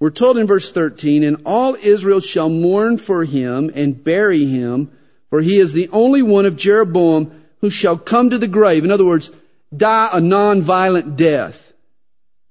We're 0.00 0.10
told 0.10 0.36
in 0.36 0.48
verse 0.48 0.72
13, 0.72 1.22
and 1.22 1.36
all 1.46 1.76
Israel 1.76 2.20
shall 2.20 2.48
mourn 2.48 2.98
for 2.98 3.24
him 3.24 3.70
and 3.74 4.02
bury 4.02 4.44
him, 4.44 4.90
for 5.30 5.40
he 5.40 5.56
is 5.56 5.72
the 5.72 5.88
only 5.90 6.22
one 6.22 6.44
of 6.44 6.56
Jeroboam 6.56 7.44
who 7.60 7.70
shall 7.70 7.96
come 7.96 8.30
to 8.30 8.38
the 8.38 8.48
grave. 8.48 8.84
In 8.84 8.90
other 8.90 9.04
words, 9.04 9.30
die 9.74 10.08
a 10.12 10.20
non-violent 10.20 11.16
death, 11.16 11.72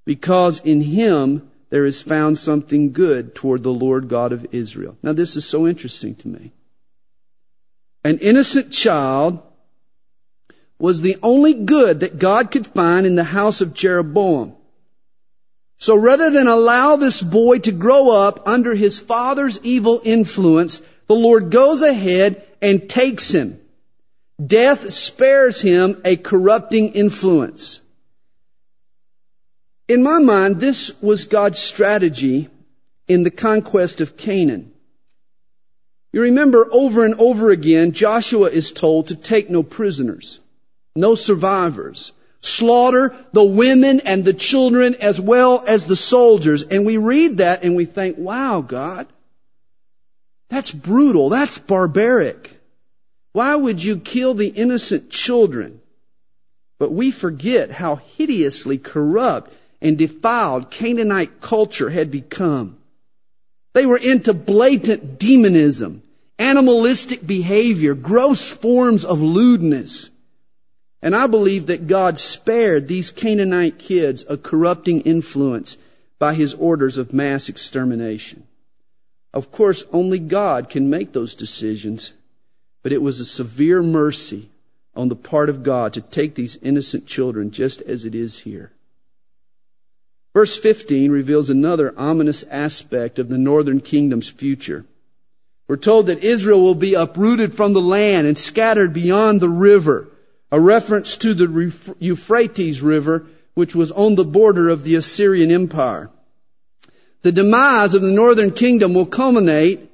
because 0.06 0.60
in 0.60 0.80
him 0.80 1.48
there 1.74 1.84
is 1.84 2.00
found 2.00 2.38
something 2.38 2.92
good 2.92 3.34
toward 3.34 3.64
the 3.64 3.72
Lord 3.72 4.06
God 4.06 4.30
of 4.30 4.46
Israel. 4.54 4.96
Now 5.02 5.12
this 5.12 5.34
is 5.34 5.44
so 5.44 5.66
interesting 5.66 6.14
to 6.14 6.28
me. 6.28 6.52
An 8.04 8.18
innocent 8.18 8.70
child 8.70 9.42
was 10.78 11.00
the 11.00 11.16
only 11.20 11.52
good 11.52 11.98
that 11.98 12.20
God 12.20 12.52
could 12.52 12.64
find 12.64 13.04
in 13.04 13.16
the 13.16 13.24
house 13.24 13.60
of 13.60 13.74
Jeroboam. 13.74 14.54
So 15.76 15.96
rather 15.96 16.30
than 16.30 16.46
allow 16.46 16.94
this 16.94 17.20
boy 17.20 17.58
to 17.58 17.72
grow 17.72 18.08
up 18.08 18.46
under 18.46 18.76
his 18.76 19.00
father's 19.00 19.58
evil 19.64 20.00
influence, 20.04 20.80
the 21.08 21.16
Lord 21.16 21.50
goes 21.50 21.82
ahead 21.82 22.46
and 22.62 22.88
takes 22.88 23.34
him. 23.34 23.60
Death 24.46 24.92
spares 24.92 25.62
him 25.62 26.00
a 26.04 26.14
corrupting 26.14 26.92
influence. 26.92 27.80
In 29.88 30.02
my 30.02 30.18
mind, 30.18 30.60
this 30.60 30.92
was 31.02 31.24
God's 31.24 31.58
strategy 31.58 32.48
in 33.06 33.22
the 33.22 33.30
conquest 33.30 34.00
of 34.00 34.16
Canaan. 34.16 34.72
You 36.12 36.22
remember 36.22 36.68
over 36.72 37.04
and 37.04 37.14
over 37.16 37.50
again, 37.50 37.92
Joshua 37.92 38.46
is 38.46 38.72
told 38.72 39.08
to 39.08 39.16
take 39.16 39.50
no 39.50 39.62
prisoners, 39.62 40.40
no 40.94 41.14
survivors 41.14 42.12
slaughter 42.44 43.14
the 43.32 43.44
women 43.44 44.00
and 44.00 44.24
the 44.24 44.34
children 44.34 44.94
as 45.00 45.20
well 45.20 45.64
as 45.66 45.86
the 45.86 45.96
soldiers. 45.96 46.62
And 46.62 46.84
we 46.84 46.98
read 46.98 47.38
that 47.38 47.64
and 47.64 47.74
we 47.74 47.86
think, 47.86 48.18
wow, 48.18 48.60
God, 48.60 49.06
that's 50.50 50.70
brutal. 50.70 51.30
That's 51.30 51.58
barbaric. 51.58 52.60
Why 53.32 53.56
would 53.56 53.82
you 53.82 53.98
kill 53.98 54.34
the 54.34 54.48
innocent 54.48 55.10
children? 55.10 55.80
But 56.78 56.92
we 56.92 57.10
forget 57.10 57.72
how 57.72 57.96
hideously 57.96 58.78
corrupt 58.78 59.52
and 59.84 59.98
defiled 59.98 60.70
Canaanite 60.70 61.42
culture 61.42 61.90
had 61.90 62.10
become. 62.10 62.78
They 63.74 63.84
were 63.84 63.98
into 63.98 64.32
blatant 64.32 65.18
demonism, 65.18 66.02
animalistic 66.38 67.26
behavior, 67.26 67.94
gross 67.94 68.50
forms 68.50 69.04
of 69.04 69.20
lewdness. 69.20 70.08
And 71.02 71.14
I 71.14 71.26
believe 71.26 71.66
that 71.66 71.86
God 71.86 72.18
spared 72.18 72.88
these 72.88 73.10
Canaanite 73.10 73.78
kids 73.78 74.24
a 74.28 74.38
corrupting 74.38 75.02
influence 75.02 75.76
by 76.18 76.32
his 76.34 76.54
orders 76.54 76.96
of 76.96 77.12
mass 77.12 77.50
extermination. 77.50 78.44
Of 79.34 79.52
course, 79.52 79.84
only 79.92 80.18
God 80.18 80.70
can 80.70 80.88
make 80.88 81.12
those 81.12 81.34
decisions, 81.34 82.14
but 82.82 82.92
it 82.92 83.02
was 83.02 83.20
a 83.20 83.24
severe 83.24 83.82
mercy 83.82 84.48
on 84.96 85.08
the 85.08 85.16
part 85.16 85.50
of 85.50 85.62
God 85.62 85.92
to 85.92 86.00
take 86.00 86.36
these 86.36 86.56
innocent 86.62 87.06
children 87.06 87.50
just 87.50 87.82
as 87.82 88.06
it 88.06 88.14
is 88.14 88.40
here. 88.40 88.70
Verse 90.34 90.58
15 90.58 91.12
reveals 91.12 91.48
another 91.48 91.94
ominous 91.96 92.42
aspect 92.50 93.18
of 93.20 93.28
the 93.28 93.38
northern 93.38 93.80
kingdom's 93.80 94.28
future. 94.28 94.84
We're 95.68 95.76
told 95.76 96.08
that 96.08 96.24
Israel 96.24 96.60
will 96.60 96.74
be 96.74 96.94
uprooted 96.94 97.54
from 97.54 97.72
the 97.72 97.80
land 97.80 98.26
and 98.26 98.36
scattered 98.36 98.92
beyond 98.92 99.40
the 99.40 99.48
river 99.48 100.08
a 100.50 100.60
reference 100.60 101.16
to 101.16 101.34
the 101.34 101.94
Euphrates 101.98 102.82
River, 102.82 103.26
which 103.54 103.74
was 103.74 103.90
on 103.92 104.14
the 104.14 104.24
border 104.24 104.68
of 104.68 104.84
the 104.84 104.94
Assyrian 104.94 105.50
Empire. 105.50 106.10
The 107.22 107.32
demise 107.32 107.94
of 107.94 108.02
the 108.02 108.12
northern 108.12 108.50
kingdom 108.50 108.92
will 108.92 109.06
culminate 109.06 109.90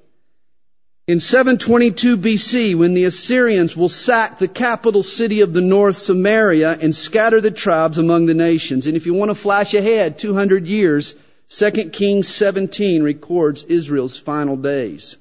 in 1.11 1.19
722 1.19 2.17
BC 2.17 2.77
when 2.77 2.95
the 2.95 3.03
Assyrians 3.03 3.77
will 3.77 3.89
sack 3.89 4.39
the 4.39 4.47
capital 4.47 5.03
city 5.03 5.41
of 5.41 5.55
the 5.55 5.61
north, 5.61 5.97
Samaria, 5.97 6.79
and 6.81 6.95
scatter 6.95 7.41
the 7.41 7.51
tribes 7.51 7.99
among 7.99 8.27
the 8.27 8.35
nations. 8.35 8.87
And 8.87 8.97
if 8.97 9.07
you 9.07 9.13
want 9.13 9.33
to 9.33 9.35
flash 9.35 9.75
ahead 9.75 10.21
200 10.21 10.69
years, 10.69 11.17
2 11.49 11.91
Kings 11.91 12.29
17 12.29 13.03
records 13.03 13.65
Israel's 13.65 14.21
final 14.21 14.57
days. 14.57 15.17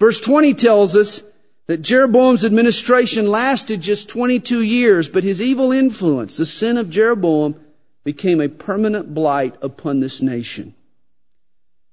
Verse 0.00 0.20
20 0.20 0.54
tells 0.54 0.96
us 0.96 1.22
that 1.66 1.82
Jeroboam's 1.82 2.42
administration 2.42 3.26
lasted 3.26 3.82
just 3.82 4.08
22 4.08 4.62
years, 4.62 5.06
but 5.10 5.22
his 5.22 5.42
evil 5.42 5.70
influence, 5.70 6.38
the 6.38 6.46
sin 6.46 6.78
of 6.78 6.88
Jeroboam, 6.88 7.60
became 8.04 8.40
a 8.40 8.48
permanent 8.48 9.12
blight 9.12 9.54
upon 9.60 10.00
this 10.00 10.22
nation. 10.22 10.74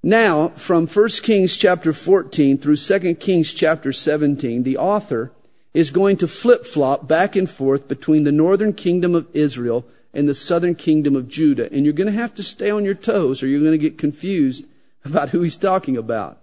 Now, 0.04 0.50
from 0.50 0.88
1 0.88 1.10
Kings 1.22 1.56
chapter 1.56 1.94
14 1.94 2.58
through 2.58 2.78
2 2.78 3.16
Kings 3.16 3.54
chapter 3.54 3.94
17, 3.94 4.64
the 4.64 4.78
author 4.78 5.32
is 5.74 5.92
going 5.92 6.18
to 6.18 6.28
flip-flop 6.28 7.08
back 7.08 7.36
and 7.36 7.50
forth 7.50 7.88
between 7.88 8.24
the 8.24 8.32
northern 8.32 8.74
kingdom 8.74 9.14
of 9.14 9.28
Israel 9.34 9.86
and 10.14 10.28
the 10.28 10.34
southern 10.34 10.76
kingdom 10.76 11.16
of 11.16 11.28
Judah. 11.28 11.72
And 11.72 11.86
you're 11.86 11.94
going 11.94 12.12
to 12.12 12.20
have 12.20 12.34
to 12.36 12.44
stay 12.44 12.72
on 12.72 12.84
your 12.84 12.96
toes 12.96 13.44
or 13.44 13.48
you're 13.48 13.60
going 13.60 13.72
to 13.72 13.78
get 13.78 13.98
confused 13.98 14.66
about 15.06 15.30
who 15.30 15.42
he's 15.42 15.58
talking 15.58 15.98
about. 15.98 16.40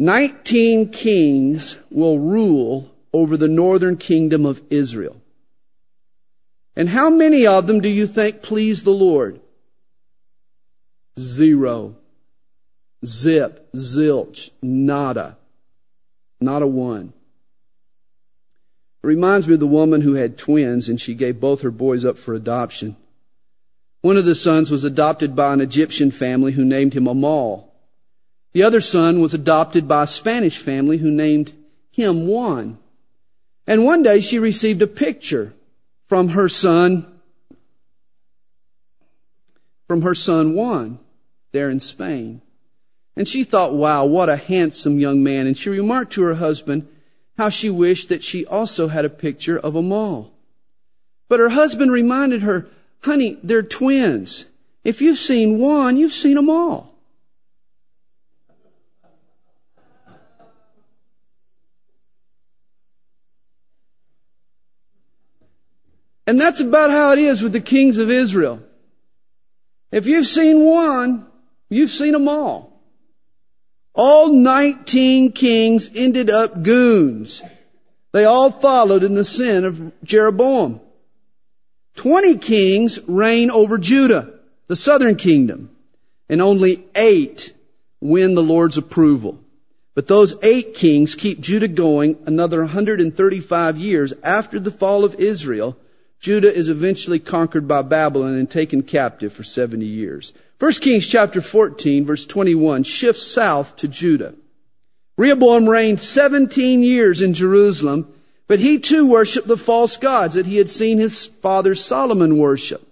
19 0.00 0.90
kings 0.90 1.78
will 1.90 2.18
rule 2.18 2.94
over 3.12 3.36
the 3.36 3.48
northern 3.48 3.96
kingdom 3.96 4.44
of 4.44 4.60
Israel. 4.70 5.20
And 6.76 6.88
how 6.90 7.10
many 7.10 7.46
of 7.46 7.66
them 7.66 7.80
do 7.80 7.88
you 7.88 8.06
think 8.06 8.42
please 8.42 8.82
the 8.82 8.92
Lord? 8.92 9.40
Zero. 11.18 11.96
Zip. 13.04 13.68
Zilch. 13.74 14.50
Nada. 14.62 15.36
Not 16.40 16.62
a 16.62 16.66
one. 16.66 17.12
It 19.02 19.06
reminds 19.06 19.46
me 19.46 19.54
of 19.54 19.60
the 19.60 19.66
woman 19.66 20.02
who 20.02 20.14
had 20.14 20.38
twins 20.38 20.88
and 20.88 21.00
she 21.00 21.14
gave 21.14 21.40
both 21.40 21.62
her 21.62 21.70
boys 21.70 22.04
up 22.04 22.18
for 22.18 22.34
adoption. 22.34 22.96
One 24.00 24.16
of 24.16 24.24
the 24.24 24.34
sons 24.34 24.70
was 24.70 24.84
adopted 24.84 25.34
by 25.34 25.52
an 25.52 25.60
Egyptian 25.60 26.10
family 26.10 26.52
who 26.52 26.64
named 26.64 26.94
him 26.94 27.06
Amal. 27.06 27.72
The 28.52 28.62
other 28.62 28.80
son 28.80 29.20
was 29.20 29.34
adopted 29.34 29.86
by 29.86 30.04
a 30.04 30.06
Spanish 30.06 30.58
family 30.58 30.98
who 30.98 31.10
named 31.10 31.52
him 31.90 32.26
Juan. 32.26 32.78
And 33.66 33.84
one 33.84 34.02
day 34.02 34.20
she 34.20 34.38
received 34.38 34.80
a 34.82 34.86
picture 34.86 35.52
from 36.06 36.28
her 36.28 36.48
son, 36.48 37.06
from 39.86 40.02
her 40.02 40.14
son 40.14 40.54
Juan 40.54 40.98
there 41.52 41.70
in 41.70 41.80
Spain. 41.80 42.42
And 43.16 43.26
she 43.26 43.42
thought, 43.44 43.74
wow, 43.74 44.04
what 44.04 44.28
a 44.28 44.36
handsome 44.36 44.98
young 44.98 45.22
man. 45.22 45.46
And 45.46 45.58
she 45.58 45.70
remarked 45.70 46.12
to 46.12 46.22
her 46.22 46.34
husband 46.34 46.86
how 47.36 47.48
she 47.48 47.70
wished 47.70 48.08
that 48.08 48.22
she 48.22 48.46
also 48.46 48.88
had 48.88 49.04
a 49.04 49.10
picture 49.10 49.58
of 49.58 49.74
Amal. 49.74 50.32
But 51.28 51.40
her 51.40 51.50
husband 51.50 51.92
reminded 51.92 52.42
her, 52.42 52.68
honey, 53.02 53.38
they're 53.42 53.62
twins. 53.62 54.46
If 54.84 55.02
you've 55.02 55.18
seen 55.18 55.58
one, 55.58 55.96
you've 55.96 56.12
seen 56.12 56.34
them 56.34 56.48
all. 56.48 56.94
And 66.26 66.38
that's 66.38 66.60
about 66.60 66.90
how 66.90 67.12
it 67.12 67.18
is 67.18 67.42
with 67.42 67.52
the 67.52 67.60
kings 67.60 67.96
of 67.96 68.10
Israel. 68.10 68.62
If 69.90 70.06
you've 70.06 70.26
seen 70.26 70.62
one, 70.62 71.26
you've 71.68 71.90
seen 71.90 72.12
them 72.12 72.28
all. 72.28 72.82
All 73.94 74.32
19 74.32 75.32
kings 75.32 75.90
ended 75.94 76.30
up 76.30 76.62
goons. 76.62 77.42
They 78.12 78.24
all 78.24 78.50
followed 78.50 79.02
in 79.02 79.14
the 79.14 79.24
sin 79.24 79.64
of 79.64 79.92
Jeroboam. 80.04 80.80
20 81.96 82.38
kings 82.38 83.00
reign 83.08 83.50
over 83.50 83.76
Judah, 83.76 84.32
the 84.68 84.76
southern 84.76 85.16
kingdom, 85.16 85.70
and 86.28 86.40
only 86.40 86.84
eight 86.94 87.54
win 88.00 88.36
the 88.36 88.42
Lord's 88.42 88.78
approval. 88.78 89.40
But 89.94 90.06
those 90.06 90.36
eight 90.44 90.74
kings 90.74 91.16
keep 91.16 91.40
Judah 91.40 91.66
going 91.66 92.18
another 92.24 92.60
135 92.60 93.78
years 93.78 94.12
after 94.22 94.60
the 94.60 94.70
fall 94.70 95.04
of 95.04 95.16
Israel. 95.16 95.76
Judah 96.20 96.54
is 96.54 96.68
eventually 96.68 97.18
conquered 97.18 97.66
by 97.66 97.82
Babylon 97.82 98.34
and 98.34 98.48
taken 98.48 98.84
captive 98.84 99.32
for 99.32 99.42
70 99.42 99.84
years. 99.84 100.32
1 100.58 100.72
Kings 100.72 101.06
chapter 101.06 101.40
14 101.40 102.04
verse 102.04 102.26
21 102.26 102.82
shifts 102.82 103.22
south 103.22 103.76
to 103.76 103.86
Judah. 103.86 104.34
Rehoboam 105.16 105.68
reigned 105.68 106.00
17 106.00 106.82
years 106.82 107.22
in 107.22 107.34
Jerusalem, 107.34 108.12
but 108.48 108.58
he 108.58 108.78
too 108.78 109.06
worshiped 109.06 109.46
the 109.46 109.56
false 109.56 109.96
gods 109.96 110.34
that 110.34 110.46
he 110.46 110.56
had 110.56 110.68
seen 110.70 110.98
his 110.98 111.26
father 111.26 111.74
Solomon 111.74 112.38
worship. 112.38 112.86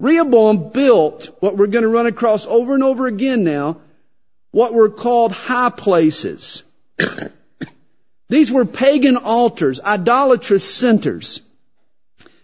Rehoboam 0.00 0.70
built 0.70 1.36
what 1.40 1.56
we're 1.56 1.66
going 1.66 1.82
to 1.82 1.88
run 1.88 2.06
across 2.06 2.46
over 2.46 2.74
and 2.74 2.82
over 2.82 3.06
again 3.06 3.44
now, 3.44 3.80
what 4.50 4.72
were 4.72 4.88
called 4.88 5.32
high 5.32 5.70
places. 5.70 6.62
These 8.28 8.52
were 8.52 8.64
pagan 8.64 9.16
altars, 9.16 9.80
idolatrous 9.80 10.64
centers. 10.64 11.40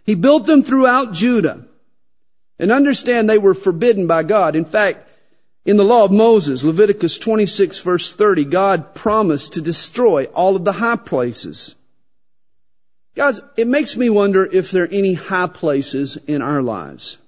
He 0.04 0.14
built 0.14 0.46
them 0.46 0.62
throughout 0.62 1.12
Judah. 1.12 1.66
And 2.58 2.70
understand 2.70 3.28
they 3.28 3.38
were 3.38 3.54
forbidden 3.54 4.06
by 4.06 4.22
God. 4.22 4.54
In 4.54 4.64
fact, 4.64 5.08
in 5.64 5.76
the 5.76 5.84
law 5.84 6.04
of 6.04 6.12
Moses, 6.12 6.62
Leviticus 6.62 7.18
26 7.18 7.80
verse 7.80 8.12
30, 8.12 8.44
God 8.44 8.94
promised 8.94 9.54
to 9.54 9.60
destroy 9.60 10.24
all 10.26 10.56
of 10.56 10.64
the 10.64 10.72
high 10.72 10.96
places. 10.96 11.74
Guys, 13.14 13.40
it 13.56 13.66
makes 13.66 13.96
me 13.96 14.10
wonder 14.10 14.44
if 14.44 14.70
there 14.70 14.84
are 14.84 14.88
any 14.88 15.14
high 15.14 15.46
places 15.46 16.16
in 16.26 16.42
our 16.42 16.60
lives. 16.60 17.18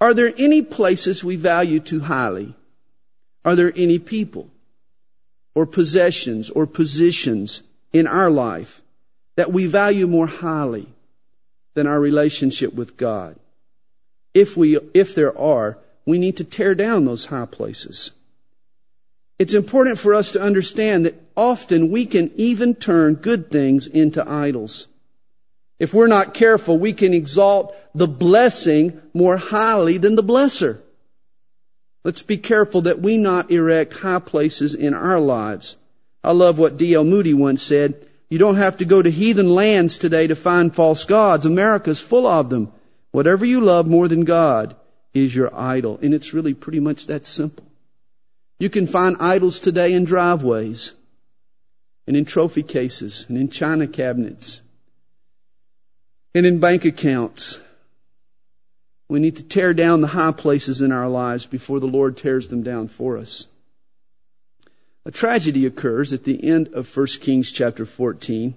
Are 0.00 0.14
there 0.14 0.32
any 0.38 0.62
places 0.62 1.22
we 1.22 1.36
value 1.36 1.80
too 1.80 2.00
highly? 2.00 2.54
Are 3.44 3.54
there 3.54 3.72
any 3.76 3.98
people 3.98 4.48
or 5.54 5.66
possessions 5.66 6.48
or 6.50 6.66
positions 6.66 7.62
in 7.92 8.06
our 8.06 8.30
life 8.30 8.82
that 9.36 9.52
we 9.52 9.66
value 9.66 10.06
more 10.06 10.28
highly 10.28 10.88
than 11.74 11.86
our 11.86 12.00
relationship 12.00 12.72
with 12.72 12.96
God? 12.96 13.36
If 14.34 14.56
we, 14.56 14.78
if 14.94 15.14
there 15.14 15.36
are, 15.38 15.78
we 16.06 16.18
need 16.18 16.36
to 16.38 16.44
tear 16.44 16.74
down 16.74 17.04
those 17.04 17.26
high 17.26 17.46
places. 17.46 18.10
It's 19.38 19.54
important 19.54 19.98
for 19.98 20.14
us 20.14 20.30
to 20.32 20.40
understand 20.40 21.04
that 21.04 21.20
often 21.36 21.90
we 21.90 22.06
can 22.06 22.32
even 22.36 22.74
turn 22.74 23.14
good 23.14 23.50
things 23.50 23.86
into 23.86 24.28
idols. 24.28 24.86
If 25.78 25.92
we're 25.92 26.06
not 26.06 26.34
careful, 26.34 26.78
we 26.78 26.92
can 26.92 27.12
exalt 27.12 27.74
the 27.94 28.06
blessing 28.06 29.00
more 29.12 29.36
highly 29.36 29.98
than 29.98 30.14
the 30.14 30.22
blesser. 30.22 30.80
Let's 32.04 32.22
be 32.22 32.36
careful 32.36 32.82
that 32.82 33.00
we 33.00 33.16
not 33.16 33.50
erect 33.50 33.98
high 33.98 34.20
places 34.20 34.74
in 34.74 34.94
our 34.94 35.20
lives. 35.20 35.76
I 36.22 36.32
love 36.32 36.58
what 36.58 36.76
D.L. 36.76 37.04
Moody 37.04 37.34
once 37.34 37.62
said. 37.62 38.06
You 38.28 38.38
don't 38.38 38.56
have 38.56 38.76
to 38.78 38.84
go 38.84 39.02
to 39.02 39.10
heathen 39.10 39.50
lands 39.50 39.98
today 39.98 40.26
to 40.26 40.36
find 40.36 40.74
false 40.74 41.04
gods. 41.04 41.44
America's 41.44 42.00
full 42.00 42.26
of 42.26 42.48
them. 42.48 42.72
Whatever 43.12 43.44
you 43.44 43.60
love 43.60 43.86
more 43.86 44.08
than 44.08 44.24
God 44.24 44.74
is 45.14 45.34
your 45.34 45.54
idol. 45.54 45.98
And 46.02 46.12
it's 46.12 46.34
really 46.34 46.54
pretty 46.54 46.80
much 46.80 47.06
that 47.06 47.24
simple. 47.24 47.66
You 48.58 48.70
can 48.70 48.86
find 48.86 49.16
idols 49.20 49.60
today 49.60 49.92
in 49.92 50.04
driveways 50.04 50.94
and 52.06 52.16
in 52.16 52.24
trophy 52.24 52.62
cases 52.62 53.26
and 53.28 53.38
in 53.38 53.48
china 53.48 53.86
cabinets 53.86 54.62
and 56.34 56.46
in 56.46 56.58
bank 56.58 56.84
accounts. 56.84 57.60
We 59.08 59.20
need 59.20 59.36
to 59.36 59.42
tear 59.42 59.74
down 59.74 60.00
the 60.00 60.08
high 60.08 60.32
places 60.32 60.80
in 60.80 60.90
our 60.90 61.08
lives 61.08 61.44
before 61.44 61.80
the 61.80 61.86
Lord 61.86 62.16
tears 62.16 62.48
them 62.48 62.62
down 62.62 62.88
for 62.88 63.18
us. 63.18 63.46
A 65.04 65.10
tragedy 65.10 65.66
occurs 65.66 66.12
at 66.12 66.24
the 66.24 66.42
end 66.42 66.68
of 66.68 66.96
1 66.96 67.06
Kings 67.20 67.50
chapter 67.50 67.84
14. 67.84 68.54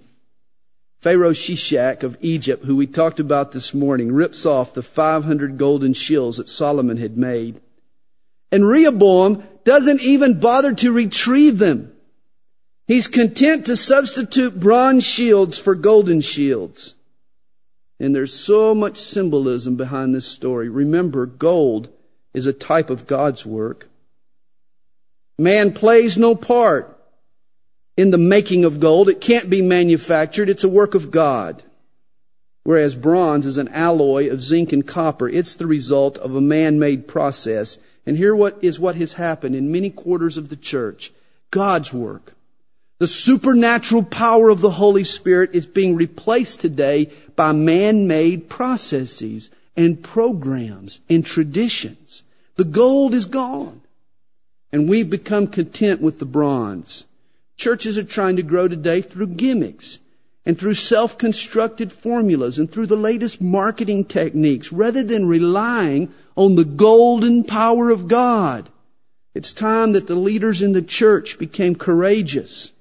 Pharaoh 1.06 1.34
Shishak 1.34 2.02
of 2.02 2.18
Egypt, 2.20 2.66
who 2.66 2.76
we 2.76 2.88
talked 2.88 3.20
about 3.20 3.52
this 3.52 3.76
morning, 3.76 4.12
rips 4.12 4.44
off 4.44 4.74
the 4.74 4.82
500 4.82 5.56
golden 5.56 5.94
shields 5.94 6.38
that 6.38 6.50
Solomon 6.50 6.98
had 6.98 7.16
made. 7.16 7.62
And 8.52 8.68
Rehoboam 8.68 9.44
doesn't 9.64 10.02
even 10.02 10.40
bother 10.40 10.74
to 10.74 10.92
retrieve 10.92 11.60
them. 11.60 11.94
He's 12.88 13.06
content 13.06 13.68
to 13.68 13.76
substitute 13.76 14.60
bronze 14.60 15.04
shields 15.04 15.60
for 15.60 15.76
golden 15.76 16.22
shields. 16.22 16.96
And 18.00 18.16
there's 18.16 18.34
so 18.34 18.74
much 18.74 18.98
symbolism 18.98 19.76
behind 19.76 20.16
this 20.16 20.26
story. 20.26 20.70
Remember, 20.70 21.28
gold 21.28 21.90
is 22.34 22.48
a 22.48 22.52
type 22.52 22.90
of 22.90 23.06
God's 23.06 23.46
work. 23.46 23.90
Man 25.38 25.72
plays 25.72 26.18
no 26.18 26.34
part 26.34 26.95
in 27.98 28.12
the 28.12 28.18
making 28.18 28.66
of 28.66 28.80
gold. 28.80 29.10
It 29.10 29.22
can't 29.22 29.50
be 29.50 29.62
manufactured. 29.62 30.50
It's 30.50 30.64
a 30.64 30.70
work 30.70 30.96
of 30.96 31.12
God. 31.12 31.64
Whereas 32.64 32.96
bronze 32.96 33.46
is 33.46 33.58
an 33.58 33.68
alloy 33.70 34.30
of 34.30 34.42
zinc 34.42 34.74
and 34.74 34.86
copper. 34.86 35.30
It's 35.30 35.56
the 35.56 35.68
result 35.68 36.18
of 36.18 36.36
a 36.36 36.42
man-made 36.42 37.08
process. 37.08 37.78
And 38.06 38.18
here 38.18 38.36
what 38.36 38.58
is 38.62 38.80
what 38.80 38.96
has 38.96 39.14
happened 39.14 39.56
in 39.56 39.72
many 39.72 39.90
quarters 39.90 40.38
of 40.38 40.50
the 40.50 40.56
church. 40.56 41.12
God's 41.52 41.94
work. 41.94 42.34
The 42.98 43.08
supernatural 43.08 44.04
power 44.04 44.50
of 44.50 44.62
the 44.62 44.72
Holy 44.72 45.04
Spirit 45.04 45.52
is 45.54 45.66
being 45.66 45.96
replaced 45.96 46.60
today 46.60 47.12
by 47.36 47.52
man-made 47.52 48.50
processes 48.50 49.50
and 49.76 50.02
programs 50.02 51.02
and 51.10 51.26
traditions. 51.26 52.24
The 52.56 52.64
gold 52.64 53.14
is 53.14 53.26
gone. 53.26 53.82
And 54.72 54.90
we've 54.90 55.10
become 55.10 55.48
content 55.48 56.02
with 56.02 56.20
the 56.20 56.26
bronze. 56.26 57.06
Churches 57.58 57.98
are 57.98 58.04
trying 58.04 58.36
to 58.36 58.44
grow 58.44 58.68
today 58.68 59.02
through 59.02 59.28
gimmicks 59.28 60.00
and 60.46 60.58
through 60.58 60.76
self-constructed 60.76 61.92
formulas 61.92 62.60
and 62.60 62.72
through 62.72 62.88
the 62.88 62.96
latest 62.96 63.42
marketing 63.42 64.06
techniques 64.06 64.72
rather 64.72 65.04
than 65.04 65.28
relying 65.28 66.14
on 66.36 66.56
the 66.56 66.66
golden 66.66 67.44
power 67.44 67.90
of 67.90 68.08
God. 68.08 68.70
It's 69.34 69.54
time 69.54 69.94
that 69.94 70.08
the 70.08 70.16
leaders 70.16 70.62
in 70.62 70.74
the 70.74 70.82
church 70.82 71.40
became 71.40 71.76
courageous. 71.76 72.72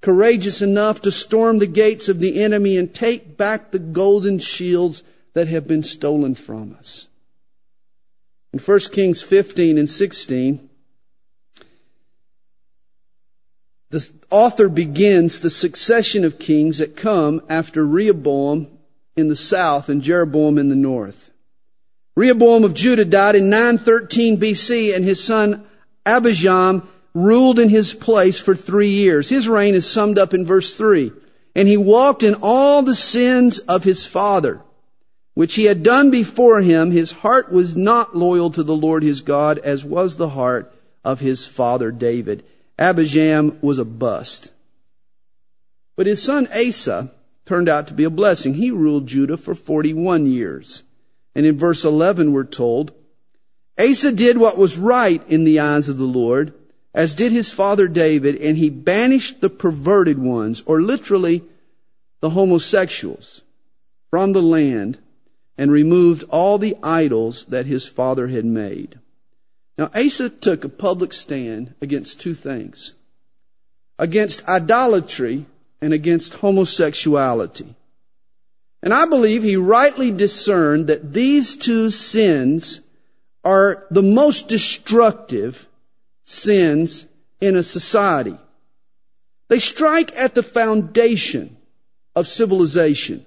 Courageous 0.00 0.60
enough 0.60 1.00
to 1.02 1.10
storm 1.10 1.58
the 1.58 1.66
gates 1.66 2.08
of 2.08 2.18
the 2.18 2.42
enemy 2.42 2.76
and 2.76 2.92
take 2.92 3.36
back 3.36 3.70
the 3.70 3.78
golden 3.78 4.38
shields 4.38 5.02
that 5.34 5.48
have 5.48 5.66
been 5.66 5.82
stolen 5.82 6.34
from 6.34 6.76
us. 6.78 7.08
In 8.52 8.58
1 8.58 8.78
Kings 8.92 9.22
15 9.22 9.78
and 9.78 9.88
16, 9.88 10.65
The 13.90 14.08
author 14.30 14.68
begins 14.68 15.40
the 15.40 15.50
succession 15.50 16.24
of 16.24 16.38
kings 16.38 16.78
that 16.78 16.96
come 16.96 17.40
after 17.48 17.86
Rehoboam 17.86 18.68
in 19.16 19.28
the 19.28 19.36
south 19.36 19.88
and 19.88 20.02
Jeroboam 20.02 20.58
in 20.58 20.68
the 20.68 20.74
north. 20.74 21.30
Rehoboam 22.16 22.64
of 22.64 22.74
Judah 22.74 23.04
died 23.04 23.36
in 23.36 23.48
913 23.48 24.38
BC 24.38 24.94
and 24.94 25.04
his 25.04 25.22
son 25.22 25.64
Abijam 26.04 26.86
ruled 27.14 27.58
in 27.58 27.68
his 27.68 27.94
place 27.94 28.40
for 28.40 28.54
three 28.54 28.90
years. 28.90 29.28
His 29.28 29.48
reign 29.48 29.74
is 29.74 29.88
summed 29.88 30.18
up 30.18 30.34
in 30.34 30.44
verse 30.44 30.74
three. 30.74 31.12
And 31.54 31.68
he 31.68 31.76
walked 31.76 32.22
in 32.22 32.36
all 32.42 32.82
the 32.82 32.94
sins 32.94 33.58
of 33.60 33.84
his 33.84 34.04
father, 34.04 34.60
which 35.34 35.54
he 35.54 35.64
had 35.64 35.82
done 35.82 36.10
before 36.10 36.60
him. 36.60 36.90
His 36.90 37.12
heart 37.12 37.50
was 37.50 37.74
not 37.74 38.16
loyal 38.16 38.50
to 38.50 38.62
the 38.62 38.76
Lord 38.76 39.02
his 39.02 39.22
God 39.22 39.58
as 39.58 39.84
was 39.84 40.16
the 40.16 40.30
heart 40.30 40.74
of 41.04 41.20
his 41.20 41.46
father 41.46 41.90
David. 41.90 42.44
Abijam 42.78 43.60
was 43.62 43.78
a 43.78 43.84
bust. 43.84 44.50
But 45.96 46.06
his 46.06 46.22
son 46.22 46.46
Asa 46.54 47.10
turned 47.46 47.68
out 47.68 47.86
to 47.88 47.94
be 47.94 48.04
a 48.04 48.10
blessing. 48.10 48.54
He 48.54 48.70
ruled 48.70 49.06
Judah 49.06 49.36
for 49.36 49.54
41 49.54 50.26
years. 50.26 50.82
And 51.34 51.46
in 51.46 51.58
verse 51.58 51.84
11 51.84 52.32
we're 52.32 52.44
told, 52.44 52.92
Asa 53.78 54.12
did 54.12 54.38
what 54.38 54.58
was 54.58 54.78
right 54.78 55.22
in 55.28 55.44
the 55.44 55.60
eyes 55.60 55.88
of 55.88 55.98
the 55.98 56.04
Lord, 56.04 56.54
as 56.94 57.14
did 57.14 57.32
his 57.32 57.52
father 57.52 57.88
David, 57.88 58.36
and 58.36 58.56
he 58.56 58.70
banished 58.70 59.40
the 59.40 59.50
perverted 59.50 60.18
ones, 60.18 60.62
or 60.64 60.80
literally 60.80 61.44
the 62.20 62.30
homosexuals, 62.30 63.42
from 64.10 64.32
the 64.32 64.42
land 64.42 64.98
and 65.58 65.70
removed 65.70 66.24
all 66.30 66.58
the 66.58 66.76
idols 66.82 67.44
that 67.44 67.66
his 67.66 67.86
father 67.86 68.28
had 68.28 68.44
made. 68.44 68.98
Now, 69.78 69.90
Asa 69.94 70.30
took 70.30 70.64
a 70.64 70.68
public 70.68 71.12
stand 71.12 71.74
against 71.80 72.20
two 72.20 72.34
things 72.34 72.94
against 73.98 74.46
idolatry 74.48 75.46
and 75.80 75.92
against 75.92 76.34
homosexuality. 76.34 77.74
And 78.82 78.92
I 78.92 79.06
believe 79.06 79.42
he 79.42 79.56
rightly 79.56 80.10
discerned 80.10 80.86
that 80.88 81.12
these 81.12 81.56
two 81.56 81.90
sins 81.90 82.80
are 83.44 83.86
the 83.90 84.02
most 84.02 84.48
destructive 84.48 85.66
sins 86.24 87.06
in 87.40 87.56
a 87.56 87.62
society. 87.62 88.36
They 89.48 89.58
strike 89.58 90.14
at 90.16 90.34
the 90.34 90.42
foundation 90.42 91.56
of 92.14 92.26
civilization. 92.26 93.24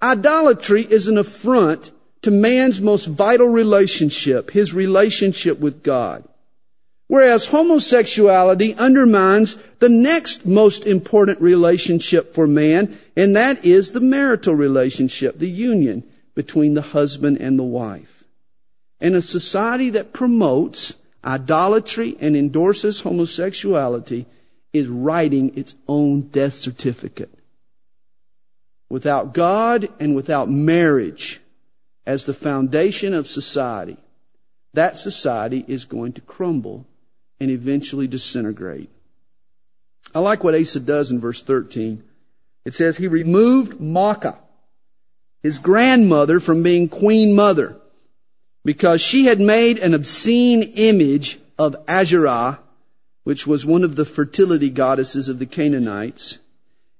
Idolatry 0.00 0.82
is 0.82 1.08
an 1.08 1.18
affront 1.18 1.90
to 2.26 2.32
man's 2.32 2.80
most 2.80 3.06
vital 3.06 3.46
relationship, 3.46 4.50
his 4.50 4.74
relationship 4.74 5.60
with 5.60 5.84
God. 5.84 6.24
Whereas 7.06 7.46
homosexuality 7.46 8.74
undermines 8.74 9.56
the 9.78 9.88
next 9.88 10.44
most 10.44 10.86
important 10.86 11.40
relationship 11.40 12.34
for 12.34 12.48
man, 12.48 12.98
and 13.14 13.36
that 13.36 13.64
is 13.64 13.92
the 13.92 14.00
marital 14.00 14.56
relationship, 14.56 15.38
the 15.38 15.48
union 15.48 16.02
between 16.34 16.74
the 16.74 16.82
husband 16.82 17.38
and 17.38 17.56
the 17.56 17.62
wife. 17.62 18.24
In 19.00 19.14
a 19.14 19.22
society 19.22 19.90
that 19.90 20.12
promotes 20.12 20.94
idolatry 21.24 22.16
and 22.20 22.36
endorses 22.36 23.02
homosexuality 23.02 24.26
is 24.72 24.88
writing 24.88 25.56
its 25.56 25.76
own 25.86 26.22
death 26.22 26.54
certificate. 26.54 27.38
Without 28.90 29.32
God 29.32 29.88
and 30.00 30.16
without 30.16 30.50
marriage 30.50 31.40
as 32.06 32.24
the 32.24 32.34
foundation 32.34 33.12
of 33.12 33.26
society, 33.26 33.96
that 34.74 34.96
society 34.96 35.64
is 35.66 35.84
going 35.84 36.12
to 36.12 36.20
crumble 36.20 36.86
and 37.40 37.50
eventually 37.50 38.06
disintegrate. 38.06 38.90
I 40.14 40.20
like 40.20 40.44
what 40.44 40.54
Asa 40.54 40.80
does 40.80 41.10
in 41.10 41.18
verse 41.18 41.42
13. 41.42 42.02
It 42.64 42.74
says, 42.74 42.96
He 42.96 43.08
removed 43.08 43.78
Maacah, 43.78 44.38
his 45.42 45.58
grandmother, 45.58 46.40
from 46.40 46.62
being 46.62 46.88
queen 46.88 47.34
mother 47.34 47.76
because 48.64 49.00
she 49.00 49.26
had 49.26 49.40
made 49.40 49.78
an 49.78 49.94
obscene 49.94 50.62
image 50.62 51.38
of 51.58 51.76
Asherah, 51.86 52.58
which 53.22 53.46
was 53.46 53.64
one 53.64 53.84
of 53.84 53.94
the 53.94 54.04
fertility 54.04 54.70
goddesses 54.70 55.28
of 55.28 55.38
the 55.38 55.46
Canaanites. 55.46 56.38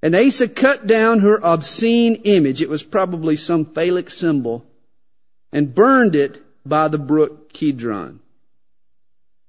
And 0.01 0.15
Asa 0.15 0.49
cut 0.49 0.87
down 0.87 1.21
her 1.21 1.45
obscene 1.45 2.17
image. 2.23 2.63
It 2.63 2.69
was 2.69 2.85
probably 2.85 3.35
some 3.35 3.65
phallic 3.65 4.11
symbol 4.11 4.65
and 5.57 5.75
burned 5.75 6.15
it 6.15 6.43
by 6.67 6.87
the 6.87 6.99
brook 6.99 7.51
Kidron. 7.51 8.21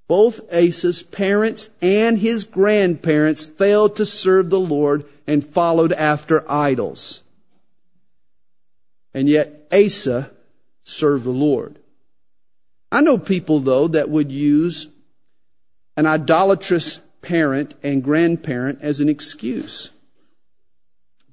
Both 0.06 0.40
Asa's 0.50 1.02
parents 1.02 1.68
and 1.82 2.18
his 2.18 2.44
grandparents 2.44 3.44
failed 3.44 3.96
to 3.96 4.06
serve 4.06 4.48
the 4.48 4.58
Lord 4.58 5.04
and 5.26 5.44
followed 5.44 5.92
after 5.92 6.50
idols. 6.50 7.22
And 9.12 9.28
yet 9.28 9.68
Asa 9.70 10.30
served 10.82 11.24
the 11.24 11.30
Lord. 11.30 11.78
I 12.90 13.02
know 13.02 13.18
people 13.18 13.60
though 13.60 13.88
that 13.88 14.08
would 14.08 14.32
use 14.32 14.88
an 15.94 16.06
idolatrous 16.06 17.02
parent 17.20 17.74
and 17.82 18.02
grandparent 18.02 18.78
as 18.80 19.00
an 19.00 19.10
excuse. 19.10 19.90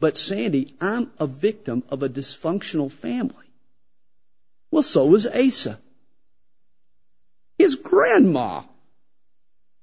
But 0.01 0.17
Sandy, 0.17 0.75
I'm 0.81 1.13
a 1.17 1.27
victim 1.27 1.83
of 1.87 2.03
a 2.03 2.09
dysfunctional 2.09 2.91
family. 2.91 3.44
Well, 4.75 4.83
so 4.83 5.05
was 5.05 5.25
Asa. 5.25 5.79
His 7.57 7.75
grandma 7.75 8.63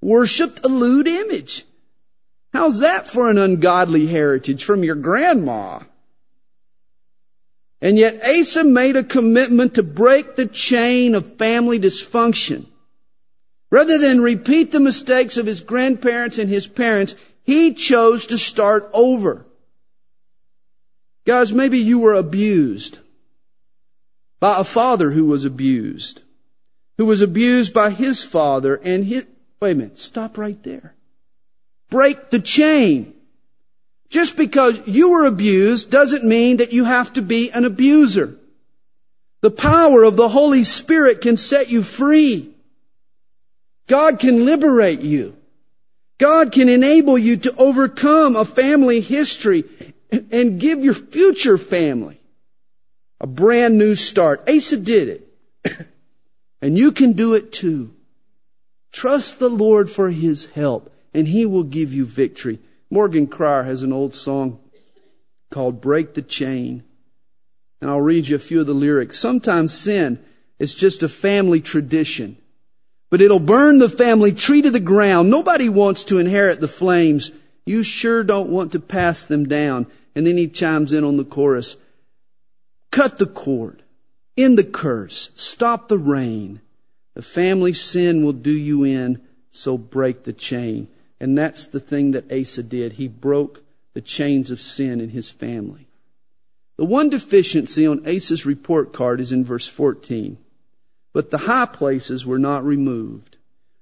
worshiped 0.02 0.66
a 0.66 0.68
lewd 0.68 1.08
image. 1.08 1.64
How's 2.52 2.80
that 2.80 3.08
for 3.08 3.30
an 3.30 3.38
ungodly 3.38 4.06
heritage 4.08 4.62
from 4.62 4.84
your 4.84 4.96
grandma? 4.96 5.80
And 7.80 7.96
yet 7.96 8.22
Asa 8.22 8.64
made 8.64 8.96
a 8.96 9.02
commitment 9.02 9.76
to 9.76 9.82
break 9.82 10.36
the 10.36 10.44
chain 10.44 11.14
of 11.14 11.38
family 11.38 11.80
dysfunction. 11.80 12.66
Rather 13.70 13.96
than 13.96 14.20
repeat 14.20 14.72
the 14.72 14.78
mistakes 14.80 15.38
of 15.38 15.46
his 15.46 15.62
grandparents 15.62 16.36
and 16.36 16.50
his 16.50 16.66
parents, 16.66 17.14
he 17.44 17.72
chose 17.72 18.26
to 18.26 18.36
start 18.36 18.90
over. 18.92 19.46
Guys, 21.24 21.50
maybe 21.50 21.78
you 21.78 21.98
were 21.98 22.12
abused 22.12 22.98
by 24.42 24.58
a 24.58 24.64
father 24.64 25.12
who 25.12 25.24
was 25.24 25.44
abused, 25.44 26.20
who 26.98 27.04
was 27.04 27.22
abused 27.22 27.72
by 27.72 27.90
his 27.90 28.24
father 28.24 28.74
and 28.82 29.04
his, 29.04 29.24
wait 29.60 29.70
a 29.70 29.74
minute, 29.76 30.00
stop 30.00 30.36
right 30.36 30.60
there. 30.64 30.96
Break 31.90 32.30
the 32.30 32.40
chain. 32.40 33.14
Just 34.08 34.36
because 34.36 34.84
you 34.84 35.12
were 35.12 35.26
abused 35.26 35.92
doesn't 35.92 36.24
mean 36.24 36.56
that 36.56 36.72
you 36.72 36.86
have 36.86 37.12
to 37.12 37.22
be 37.22 37.52
an 37.52 37.64
abuser. 37.64 38.36
The 39.42 39.52
power 39.52 40.02
of 40.02 40.16
the 40.16 40.30
Holy 40.30 40.64
Spirit 40.64 41.20
can 41.20 41.36
set 41.36 41.70
you 41.70 41.84
free. 41.84 42.52
God 43.86 44.18
can 44.18 44.44
liberate 44.44 45.02
you. 45.02 45.36
God 46.18 46.50
can 46.50 46.68
enable 46.68 47.16
you 47.16 47.36
to 47.36 47.54
overcome 47.54 48.34
a 48.34 48.44
family 48.44 49.00
history 49.00 49.62
and 50.10 50.58
give 50.58 50.82
your 50.82 50.94
future 50.94 51.58
family 51.58 52.18
a 53.22 53.26
brand 53.26 53.78
new 53.78 53.94
start. 53.94 54.46
Asa 54.50 54.76
did 54.76 55.08
it. 55.08 55.86
and 56.60 56.76
you 56.76 56.92
can 56.92 57.12
do 57.12 57.34
it 57.34 57.52
too. 57.52 57.94
Trust 58.90 59.38
the 59.38 59.48
Lord 59.48 59.90
for 59.90 60.10
His 60.10 60.46
help 60.46 60.92
and 61.14 61.28
He 61.28 61.46
will 61.46 61.62
give 61.62 61.94
you 61.94 62.04
victory. 62.04 62.58
Morgan 62.90 63.26
Cryar 63.26 63.62
has 63.62 63.82
an 63.82 63.92
old 63.92 64.14
song 64.14 64.58
called 65.50 65.80
Break 65.80 66.14
the 66.14 66.22
Chain. 66.22 66.82
And 67.80 67.90
I'll 67.90 68.00
read 68.00 68.28
you 68.28 68.36
a 68.36 68.40
few 68.40 68.60
of 68.60 68.66
the 68.66 68.74
lyrics. 68.74 69.18
Sometimes 69.18 69.72
sin 69.72 70.22
is 70.58 70.74
just 70.74 71.02
a 71.02 71.08
family 71.08 71.60
tradition, 71.60 72.36
but 73.10 73.20
it'll 73.20 73.40
burn 73.40 73.78
the 73.78 73.88
family 73.88 74.32
tree 74.32 74.62
to 74.62 74.70
the 74.70 74.80
ground. 74.80 75.30
Nobody 75.30 75.68
wants 75.68 76.04
to 76.04 76.18
inherit 76.18 76.60
the 76.60 76.68
flames. 76.68 77.32
You 77.66 77.82
sure 77.82 78.22
don't 78.22 78.50
want 78.50 78.72
to 78.72 78.80
pass 78.80 79.26
them 79.26 79.48
down. 79.48 79.86
And 80.14 80.26
then 80.26 80.36
he 80.36 80.48
chimes 80.48 80.92
in 80.92 81.02
on 81.02 81.16
the 81.16 81.24
chorus. 81.24 81.76
Cut 82.92 83.18
the 83.18 83.26
cord. 83.26 83.82
End 84.36 84.56
the 84.56 84.64
curse. 84.64 85.30
Stop 85.34 85.88
the 85.88 85.98
rain. 85.98 86.60
The 87.14 87.22
family 87.22 87.72
sin 87.72 88.24
will 88.24 88.32
do 88.32 88.52
you 88.52 88.84
in, 88.84 89.20
so 89.50 89.76
break 89.76 90.22
the 90.22 90.32
chain. 90.32 90.86
And 91.18 91.36
that's 91.36 91.66
the 91.66 91.80
thing 91.80 92.12
that 92.12 92.32
Asa 92.32 92.62
did. 92.62 92.94
He 92.94 93.08
broke 93.08 93.62
the 93.94 94.00
chains 94.00 94.50
of 94.50 94.60
sin 94.60 95.00
in 95.00 95.10
his 95.10 95.30
family. 95.30 95.88
The 96.76 96.84
one 96.84 97.10
deficiency 97.10 97.86
on 97.86 98.06
Asa's 98.06 98.46
report 98.46 98.92
card 98.92 99.20
is 99.20 99.32
in 99.32 99.44
verse 99.44 99.66
14. 99.66 100.38
But 101.12 101.30
the 101.30 101.38
high 101.38 101.66
places 101.66 102.26
were 102.26 102.38
not 102.38 102.64
removed. 102.64 103.36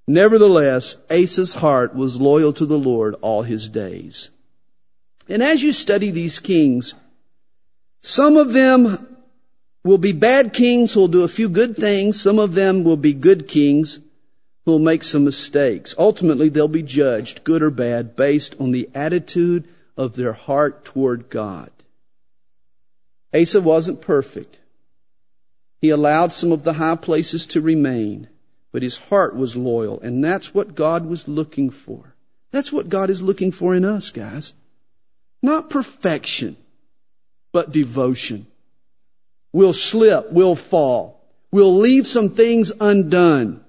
Nevertheless, 0.06 0.96
Asa's 1.08 1.54
heart 1.54 1.94
was 1.94 2.20
loyal 2.20 2.52
to 2.54 2.66
the 2.66 2.78
Lord 2.78 3.14
all 3.20 3.42
his 3.42 3.68
days. 3.68 4.30
And 5.28 5.42
as 5.42 5.62
you 5.62 5.70
study 5.70 6.10
these 6.10 6.40
kings, 6.40 6.94
some 8.02 8.36
of 8.36 8.52
them 8.52 9.06
will 9.84 9.98
be 9.98 10.12
bad 10.12 10.52
kings 10.52 10.92
who 10.92 11.00
will 11.00 11.08
do 11.08 11.22
a 11.22 11.28
few 11.28 11.48
good 11.48 11.76
things. 11.76 12.20
Some 12.20 12.38
of 12.38 12.54
them 12.54 12.84
will 12.84 12.96
be 12.96 13.14
good 13.14 13.48
kings 13.48 13.98
who 14.64 14.72
will 14.72 14.78
make 14.78 15.02
some 15.02 15.24
mistakes. 15.24 15.94
Ultimately, 15.98 16.48
they'll 16.48 16.68
be 16.68 16.82
judged, 16.82 17.44
good 17.44 17.62
or 17.62 17.70
bad, 17.70 18.16
based 18.16 18.54
on 18.60 18.72
the 18.72 18.88
attitude 18.94 19.68
of 19.96 20.16
their 20.16 20.32
heart 20.32 20.84
toward 20.84 21.30
God. 21.30 21.70
Asa 23.34 23.60
wasn't 23.60 24.00
perfect. 24.00 24.58
He 25.80 25.90
allowed 25.90 26.32
some 26.32 26.52
of 26.52 26.64
the 26.64 26.74
high 26.74 26.96
places 26.96 27.46
to 27.46 27.60
remain, 27.60 28.28
but 28.72 28.82
his 28.82 28.98
heart 28.98 29.34
was 29.34 29.56
loyal, 29.56 30.00
and 30.00 30.22
that's 30.22 30.54
what 30.54 30.74
God 30.74 31.06
was 31.06 31.26
looking 31.26 31.70
for. 31.70 32.14
That's 32.50 32.72
what 32.72 32.88
God 32.88 33.08
is 33.08 33.22
looking 33.22 33.52
for 33.52 33.74
in 33.74 33.84
us, 33.84 34.10
guys. 34.10 34.52
Not 35.42 35.70
perfection, 35.70 36.56
but 37.52 37.72
devotion. 37.72 38.46
We'll 39.52 39.72
slip, 39.72 40.30
we'll 40.30 40.56
fall, 40.56 41.20
we'll 41.50 41.76
leave 41.76 42.06
some 42.06 42.30
things 42.30 42.72
undone. 42.80 43.64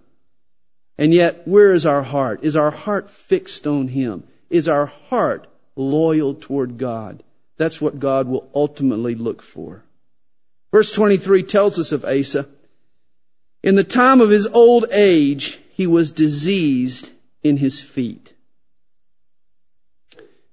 And 0.98 1.14
yet, 1.14 1.48
where 1.48 1.74
is 1.74 1.86
our 1.86 2.04
heart? 2.04 2.44
Is 2.44 2.56
our 2.56 2.70
heart 2.70 3.10
fixed 3.10 3.66
on 3.66 3.88
Him? 3.88 4.24
Is 4.52 4.68
our 4.68 4.86
heart 4.86 5.48
loyal 5.76 6.36
toward 6.36 6.78
God? 6.78 7.24
That's 7.58 7.82
what 7.82 8.00
God 8.00 8.28
will 8.28 8.50
ultimately 8.54 9.16
look 9.16 9.42
for. 9.42 9.84
Verse 10.72 10.92
23 10.92 11.44
tells 11.44 11.80
us 11.80 11.92
of 11.92 12.06
Asa. 12.06 12.48
In 13.64 13.76
the 13.76 13.84
time 13.84 14.22
of 14.22 14.30
his 14.30 14.48
old 14.48 14.86
age, 14.92 15.60
he 15.72 15.86
was 15.86 16.12
diseased 16.12 17.12
in 17.44 17.58
his 17.58 17.80
feet. 17.82 18.31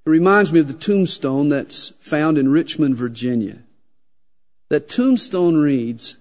It 0.09 0.13
reminds 0.13 0.55
me 0.55 0.61
of 0.61 0.69
the 0.69 0.73
tombstone 0.73 1.51
that's 1.51 1.91
found 2.01 2.39
in 2.39 2.51
Richmond, 2.51 2.97
Virginia. 2.97 3.59
That 4.71 4.89
tombstone 4.89 5.59
reads, 5.59 6.17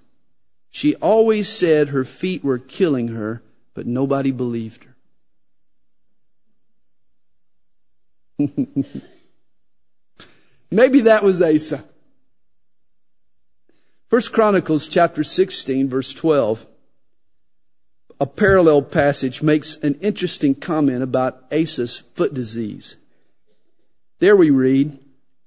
She 0.70 0.96
always 0.96 1.48
said 1.48 1.88
her 1.88 2.04
feet 2.04 2.44
were 2.44 2.58
killing 2.58 3.08
her, 3.08 3.42
but 3.74 3.88
nobody 3.88 4.32
believed 4.32 4.84
her. 8.38 8.50
Maybe 10.70 11.00
that 11.00 11.24
was 11.24 11.42
Asa. 11.42 11.86
First 14.10 14.34
Chronicles 14.34 14.90
chapter 14.90 15.24
16 15.24 15.88
verse 15.88 16.14
12 16.14 16.68
a 18.20 18.26
parallel 18.26 18.82
passage 18.82 19.42
makes 19.42 19.78
an 19.78 19.94
interesting 20.02 20.56
comment 20.56 21.04
about 21.04 21.46
Asa's 21.54 22.00
foot 22.16 22.34
disease. 22.34 22.98
There 24.20 24.36
we 24.36 24.50
read, 24.50 25.00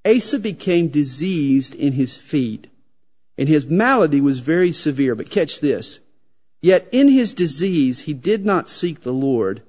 Asa 0.05 0.39
became 0.39 0.89
diseased 0.89 1.75
in 1.75 1.95
his 1.95 2.17
feet, 2.17 2.69
and 3.37 3.49
his 3.49 3.67
malady 3.67 4.21
was 4.21 4.41
very 4.41 4.73
severe. 4.73 5.15
But 5.15 5.31
catch 5.31 5.61
this. 5.61 6.01
Yet 6.63 6.89
in 6.93 7.09
his 7.09 7.35
disease 7.35 8.01
he 8.01 8.13
did 8.13 8.45
not 8.45 8.69
seek 8.69 9.01
the 9.01 9.13
Lord, 9.13 9.63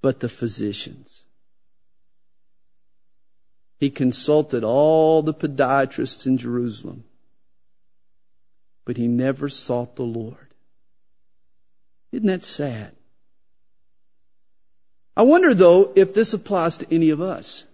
but 0.00 0.20
the 0.20 0.28
physicians. 0.28 1.22
He 3.78 3.90
consulted 3.90 4.62
all 4.62 5.22
the 5.22 5.34
podiatrists 5.34 6.26
in 6.26 6.38
Jerusalem, 6.38 7.04
but 8.84 8.96
he 8.96 9.08
never 9.08 9.48
sought 9.48 9.96
the 9.96 10.04
Lord. 10.04 10.48
Isn't 12.12 12.26
that 12.26 12.44
sad? 12.44 12.92
I 15.16 15.22
wonder 15.22 15.54
though 15.54 15.92
if 15.96 16.14
this 16.14 16.32
applies 16.32 16.76
to 16.78 16.94
any 16.94 17.10
of 17.10 17.20
us. 17.20 17.64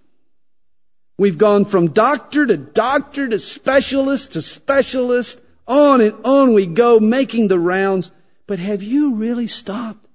We've 1.19 1.37
gone 1.37 1.65
from 1.65 1.89
doctor 1.89 2.47
to 2.47 2.57
doctor 2.57 3.29
to 3.29 3.41
specialist 3.41 4.33
to 4.35 4.43
specialist. 4.43 5.41
On 5.67 6.01
and 6.01 6.15
on 6.25 6.55
we 6.55 6.67
go 6.67 7.01
making 7.01 7.49
the 7.49 7.59
rounds. 7.59 8.13
But 8.47 8.61
have 8.61 8.83
you 8.83 9.17
really 9.17 9.49
stopped 9.49 10.07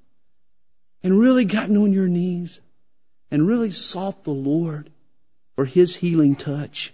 and 1.04 1.20
really 1.20 1.46
gotten 1.46 1.78
on 1.78 1.92
your 1.92 2.08
knees 2.08 2.62
and 3.30 3.48
really 3.48 3.70
sought 3.70 4.24
the 4.24 4.32
Lord 4.32 4.90
for 5.56 5.66
His 5.66 5.98
healing 5.98 6.36
touch? 6.36 6.94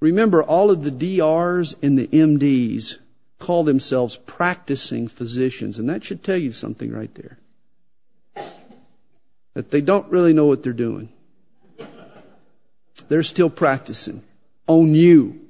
Remember, 0.00 0.42
all 0.42 0.70
of 0.70 0.82
the 0.82 0.90
DRs 0.90 1.76
and 1.82 1.98
the 1.98 2.08
MDs 2.08 2.98
call 3.38 3.64
themselves 3.64 4.16
practicing 4.26 5.08
physicians, 5.08 5.78
and 5.78 5.88
that 5.88 6.04
should 6.04 6.22
tell 6.22 6.36
you 6.36 6.52
something 6.52 6.92
right 6.92 7.14
there. 7.14 7.38
That 9.54 9.70
they 9.70 9.80
don't 9.80 10.10
really 10.10 10.32
know 10.32 10.46
what 10.46 10.62
they're 10.62 10.72
doing. 10.72 11.08
They're 13.08 13.22
still 13.22 13.50
practicing 13.50 14.22
on 14.66 14.94
you. 14.94 15.40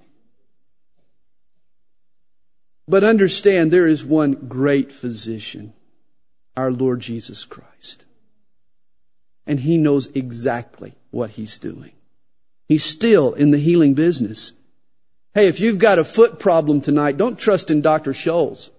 But 2.87 3.05
understand 3.05 3.71
there 3.71 3.87
is 3.87 4.05
one 4.05 4.33
great 4.33 4.93
physician, 4.93 5.75
our 6.57 6.71
Lord 6.71 7.01
Jesus 7.01 7.45
Christ. 7.45 8.07
And 9.47 9.61
he 9.61 9.77
knows 9.77 10.07
exactly 10.15 10.95
what 11.11 11.31
he's 11.31 11.59
doing. 11.59 11.93
He's 12.67 12.85
still 12.85 13.35
in 13.35 13.51
the 13.51 13.59
healing 13.59 13.95
business. 13.95 14.53
Hey, 15.35 15.49
if 15.49 15.61
you've 15.61 15.79
got 15.79 15.99
a 15.99 16.05
foot 16.05 16.39
problem 16.39 16.81
tonight, 16.81 17.17
don't 17.17 17.39
trust 17.39 17.71
in 17.71 17.81
Dr. 17.81 18.13
Scholl's. 18.13 18.71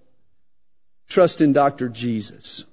Trust 1.08 1.42
in 1.42 1.54
Dr. 1.54 1.90
Jesus. 1.90 2.66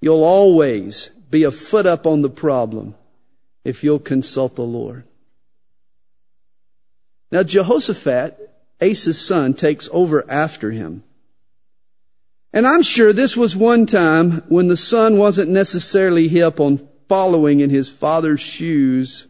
You'll 0.00 0.24
always 0.24 1.10
be 1.30 1.44
a 1.44 1.50
foot 1.50 1.86
up 1.86 2.06
on 2.06 2.22
the 2.22 2.30
problem 2.30 2.94
if 3.64 3.84
you'll 3.84 3.98
consult 3.98 4.56
the 4.56 4.62
Lord. 4.62 5.04
Now 7.30 7.42
Jehoshaphat, 7.42 8.50
Asa's 8.80 9.20
son, 9.20 9.54
takes 9.54 9.88
over 9.92 10.24
after 10.30 10.70
him. 10.70 11.02
And 12.52 12.66
I'm 12.66 12.82
sure 12.82 13.12
this 13.12 13.36
was 13.36 13.56
one 13.56 13.86
time 13.86 14.42
when 14.48 14.68
the 14.68 14.76
son 14.76 15.16
wasn't 15.16 15.50
necessarily 15.50 16.28
hip 16.28 16.60
on 16.60 16.86
following 17.08 17.60
in 17.60 17.70
his 17.70 17.88
father's 17.88 18.40
shoes. 18.40 19.26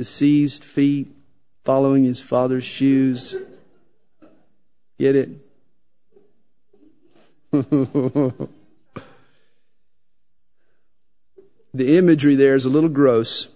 Seized 0.00 0.64
feet, 0.64 1.14
following 1.64 2.02
his 2.02 2.20
father's 2.20 2.64
shoes. 2.64 3.36
Get 4.98 5.14
it? 5.14 5.30
The 11.74 11.96
imagery 11.96 12.34
there 12.34 12.54
is 12.54 12.64
a 12.64 12.70
little 12.70 12.90
gross. 12.90 13.48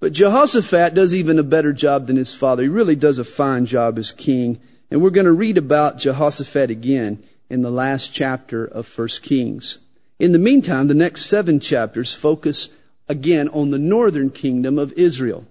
But 0.00 0.12
Jehoshaphat 0.12 0.94
does 0.94 1.14
even 1.14 1.38
a 1.38 1.44
better 1.44 1.72
job 1.72 2.06
than 2.06 2.16
his 2.16 2.34
father. 2.34 2.62
He 2.62 2.68
really 2.68 2.96
does 2.96 3.18
a 3.18 3.24
fine 3.24 3.66
job 3.66 3.98
as 3.98 4.10
king. 4.10 4.60
And 4.90 5.00
we're 5.00 5.10
going 5.10 5.26
to 5.26 5.32
read 5.32 5.58
about 5.58 5.98
Jehoshaphat 5.98 6.70
again 6.70 7.22
in 7.48 7.62
the 7.62 7.70
last 7.70 8.12
chapter 8.12 8.64
of 8.64 8.98
1 8.98 9.08
Kings. 9.22 9.78
In 10.18 10.32
the 10.32 10.38
meantime, 10.38 10.88
the 10.88 10.94
next 10.94 11.26
seven 11.26 11.60
chapters 11.60 12.14
focus 12.14 12.70
again 13.08 13.48
on 13.50 13.70
the 13.70 13.78
northern 13.78 14.30
kingdom 14.30 14.78
of 14.78 14.92
Israel. 14.94 15.46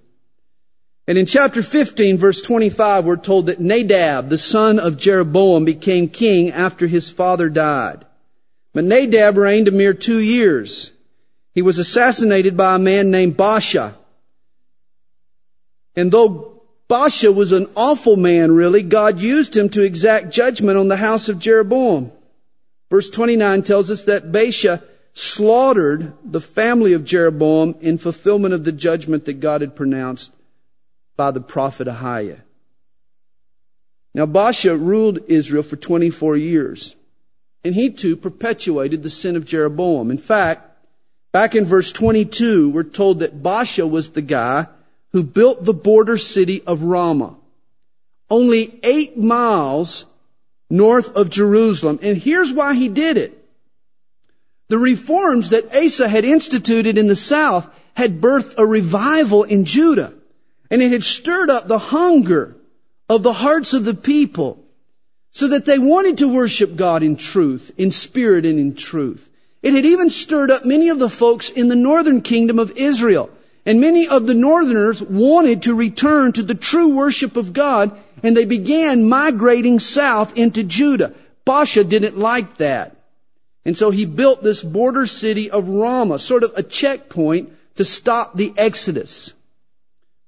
And 1.08 1.18
in 1.18 1.26
chapter 1.26 1.62
15, 1.62 2.18
verse 2.18 2.42
25, 2.42 3.06
we're 3.06 3.18
told 3.18 3.48
that 3.48 3.60
Nadab, 3.60 4.30
the 4.30 4.38
son 4.38 4.80
of 4.80 4.98
Jeroboam, 4.98 5.66
became 5.66 6.08
king 6.08 6.52
after 6.52 6.88
his 6.88 7.10
father 7.10 7.50
died. 7.50 8.06
But 8.74 8.86
Nadab 8.86 9.38
reigned 9.38 9.68
a 9.68 9.72
mere 9.72 9.94
two 9.94 10.20
years. 10.20 10.92
He 11.54 11.62
was 11.62 11.78
assassinated 11.78 12.56
by 12.56 12.76
a 12.76 12.80
man 12.80 13.12
named 13.12 13.36
Baasha. 13.36 13.96
And 15.96 16.12
though 16.12 16.62
Baasha 16.90 17.34
was 17.34 17.52
an 17.52 17.68
awful 17.76 18.16
man, 18.16 18.52
really, 18.52 18.84
God 18.84 19.20
used 19.20 19.56
him 19.56 19.70
to 19.70 19.84
exact 19.84 20.30
judgment 20.30 20.78
on 20.78 20.88
the 20.88 20.98
house 20.98 21.28
of 21.28 21.40
Jeroboam. 21.40 22.12
Verse 22.90 23.10
29 23.10 23.64
tells 23.64 23.90
us 23.90 24.04
that 24.04 24.32
Baasha 24.32 24.84
slaughtered 25.14 26.14
the 26.24 26.42
family 26.42 26.94
of 26.94 27.04
Jeroboam 27.04 27.76
in 27.82 27.98
fulfillment 27.98 28.54
of 28.54 28.64
the 28.64 28.72
judgment 28.72 29.26
that 29.26 29.40
God 29.40 29.62
had 29.62 29.76
pronounced 29.76 30.34
by 31.18 31.32
the 31.32 31.42
prophet 31.42 31.88
Ahijah. 31.88 32.44
Now 34.14 34.26
Baasha 34.26 34.80
ruled 34.80 35.20
Israel 35.28 35.64
for 35.64 35.76
24 35.76 36.38
years. 36.38 36.96
And 37.64 37.76
he 37.76 37.90
too 37.92 38.16
perpetuated 38.16 39.04
the 39.04 39.10
sin 39.10 39.36
of 39.36 39.46
Jeroboam. 39.46 40.10
In 40.10 40.18
fact, 40.18 40.68
back 41.32 41.56
in 41.56 41.66
verse 41.66 41.92
22, 41.92 42.72
we're 42.72 42.84
told 42.84 43.20
that 43.20 43.44
Baasha 43.44 43.90
was 43.90 44.10
the 44.10 44.22
guy 44.22 44.68
who 45.12 45.24
built 45.24 45.64
the 45.64 45.74
border 45.74 46.18
city 46.18 46.64
of 46.66 46.84
Ramah. 46.84 47.36
Only 48.30 48.80
eight 48.82 49.18
miles 49.18 50.06
north 50.70 51.16
of 51.16 51.30
Jerusalem. 51.30 52.00
And 52.02 52.18
here's 52.18 52.54
why 52.54 52.76
he 52.76 52.88
did 52.88 53.18
it. 53.18 53.38
The 54.70 54.78
reforms 54.78 55.50
that 55.50 55.76
Asa 55.76 56.08
had 56.08 56.24
instituted 56.24 56.98
in 56.98 57.08
the 57.08 57.16
south 57.16 57.70
had 57.96 58.22
birthed 58.22 58.56
a 58.58 58.66
revival 58.66 59.44
in 59.44 59.66
Judah. 59.66 60.14
And 60.72 60.82
it 60.82 60.92
had 60.92 61.04
stirred 61.04 61.50
up 61.50 61.68
the 61.68 61.78
hunger 61.78 62.56
of 63.10 63.24
the 63.24 63.34
hearts 63.34 63.74
of 63.74 63.84
the 63.84 63.94
people 63.94 64.61
so 65.32 65.48
that 65.48 65.66
they 65.66 65.80
wanted 65.80 66.18
to 66.18 66.34
worship 66.34 66.76
God 66.76 67.04
in 67.04 67.16
truth, 67.16 67.72
in 67.78 67.92
spirit 67.92 68.46
and 68.46 68.60
in 68.60 68.76
truth. 68.76 69.30
It 69.64 69.74
had 69.74 69.86
even 69.86 70.10
stirred 70.10 70.52
up 70.52 70.66
many 70.66 70.90
of 70.90 71.00
the 71.00 71.10
folks 71.10 71.50
in 71.50 71.68
the 71.68 71.76
northern 71.76 72.22
kingdom 72.22 72.60
of 72.60 72.72
Israel. 72.78 73.30
And 73.66 73.80
many 73.80 74.08
of 74.08 74.26
the 74.26 74.34
northerners 74.34 75.04
wanted 75.04 75.62
to 75.64 75.76
return 75.76 76.32
to 76.34 76.42
the 76.42 76.56
true 76.56 76.96
worship 76.96 77.38
of 77.38 77.54
God, 77.54 77.98
and 78.24 78.36
they 78.36 78.46
began 78.46 79.08
migrating 79.08 79.80
south 79.80 80.36
into 80.36 80.64
Judah. 80.64 81.14
Baasha 81.46 81.88
didn't 81.88 82.18
like 82.18 82.58
that. 82.58 82.96
And 83.64 83.78
so 83.78 83.92
he 83.92 84.06
built 84.06 84.42
this 84.42 84.64
border 84.64 85.06
city 85.06 85.52
of 85.52 85.70
Ramah, 85.70 86.18
sort 86.18 86.44
of 86.44 86.54
a 86.56 86.64
checkpoint 86.64 87.54
to 87.76 87.84
stop 87.84 88.36
the 88.36 88.52
exodus. 88.58 89.34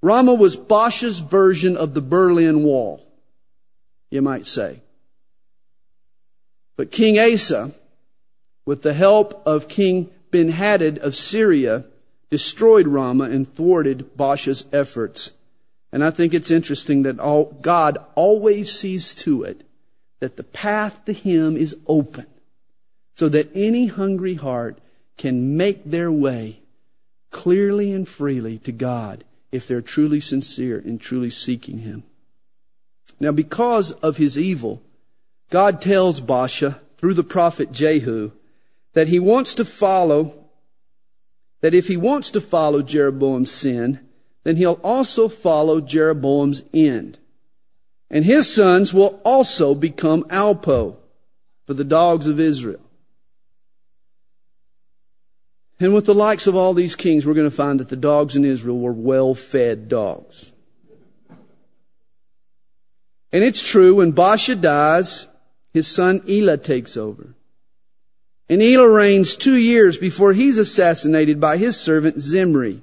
Ramah 0.03 0.35
was 0.35 0.55
Baasha's 0.55 1.19
version 1.19 1.75
of 1.75 1.95
the 1.95 2.01
Berlin 2.01 2.63
Wall, 2.63 3.03
you 4.11 4.21
might 4.21 4.45
say. 4.45 4.82
But 6.75 6.91
King 6.91 7.19
Asa, 7.19 7.71
with 8.65 8.81
the 8.81 8.93
help 8.93 9.41
of 9.45 9.67
King 9.67 10.09
Ben-Hadad 10.31 10.99
of 10.99 11.15
Syria, 11.15 11.85
destroyed 12.29 12.87
Ramah 12.87 13.25
and 13.25 13.47
thwarted 13.47 14.17
Baasha's 14.17 14.65
efforts. 14.73 15.31
And 15.91 16.03
I 16.03 16.09
think 16.09 16.33
it's 16.33 16.49
interesting 16.49 17.03
that 17.03 17.19
all, 17.19 17.45
God 17.61 17.99
always 18.15 18.71
sees 18.71 19.13
to 19.15 19.43
it 19.43 19.61
that 20.19 20.37
the 20.37 20.43
path 20.43 21.05
to 21.05 21.13
Him 21.13 21.55
is 21.57 21.75
open 21.85 22.25
so 23.13 23.29
that 23.29 23.51
any 23.53 23.87
hungry 23.87 24.35
heart 24.35 24.79
can 25.17 25.55
make 25.55 25.83
their 25.83 26.11
way 26.11 26.59
clearly 27.29 27.91
and 27.91 28.07
freely 28.07 28.57
to 28.59 28.71
God 28.71 29.23
if 29.51 29.67
they're 29.67 29.81
truly 29.81 30.19
sincere 30.19 30.79
and 30.79 30.99
truly 30.99 31.29
seeking 31.29 31.79
Him. 31.79 32.03
Now, 33.19 33.31
because 33.31 33.91
of 33.91 34.17
his 34.17 34.37
evil, 34.37 34.81
God 35.53 35.81
tells 35.81 36.19
Baasha 36.19 36.79
through 36.97 37.13
the 37.13 37.23
prophet 37.23 37.71
Jehu 37.71 38.31
that 38.93 39.09
he 39.09 39.19
wants 39.19 39.53
to 39.53 39.63
follow, 39.63 40.33
that 41.61 41.75
if 41.75 41.87
he 41.87 41.95
wants 41.95 42.31
to 42.31 42.41
follow 42.41 42.81
Jeroboam's 42.81 43.51
sin, 43.51 43.99
then 44.43 44.55
he'll 44.55 44.79
also 44.83 45.27
follow 45.27 45.79
Jeroboam's 45.79 46.63
end. 46.73 47.19
And 48.09 48.25
his 48.25 48.51
sons 48.51 48.95
will 48.95 49.21
also 49.23 49.75
become 49.75 50.23
Alpo 50.23 50.95
for 51.67 51.75
the 51.75 51.83
dogs 51.83 52.25
of 52.25 52.39
Israel. 52.39 52.81
And 55.79 55.93
with 55.93 56.07
the 56.07 56.15
likes 56.15 56.47
of 56.47 56.55
all 56.55 56.73
these 56.73 56.95
kings, 56.95 57.27
we're 57.27 57.35
going 57.35 57.47
to 57.47 57.55
find 57.55 57.79
that 57.79 57.89
the 57.89 57.95
dogs 57.95 58.35
in 58.35 58.43
Israel 58.43 58.79
were 58.79 58.91
well 58.91 59.35
fed 59.35 59.87
dogs. 59.87 60.51
And 63.31 63.43
it's 63.43 63.61
true, 63.61 63.93
when 63.93 64.13
Baasha 64.13 64.59
dies, 64.59 65.27
his 65.73 65.87
son 65.87 66.21
Elah 66.29 66.57
takes 66.57 66.95
over. 66.95 67.33
And 68.47 68.61
Elah 68.61 68.89
reigns 68.89 69.35
two 69.35 69.55
years 69.55 69.97
before 69.97 70.33
he's 70.33 70.57
assassinated 70.57 71.39
by 71.39 71.57
his 71.57 71.79
servant 71.79 72.21
Zimri. 72.21 72.81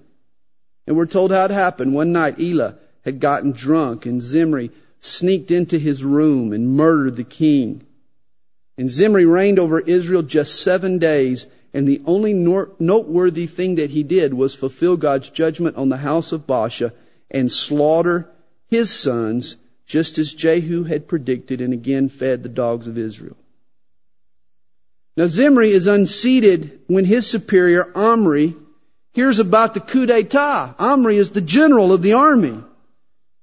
And 0.87 0.97
we're 0.97 1.07
told 1.07 1.31
how 1.31 1.45
it 1.45 1.51
happened. 1.51 1.95
One 1.95 2.13
night 2.13 2.41
Elah 2.41 2.77
had 3.05 3.21
gotten 3.21 3.53
drunk 3.53 4.07
and 4.07 4.21
Zimri 4.21 4.71
sneaked 4.99 5.51
into 5.51 5.79
his 5.79 6.03
room 6.03 6.53
and 6.53 6.77
murdered 6.77 7.17
the 7.17 7.25
king. 7.25 7.87
And 8.77 8.91
Zimri 8.91 9.25
reigned 9.25 9.59
over 9.59 9.81
Israel 9.81 10.23
just 10.23 10.63
seven 10.63 10.99
days, 10.99 11.47
and 11.73 11.87
the 11.87 12.03
only 12.07 12.35
noteworthy 12.35 13.47
thing 13.47 13.77
that 13.77 13.91
he 13.91 14.03
did 14.03 14.35
was 14.35 14.55
fulfill 14.55 14.97
God's 14.97 15.31
judgment 15.31 15.77
on 15.77 15.91
the 15.91 15.99
house 15.99 16.33
of 16.33 16.47
Baasha 16.47 16.93
and 17.31 17.53
slaughter 17.53 18.29
his 18.67 18.91
sons, 18.91 19.57
just 19.91 20.19
as 20.19 20.33
Jehu 20.33 20.85
had 20.85 21.09
predicted 21.09 21.61
and 21.61 21.73
again 21.73 22.09
fed 22.09 22.45
the 22.45 22.49
dogs 22.49 22.87
of 22.87 22.97
Israel. 22.97 23.37
Now 25.17 25.27
Zimri 25.27 25.71
is 25.71 25.89
unseated 25.89 26.79
when 26.87 27.07
his 27.07 27.27
superior, 27.27 27.91
Omri, 27.99 28.55
hears 29.11 29.41
about 29.41 29.75
the 29.75 29.81
coup 29.81 30.07
d'etat. 30.07 30.77
Omri 30.79 31.17
is 31.17 31.31
the 31.31 31.41
general 31.41 31.93
of 31.93 32.03
the 32.03 32.13
army. 32.13 32.63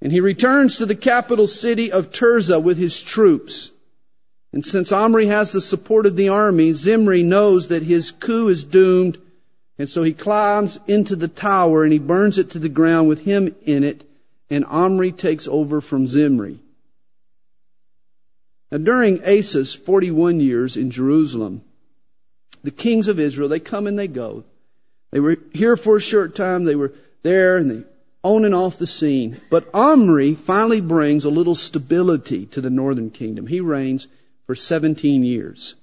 And 0.01 0.13
he 0.13 0.21
returns 0.21 0.77
to 0.77 0.85
the 0.85 0.95
capital 0.95 1.47
city 1.47 1.91
of 1.91 2.11
Tirzah 2.11 2.63
with 2.63 2.77
his 2.77 3.03
troops. 3.03 3.71
And 4.53 4.65
since 4.65 4.93
Omri 4.93 5.25
has 5.25 5.51
the 5.51 5.59
support 5.59 6.05
of 6.05 6.15
the 6.15 6.29
army, 6.29 6.71
Zimri 6.71 7.23
knows 7.23 7.67
that 7.67 7.83
his 7.83 8.11
coup 8.11 8.47
is 8.47 8.63
doomed. 8.63 9.17
And 9.77 9.89
so 9.89 10.01
he 10.01 10.13
climbs 10.13 10.79
into 10.87 11.17
the 11.17 11.27
tower 11.27 11.83
and 11.83 11.91
he 11.91 11.99
burns 11.99 12.37
it 12.37 12.49
to 12.51 12.59
the 12.59 12.69
ground 12.69 13.09
with 13.09 13.25
him 13.25 13.53
in 13.65 13.83
it. 13.83 14.06
And 14.49 14.65
Omri 14.65 15.11
takes 15.11 15.47
over 15.47 15.81
from 15.81 16.07
Zimri. 16.07 16.59
Now 18.71 18.77
during 18.79 19.23
Asa's 19.23 19.73
41 19.73 20.39
years 20.39 20.77
in 20.77 20.91
Jerusalem, 20.91 21.63
the 22.63 22.71
kings 22.71 23.07
of 23.07 23.19
Israel, 23.19 23.49
they 23.49 23.59
come 23.59 23.87
and 23.87 23.97
they 23.97 24.07
go. 24.07 24.43
They 25.11 25.19
were 25.19 25.37
here 25.53 25.77
for 25.77 25.97
a 25.97 26.01
short 26.01 26.35
time. 26.35 26.65
They 26.65 26.75
were 26.75 26.93
there 27.23 27.57
and 27.57 27.71
they 27.71 27.83
on 28.23 28.43
and 28.43 28.53
off 28.53 28.77
the 28.77 28.87
scene. 28.87 29.39
But 29.49 29.69
Omri 29.73 30.35
finally 30.35 30.81
brings 30.81 31.23
a 31.23 31.29
little 31.29 31.55
stability 31.55 32.45
to 32.47 32.59
the 32.59 32.69
northern 32.69 33.09
kingdom. 33.09 33.47
He 33.47 33.61
reigns 33.61 34.07
for 34.45 34.55
17 34.55 35.23
years. 35.23 35.75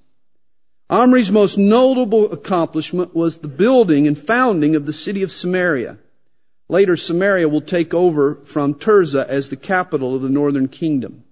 Omri's 0.91 1.31
most 1.31 1.57
notable 1.57 2.31
accomplishment 2.31 3.15
was 3.15 3.39
the 3.39 3.49
building 3.49 4.07
and 4.07 4.19
founding 4.19 4.77
of 4.77 4.85
the 4.85 4.93
city 4.93 5.23
of 5.23 5.33
Samaria. 5.33 5.97
Later, 6.75 6.97
Samaria 6.97 7.49
will 7.49 7.61
take 7.61 7.95
over 7.95 8.35
from 8.47 8.75
Tirzah 8.75 9.29
as 9.29 9.49
the 9.49 9.57
capital 9.57 10.17
of 10.17 10.23
the 10.23 10.29
northern 10.29 10.67
kingdom. 10.67 11.23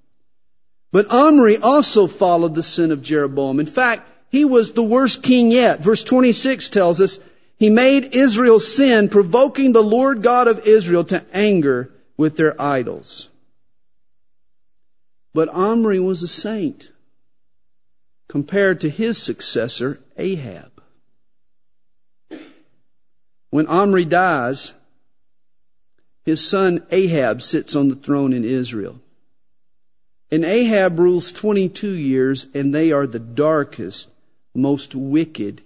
But 0.92 1.10
Omri 1.10 1.56
also 1.56 2.06
followed 2.06 2.54
the 2.54 2.62
sin 2.62 2.92
of 2.92 3.02
Jeroboam. 3.02 3.58
In 3.58 3.66
fact, 3.66 4.08
he 4.28 4.44
was 4.44 4.70
the 4.70 4.84
worst 4.84 5.20
king 5.20 5.50
yet. 5.50 5.80
Verse 5.80 6.04
26 6.04 6.68
tells 6.68 7.00
us 7.00 7.18
he 7.58 7.70
made 7.70 8.14
Israel 8.14 8.60
sin, 8.60 9.08
provoking 9.08 9.72
the 9.72 9.82
Lord 9.82 10.22
God 10.22 10.46
of 10.46 10.64
Israel 10.64 11.02
to 11.06 11.24
anger 11.32 11.92
with 12.16 12.36
their 12.36 12.54
idols. 12.62 13.28
But 15.34 15.48
Omri 15.48 15.98
was 15.98 16.22
a 16.22 16.28
saint 16.28 16.92
compared 18.28 18.80
to 18.82 18.88
his 18.88 19.20
successor, 19.20 19.98
Ahab. 20.16 20.70
When 23.50 23.66
Omri 23.66 24.04
dies, 24.04 24.74
his 26.24 26.46
son 26.46 26.86
Ahab 26.90 27.42
sits 27.42 27.74
on 27.74 27.88
the 27.88 27.96
throne 27.96 28.32
in 28.32 28.44
Israel. 28.44 29.00
And 30.30 30.44
Ahab 30.44 30.98
rules 30.98 31.32
22 31.32 31.90
years, 31.90 32.48
and 32.54 32.74
they 32.74 32.90
are 32.92 33.06
the 33.06 33.18
darkest, 33.18 34.08
most 34.54 34.94
wicked 34.94 35.62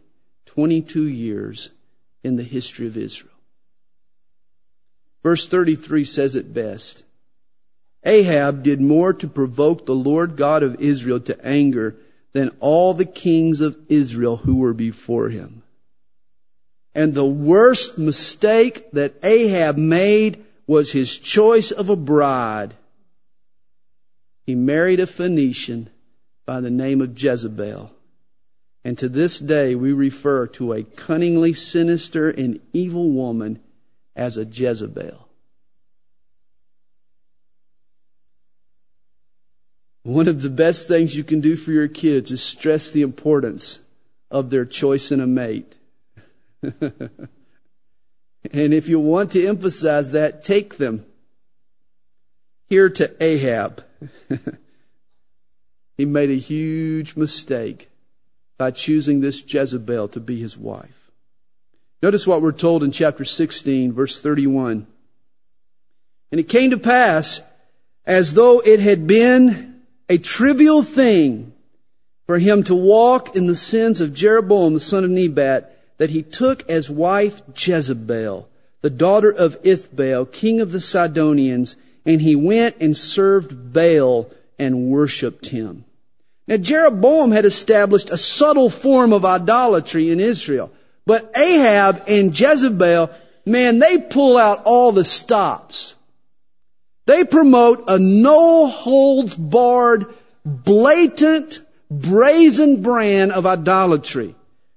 22 0.46 1.06
years 1.06 1.70
in 2.24 2.36
the 2.36 2.42
history 2.42 2.86
of 2.86 2.96
Israel. 2.96 3.32
Verse 5.22 5.48
33 5.48 6.04
says 6.04 6.34
it 6.34 6.54
best. 6.54 7.04
Ahab 8.04 8.62
did 8.62 8.80
more 8.80 9.12
to 9.12 9.26
provoke 9.26 9.84
the 9.84 9.94
Lord 9.94 10.36
God 10.36 10.62
of 10.62 10.80
Israel 10.80 11.20
to 11.20 11.44
anger 11.44 11.96
than 12.32 12.56
all 12.60 12.94
the 12.94 13.04
kings 13.04 13.60
of 13.60 13.76
Israel 13.88 14.38
who 14.38 14.56
were 14.56 14.74
before 14.74 15.28
him. 15.28 15.62
And 16.94 17.14
the 17.14 17.26
worst 17.26 17.98
mistake 17.98 18.90
that 18.92 19.14
Ahab 19.22 19.76
made 19.76 20.45
was 20.66 20.92
his 20.92 21.18
choice 21.18 21.70
of 21.70 21.88
a 21.88 21.96
bride. 21.96 22.74
He 24.44 24.54
married 24.54 25.00
a 25.00 25.06
Phoenician 25.06 25.90
by 26.44 26.60
the 26.60 26.70
name 26.70 27.00
of 27.00 27.20
Jezebel. 27.20 27.90
And 28.84 28.96
to 28.98 29.08
this 29.08 29.40
day, 29.40 29.74
we 29.74 29.92
refer 29.92 30.46
to 30.48 30.72
a 30.72 30.84
cunningly 30.84 31.52
sinister 31.52 32.30
and 32.30 32.60
evil 32.72 33.10
woman 33.10 33.60
as 34.14 34.36
a 34.36 34.44
Jezebel. 34.44 35.26
One 40.04 40.28
of 40.28 40.42
the 40.42 40.50
best 40.50 40.86
things 40.86 41.16
you 41.16 41.24
can 41.24 41.40
do 41.40 41.56
for 41.56 41.72
your 41.72 41.88
kids 41.88 42.30
is 42.30 42.40
stress 42.40 42.92
the 42.92 43.02
importance 43.02 43.80
of 44.30 44.50
their 44.50 44.64
choice 44.64 45.10
in 45.10 45.20
a 45.20 45.26
mate. 45.26 45.76
and 48.52 48.74
if 48.74 48.88
you 48.88 48.98
want 48.98 49.32
to 49.32 49.46
emphasize 49.46 50.12
that, 50.12 50.44
take 50.44 50.76
them 50.78 51.04
here 52.68 52.88
to 52.90 53.22
Ahab. 53.22 53.84
he 55.96 56.04
made 56.04 56.30
a 56.30 56.34
huge 56.34 57.16
mistake 57.16 57.90
by 58.58 58.70
choosing 58.70 59.20
this 59.20 59.42
Jezebel 59.46 60.08
to 60.08 60.20
be 60.20 60.40
his 60.40 60.56
wife. 60.56 61.10
Notice 62.02 62.26
what 62.26 62.42
we're 62.42 62.52
told 62.52 62.82
in 62.82 62.92
chapter 62.92 63.24
16, 63.24 63.92
verse 63.92 64.20
31. 64.20 64.86
And 66.30 66.40
it 66.40 66.48
came 66.48 66.70
to 66.70 66.78
pass, 66.78 67.40
as 68.04 68.34
though 68.34 68.60
it 68.60 68.80
had 68.80 69.06
been 69.06 69.82
a 70.08 70.18
trivial 70.18 70.82
thing 70.82 71.52
for 72.26 72.38
him 72.38 72.62
to 72.64 72.74
walk 72.74 73.36
in 73.36 73.46
the 73.46 73.56
sins 73.56 74.00
of 74.00 74.14
Jeroboam 74.14 74.74
the 74.74 74.80
son 74.80 75.04
of 75.04 75.10
Nebat, 75.10 75.75
that 75.98 76.10
he 76.10 76.22
took 76.22 76.68
as 76.68 76.90
wife 76.90 77.42
Jezebel, 77.56 78.48
the 78.82 78.90
daughter 78.90 79.32
of 79.32 79.60
Ethbaal, 79.62 80.30
king 80.30 80.60
of 80.60 80.72
the 80.72 80.80
Sidonians, 80.80 81.76
and 82.04 82.20
he 82.22 82.36
went 82.36 82.76
and 82.80 82.96
served 82.96 83.72
Baal 83.72 84.30
and 84.58 84.88
worshipped 84.88 85.46
him. 85.46 85.84
Now 86.46 86.56
Jeroboam 86.58 87.32
had 87.32 87.44
established 87.44 88.10
a 88.10 88.18
subtle 88.18 88.70
form 88.70 89.12
of 89.12 89.24
idolatry 89.24 90.10
in 90.10 90.20
Israel. 90.20 90.70
But 91.04 91.36
Ahab 91.36 92.02
and 92.08 92.38
Jezebel, 92.38 93.10
man, 93.44 93.78
they 93.78 93.98
pull 93.98 94.36
out 94.36 94.62
all 94.64 94.92
the 94.92 95.04
stops. 95.04 95.94
They 97.06 97.24
promote 97.24 97.84
a 97.88 97.98
no 97.98 98.66
holds 98.66 99.36
barred, 99.36 100.06
blatant, 100.44 101.60
brazen 101.88 102.82
brand 102.82 103.30
of 103.32 103.46
idolatry. 103.46 104.34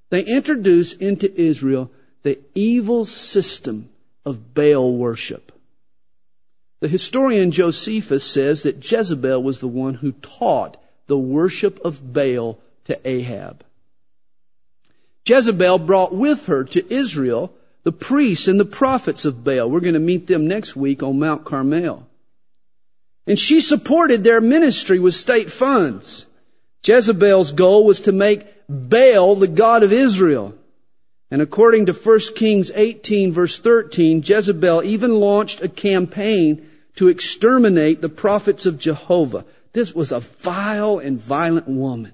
They 0.10 0.24
introduce 0.24 0.93
into 0.93 1.34
Israel 1.39 1.91
the 2.24 2.39
evil 2.55 3.05
system 3.05 3.89
of 4.26 4.53
Baal 4.53 4.95
worship. 4.95 5.51
The 6.80 6.88
historian 6.88 7.51
Josephus 7.51 8.24
says 8.24 8.64
that 8.64 8.89
Jezebel 8.89 9.43
was 9.43 9.60
the 9.60 9.68
one 9.68 9.95
who 9.95 10.14
taught 10.14 10.78
the 11.07 11.18
worship 11.18 11.80
of 11.84 12.14
Baal 12.14 12.60
to 12.86 12.99
Ahab. 13.07 13.64
Jezebel 15.28 15.80
brought 15.80 16.14
with 16.14 16.47
her 16.47 16.64
to 16.64 16.93
Israel 16.93 17.53
the 17.84 17.91
priests 17.91 18.47
and 18.47 18.60
the 18.60 18.66
prophets 18.66 19.26
of 19.26 19.43
Baal. 19.43 19.70
We're 19.70 19.80
going 19.80 19.93
to 19.93 19.99
meet 19.99 20.28
them 20.28 20.47
next 20.47 20.76
week 20.76 21.03
on 21.03 21.20
Mount 21.20 21.45
Carmel. 21.45 22.07
And 23.28 23.38
she 23.38 23.62
supported 23.62 24.24
their 24.24 24.41
ministry 24.41 24.99
with 24.99 25.14
state 25.14 25.51
funds. 25.51 26.26
Jezebel's 26.84 27.51
goal 27.51 27.86
was 27.86 28.01
to 28.01 28.12
make 28.12 28.47
Baal 28.70 29.36
the 29.36 29.47
God 29.47 29.82
of 29.82 29.91
Israel. 29.91 30.53
And 31.32 31.41
according 31.41 31.88
to 31.88 31.93
1 31.93 32.20
Kings 32.36 32.72
18 32.74 33.32
verse 33.32 33.57
13, 33.59 34.24
Jezebel 34.24 34.84
even 34.84 35.20
launched 35.20 35.61
a 35.61 35.70
campaign 35.70 36.70
to 36.95 37.07
exterminate 37.07 38.01
the 38.01 38.09
prophets 38.09 38.65
of 38.65 38.78
Jehovah. 38.78 39.45
This 39.74 39.93
was 39.93 40.11
a 40.11 40.20
vile 40.20 40.99
and 40.99 41.20
violent 41.20 41.67
woman. 41.67 42.13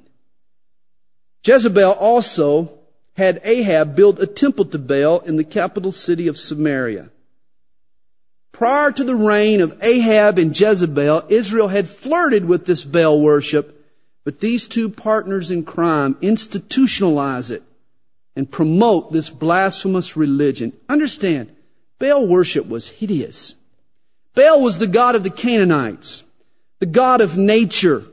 Jezebel 1.46 1.92
also 1.94 2.80
had 3.16 3.42
Ahab 3.44 3.96
build 3.96 4.20
a 4.20 4.28
temple 4.28 4.66
to 4.66 4.80
Baal 4.80 5.20
in 5.20 5.38
the 5.38 5.44
capital 5.44 5.92
city 5.92 6.28
of 6.28 6.38
Samaria. 6.38 7.10
Prior 8.52 8.92
to 8.92 9.04
the 9.04 9.16
reign 9.16 9.62
of 9.62 9.78
Ahab 9.82 10.40
and 10.40 10.58
Jezebel, 10.58 11.26
Israel 11.30 11.68
had 11.68 11.88
flirted 11.88 12.46
with 12.46 12.66
this 12.66 12.84
Baal 12.84 13.22
worship, 13.22 13.75
but 14.26 14.42
these 14.42 14.68
two 14.68 14.90
partners 14.90 15.52
in 15.52 15.64
crime 15.64 16.16
institutionalize 16.16 17.50
it 17.52 17.64
and 18.36 18.52
promote 18.52 19.14
this 19.14 19.30
blasphemous 19.30 20.18
religion. 20.18 20.74
Understand, 20.90 21.56
Baal 22.00 22.28
worship 22.28 22.68
was 22.68 22.90
hideous. 22.90 23.56
Baal 24.34 24.62
was 24.62 24.80
the 24.80 24.88
god 24.88 25.16
of 25.16 25.24
the 25.24 25.30
Canaanites. 25.30 26.24
the 26.80 26.86
god 26.86 27.22
of 27.22 27.38
nature. 27.38 28.04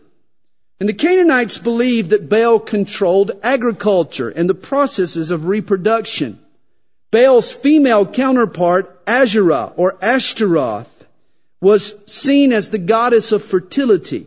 And 0.79 0.89
the 0.89 0.95
Canaanites 0.95 1.59
believed 1.59 2.11
that 2.11 2.29
Baal 2.29 2.61
controlled 2.61 3.33
agriculture 3.43 4.29
and 4.29 4.49
the 4.49 4.55
processes 4.55 5.31
of 5.31 5.47
reproduction. 5.47 6.39
Baal's 7.11 7.53
female 7.53 8.07
counterpart, 8.07 9.01
Asherah 9.07 9.73
or 9.77 9.99
Ashtaroth, 10.03 11.07
was 11.61 11.97
seen 12.07 12.53
as 12.53 12.71
the 12.71 12.79
goddess 12.79 13.33
of 13.33 13.45
fertility. 13.45 14.27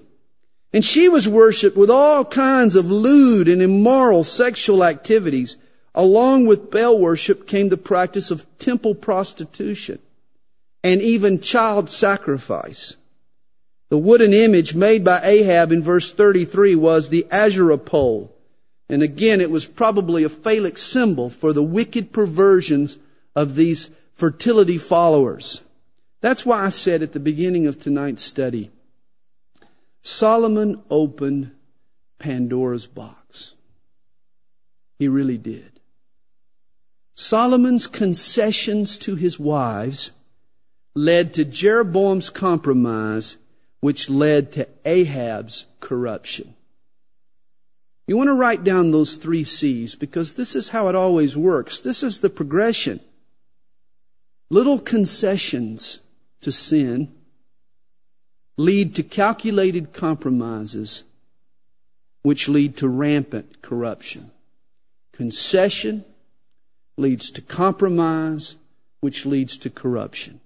And 0.75 0.83
she 0.83 1.07
was 1.07 1.25
worshipped 1.25 1.77
with 1.77 1.89
all 1.89 2.25
kinds 2.25 2.75
of 2.75 2.91
lewd 2.91 3.47
and 3.47 3.61
immoral 3.61 4.25
sexual 4.25 4.83
activities. 4.83 5.55
Along 5.95 6.45
with 6.45 6.69
Baal 6.69 6.99
worship 6.99 7.47
came 7.47 7.69
the 7.69 7.77
practice 7.77 8.29
of 8.29 8.45
temple 8.59 8.93
prostitution 8.93 9.99
and 10.83 11.01
even 11.01 11.39
child 11.39 11.89
sacrifice. 11.89 12.97
The 13.87 13.97
wooden 13.97 14.33
image 14.33 14.75
made 14.75 15.05
by 15.05 15.21
Ahab 15.23 15.71
in 15.71 15.81
verse 15.81 16.11
33 16.11 16.75
was 16.75 17.07
the 17.07 17.25
Asherah 17.31 17.77
pole, 17.77 18.35
and 18.89 19.01
again, 19.01 19.39
it 19.39 19.49
was 19.49 19.65
probably 19.65 20.25
a 20.25 20.29
phallic 20.29 20.77
symbol 20.77 21.29
for 21.29 21.53
the 21.53 21.63
wicked 21.63 22.11
perversions 22.11 22.97
of 23.33 23.55
these 23.55 23.91
fertility 24.13 24.77
followers. 24.77 25.61
That's 26.19 26.45
why 26.45 26.65
I 26.65 26.69
said 26.69 27.01
at 27.01 27.13
the 27.13 27.19
beginning 27.21 27.65
of 27.65 27.79
tonight's 27.79 28.23
study, 28.23 28.71
Solomon 30.05 30.83
opened 30.91 31.49
Pandora's 32.19 32.85
box. 32.85 33.55
He 34.99 35.07
really 35.07 35.39
did. 35.39 35.79
Solomon's 37.15 37.87
concessions 37.87 38.99
to 38.99 39.15
his 39.15 39.39
wives 39.39 40.11
led 40.93 41.33
to 41.33 41.43
Jeroboam's 41.43 42.29
compromise, 42.29 43.37
which 43.79 44.07
led 44.07 44.51
to 44.51 44.67
Ahab's 44.85 45.65
corruption. 45.79 46.53
You 48.05 48.15
want 48.15 48.27
to 48.27 48.35
write 48.35 48.63
down 48.63 48.91
those 48.91 49.15
three 49.15 49.43
C's 49.43 49.95
because 49.95 50.35
this 50.35 50.55
is 50.55 50.69
how 50.69 50.87
it 50.87 50.93
always 50.93 51.35
works. 51.35 51.79
This 51.79 52.03
is 52.03 52.19
the 52.19 52.29
progression. 52.29 52.99
Little 54.51 54.77
concessions 54.77 55.99
to 56.41 56.51
sin 56.51 57.14
lead 58.57 58.95
to 58.95 59.03
calculated 59.03 59.93
compromises 59.93 61.03
which 62.21 62.47
lead 62.47 62.75
to 62.77 62.87
rampant 62.87 63.61
corruption. 63.61 64.31
Concession 65.11 66.03
leads 66.97 67.29
to 67.29 67.41
compromise, 67.41 68.55
which 68.99 69.25
leads 69.25 69.57
to 69.57 69.69
corruption. 69.69 70.39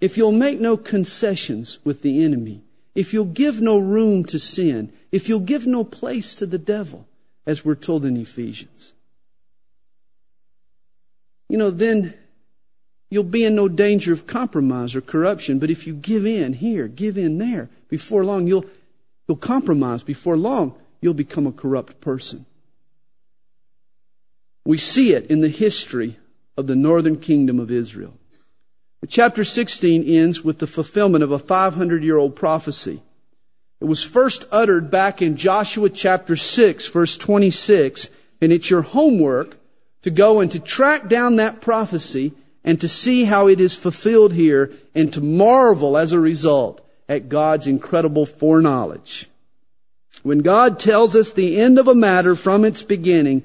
If 0.00 0.16
you'll 0.16 0.32
make 0.32 0.60
no 0.60 0.76
concessions 0.76 1.78
with 1.84 2.02
the 2.02 2.24
enemy, 2.24 2.62
if 2.94 3.12
you'll 3.12 3.24
give 3.24 3.60
no 3.60 3.78
room 3.78 4.24
to 4.26 4.38
sin, 4.38 4.92
if 5.10 5.28
you'll 5.28 5.40
give 5.40 5.66
no 5.66 5.84
place 5.84 6.34
to 6.36 6.46
the 6.46 6.58
devil, 6.58 7.06
as 7.46 7.64
we're 7.64 7.74
told 7.74 8.04
in 8.04 8.16
Ephesians, 8.16 8.92
you 11.48 11.58
know, 11.58 11.70
then 11.70 12.14
you'll 13.10 13.24
be 13.24 13.44
in 13.44 13.54
no 13.54 13.68
danger 13.68 14.12
of 14.12 14.26
compromise 14.26 14.94
or 14.94 15.00
corruption. 15.00 15.58
But 15.58 15.70
if 15.70 15.86
you 15.86 15.94
give 15.94 16.24
in 16.24 16.54
here, 16.54 16.88
give 16.88 17.18
in 17.18 17.38
there, 17.38 17.68
before 17.88 18.24
long 18.24 18.46
you'll, 18.46 18.64
you'll 19.28 19.36
compromise. 19.36 20.02
Before 20.02 20.36
long, 20.36 20.74
you'll 21.00 21.14
become 21.14 21.46
a 21.46 21.52
corrupt 21.52 22.00
person. 22.00 22.46
We 24.64 24.78
see 24.78 25.12
it 25.12 25.26
in 25.30 25.40
the 25.40 25.48
history 25.48 26.18
of 26.56 26.66
the 26.66 26.76
northern 26.76 27.18
kingdom 27.18 27.58
of 27.58 27.70
Israel. 27.70 28.14
Chapter 29.08 29.44
16 29.44 30.04
ends 30.04 30.44
with 30.44 30.58
the 30.58 30.66
fulfillment 30.66 31.24
of 31.24 31.32
a 31.32 31.38
500 31.38 32.04
year 32.04 32.16
old 32.16 32.36
prophecy. 32.36 33.02
It 33.80 33.86
was 33.86 34.04
first 34.04 34.44
uttered 34.52 34.90
back 34.90 35.22
in 35.22 35.36
Joshua 35.36 35.88
chapter 35.88 36.36
6 36.36 36.86
verse 36.88 37.16
26 37.16 38.10
and 38.42 38.52
it's 38.52 38.68
your 38.68 38.82
homework 38.82 39.56
to 40.02 40.10
go 40.10 40.40
and 40.40 40.52
to 40.52 40.60
track 40.60 41.08
down 41.08 41.36
that 41.36 41.62
prophecy 41.62 42.32
and 42.64 42.80
to 42.80 42.88
see 42.88 43.24
how 43.24 43.48
it 43.48 43.60
is 43.60 43.74
fulfilled 43.74 44.34
here 44.34 44.72
and 44.94 45.12
to 45.12 45.20
marvel 45.20 45.96
as 45.96 46.12
a 46.12 46.20
result 46.20 46.86
at 47.08 47.28
God's 47.28 47.66
incredible 47.66 48.26
foreknowledge. 48.26 49.28
When 50.22 50.40
God 50.40 50.78
tells 50.78 51.16
us 51.16 51.32
the 51.32 51.60
end 51.60 51.78
of 51.78 51.88
a 51.88 51.94
matter 51.94 52.36
from 52.36 52.64
its 52.64 52.82
beginning, 52.82 53.42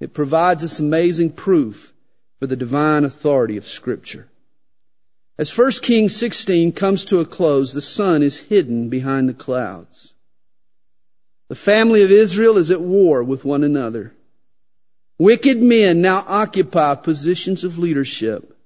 it 0.00 0.14
provides 0.14 0.64
us 0.64 0.78
amazing 0.78 1.32
proof 1.32 1.92
for 2.38 2.46
the 2.46 2.56
divine 2.56 3.04
authority 3.04 3.56
of 3.56 3.66
scripture. 3.66 4.28
As 5.36 5.56
1 5.56 5.70
Kings 5.82 6.16
16 6.16 6.72
comes 6.72 7.04
to 7.04 7.20
a 7.20 7.24
close, 7.24 7.72
the 7.72 7.80
sun 7.80 8.22
is 8.22 8.40
hidden 8.48 8.88
behind 8.88 9.28
the 9.28 9.34
clouds. 9.34 10.12
The 11.48 11.54
family 11.54 12.02
of 12.02 12.10
Israel 12.10 12.58
is 12.58 12.70
at 12.70 12.80
war 12.80 13.22
with 13.22 13.44
one 13.44 13.62
another. 13.62 14.12
Wicked 15.18 15.60
men 15.60 16.00
now 16.00 16.24
occupy 16.28 16.94
positions 16.94 17.64
of 17.64 17.76
leadership. 17.76 18.56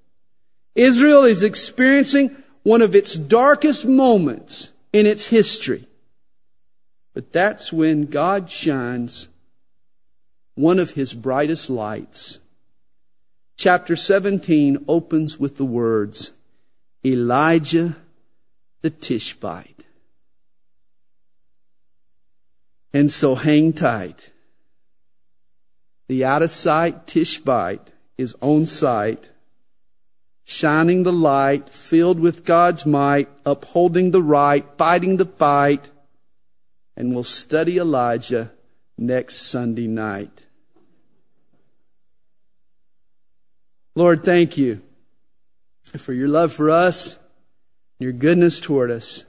Israel 0.74 1.24
is 1.24 1.42
experiencing 1.42 2.36
one 2.62 2.82
of 2.82 2.94
its 2.94 3.14
darkest 3.14 3.86
moments 3.86 4.68
in 4.92 5.06
its 5.06 5.28
history. 5.28 5.88
But 7.14 7.32
that's 7.32 7.72
when 7.72 8.06
God 8.06 8.50
shines 8.50 9.28
one 10.54 10.78
of 10.78 10.92
his 10.92 11.14
brightest 11.14 11.70
lights. 11.70 12.38
Chapter 13.56 13.96
17 13.96 14.84
opens 14.88 15.38
with 15.38 15.56
the 15.56 15.64
words, 15.64 16.32
Elijah 17.04 17.96
the 18.82 18.90
Tishbite. 18.90 19.84
And 22.92 23.10
so 23.10 23.36
hang 23.36 23.72
tight. 23.72 24.31
The 26.12 26.26
out 26.26 26.42
of 26.42 26.50
sight 26.50 27.06
Tishbite 27.06 27.90
is 28.18 28.36
on 28.42 28.66
sight, 28.66 29.30
shining 30.44 31.04
the 31.04 31.12
light, 31.12 31.70
filled 31.70 32.20
with 32.20 32.44
God's 32.44 32.84
might, 32.84 33.30
upholding 33.46 34.10
the 34.10 34.20
right, 34.20 34.62
fighting 34.76 35.16
the 35.16 35.24
fight, 35.24 35.88
and 36.98 37.14
we'll 37.14 37.24
study 37.24 37.78
Elijah 37.78 38.52
next 38.98 39.36
Sunday 39.36 39.86
night. 39.86 40.44
Lord, 43.94 44.22
thank 44.22 44.58
you 44.58 44.82
for 45.96 46.12
your 46.12 46.28
love 46.28 46.52
for 46.52 46.68
us, 46.68 47.16
your 47.98 48.12
goodness 48.12 48.60
toward 48.60 48.90
us. 48.90 49.24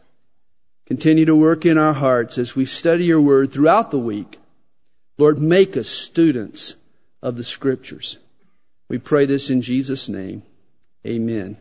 Continue 0.85 1.23
to 1.23 1.33
work 1.33 1.65
in 1.65 1.77
our 1.77 1.93
hearts 1.93 2.37
as 2.37 2.57
we 2.57 2.65
study 2.65 3.05
your 3.05 3.21
word 3.21 3.53
throughout 3.53 3.89
the 3.89 3.97
week. 3.97 4.37
Lord, 5.17 5.39
make 5.39 5.77
us 5.77 5.87
students 5.87 6.75
of 7.21 7.35
the 7.35 7.43
scriptures. 7.43 8.17
We 8.89 8.97
pray 8.97 9.25
this 9.25 9.49
in 9.49 9.61
Jesus' 9.61 10.09
name. 10.09 10.43
Amen. 11.05 11.57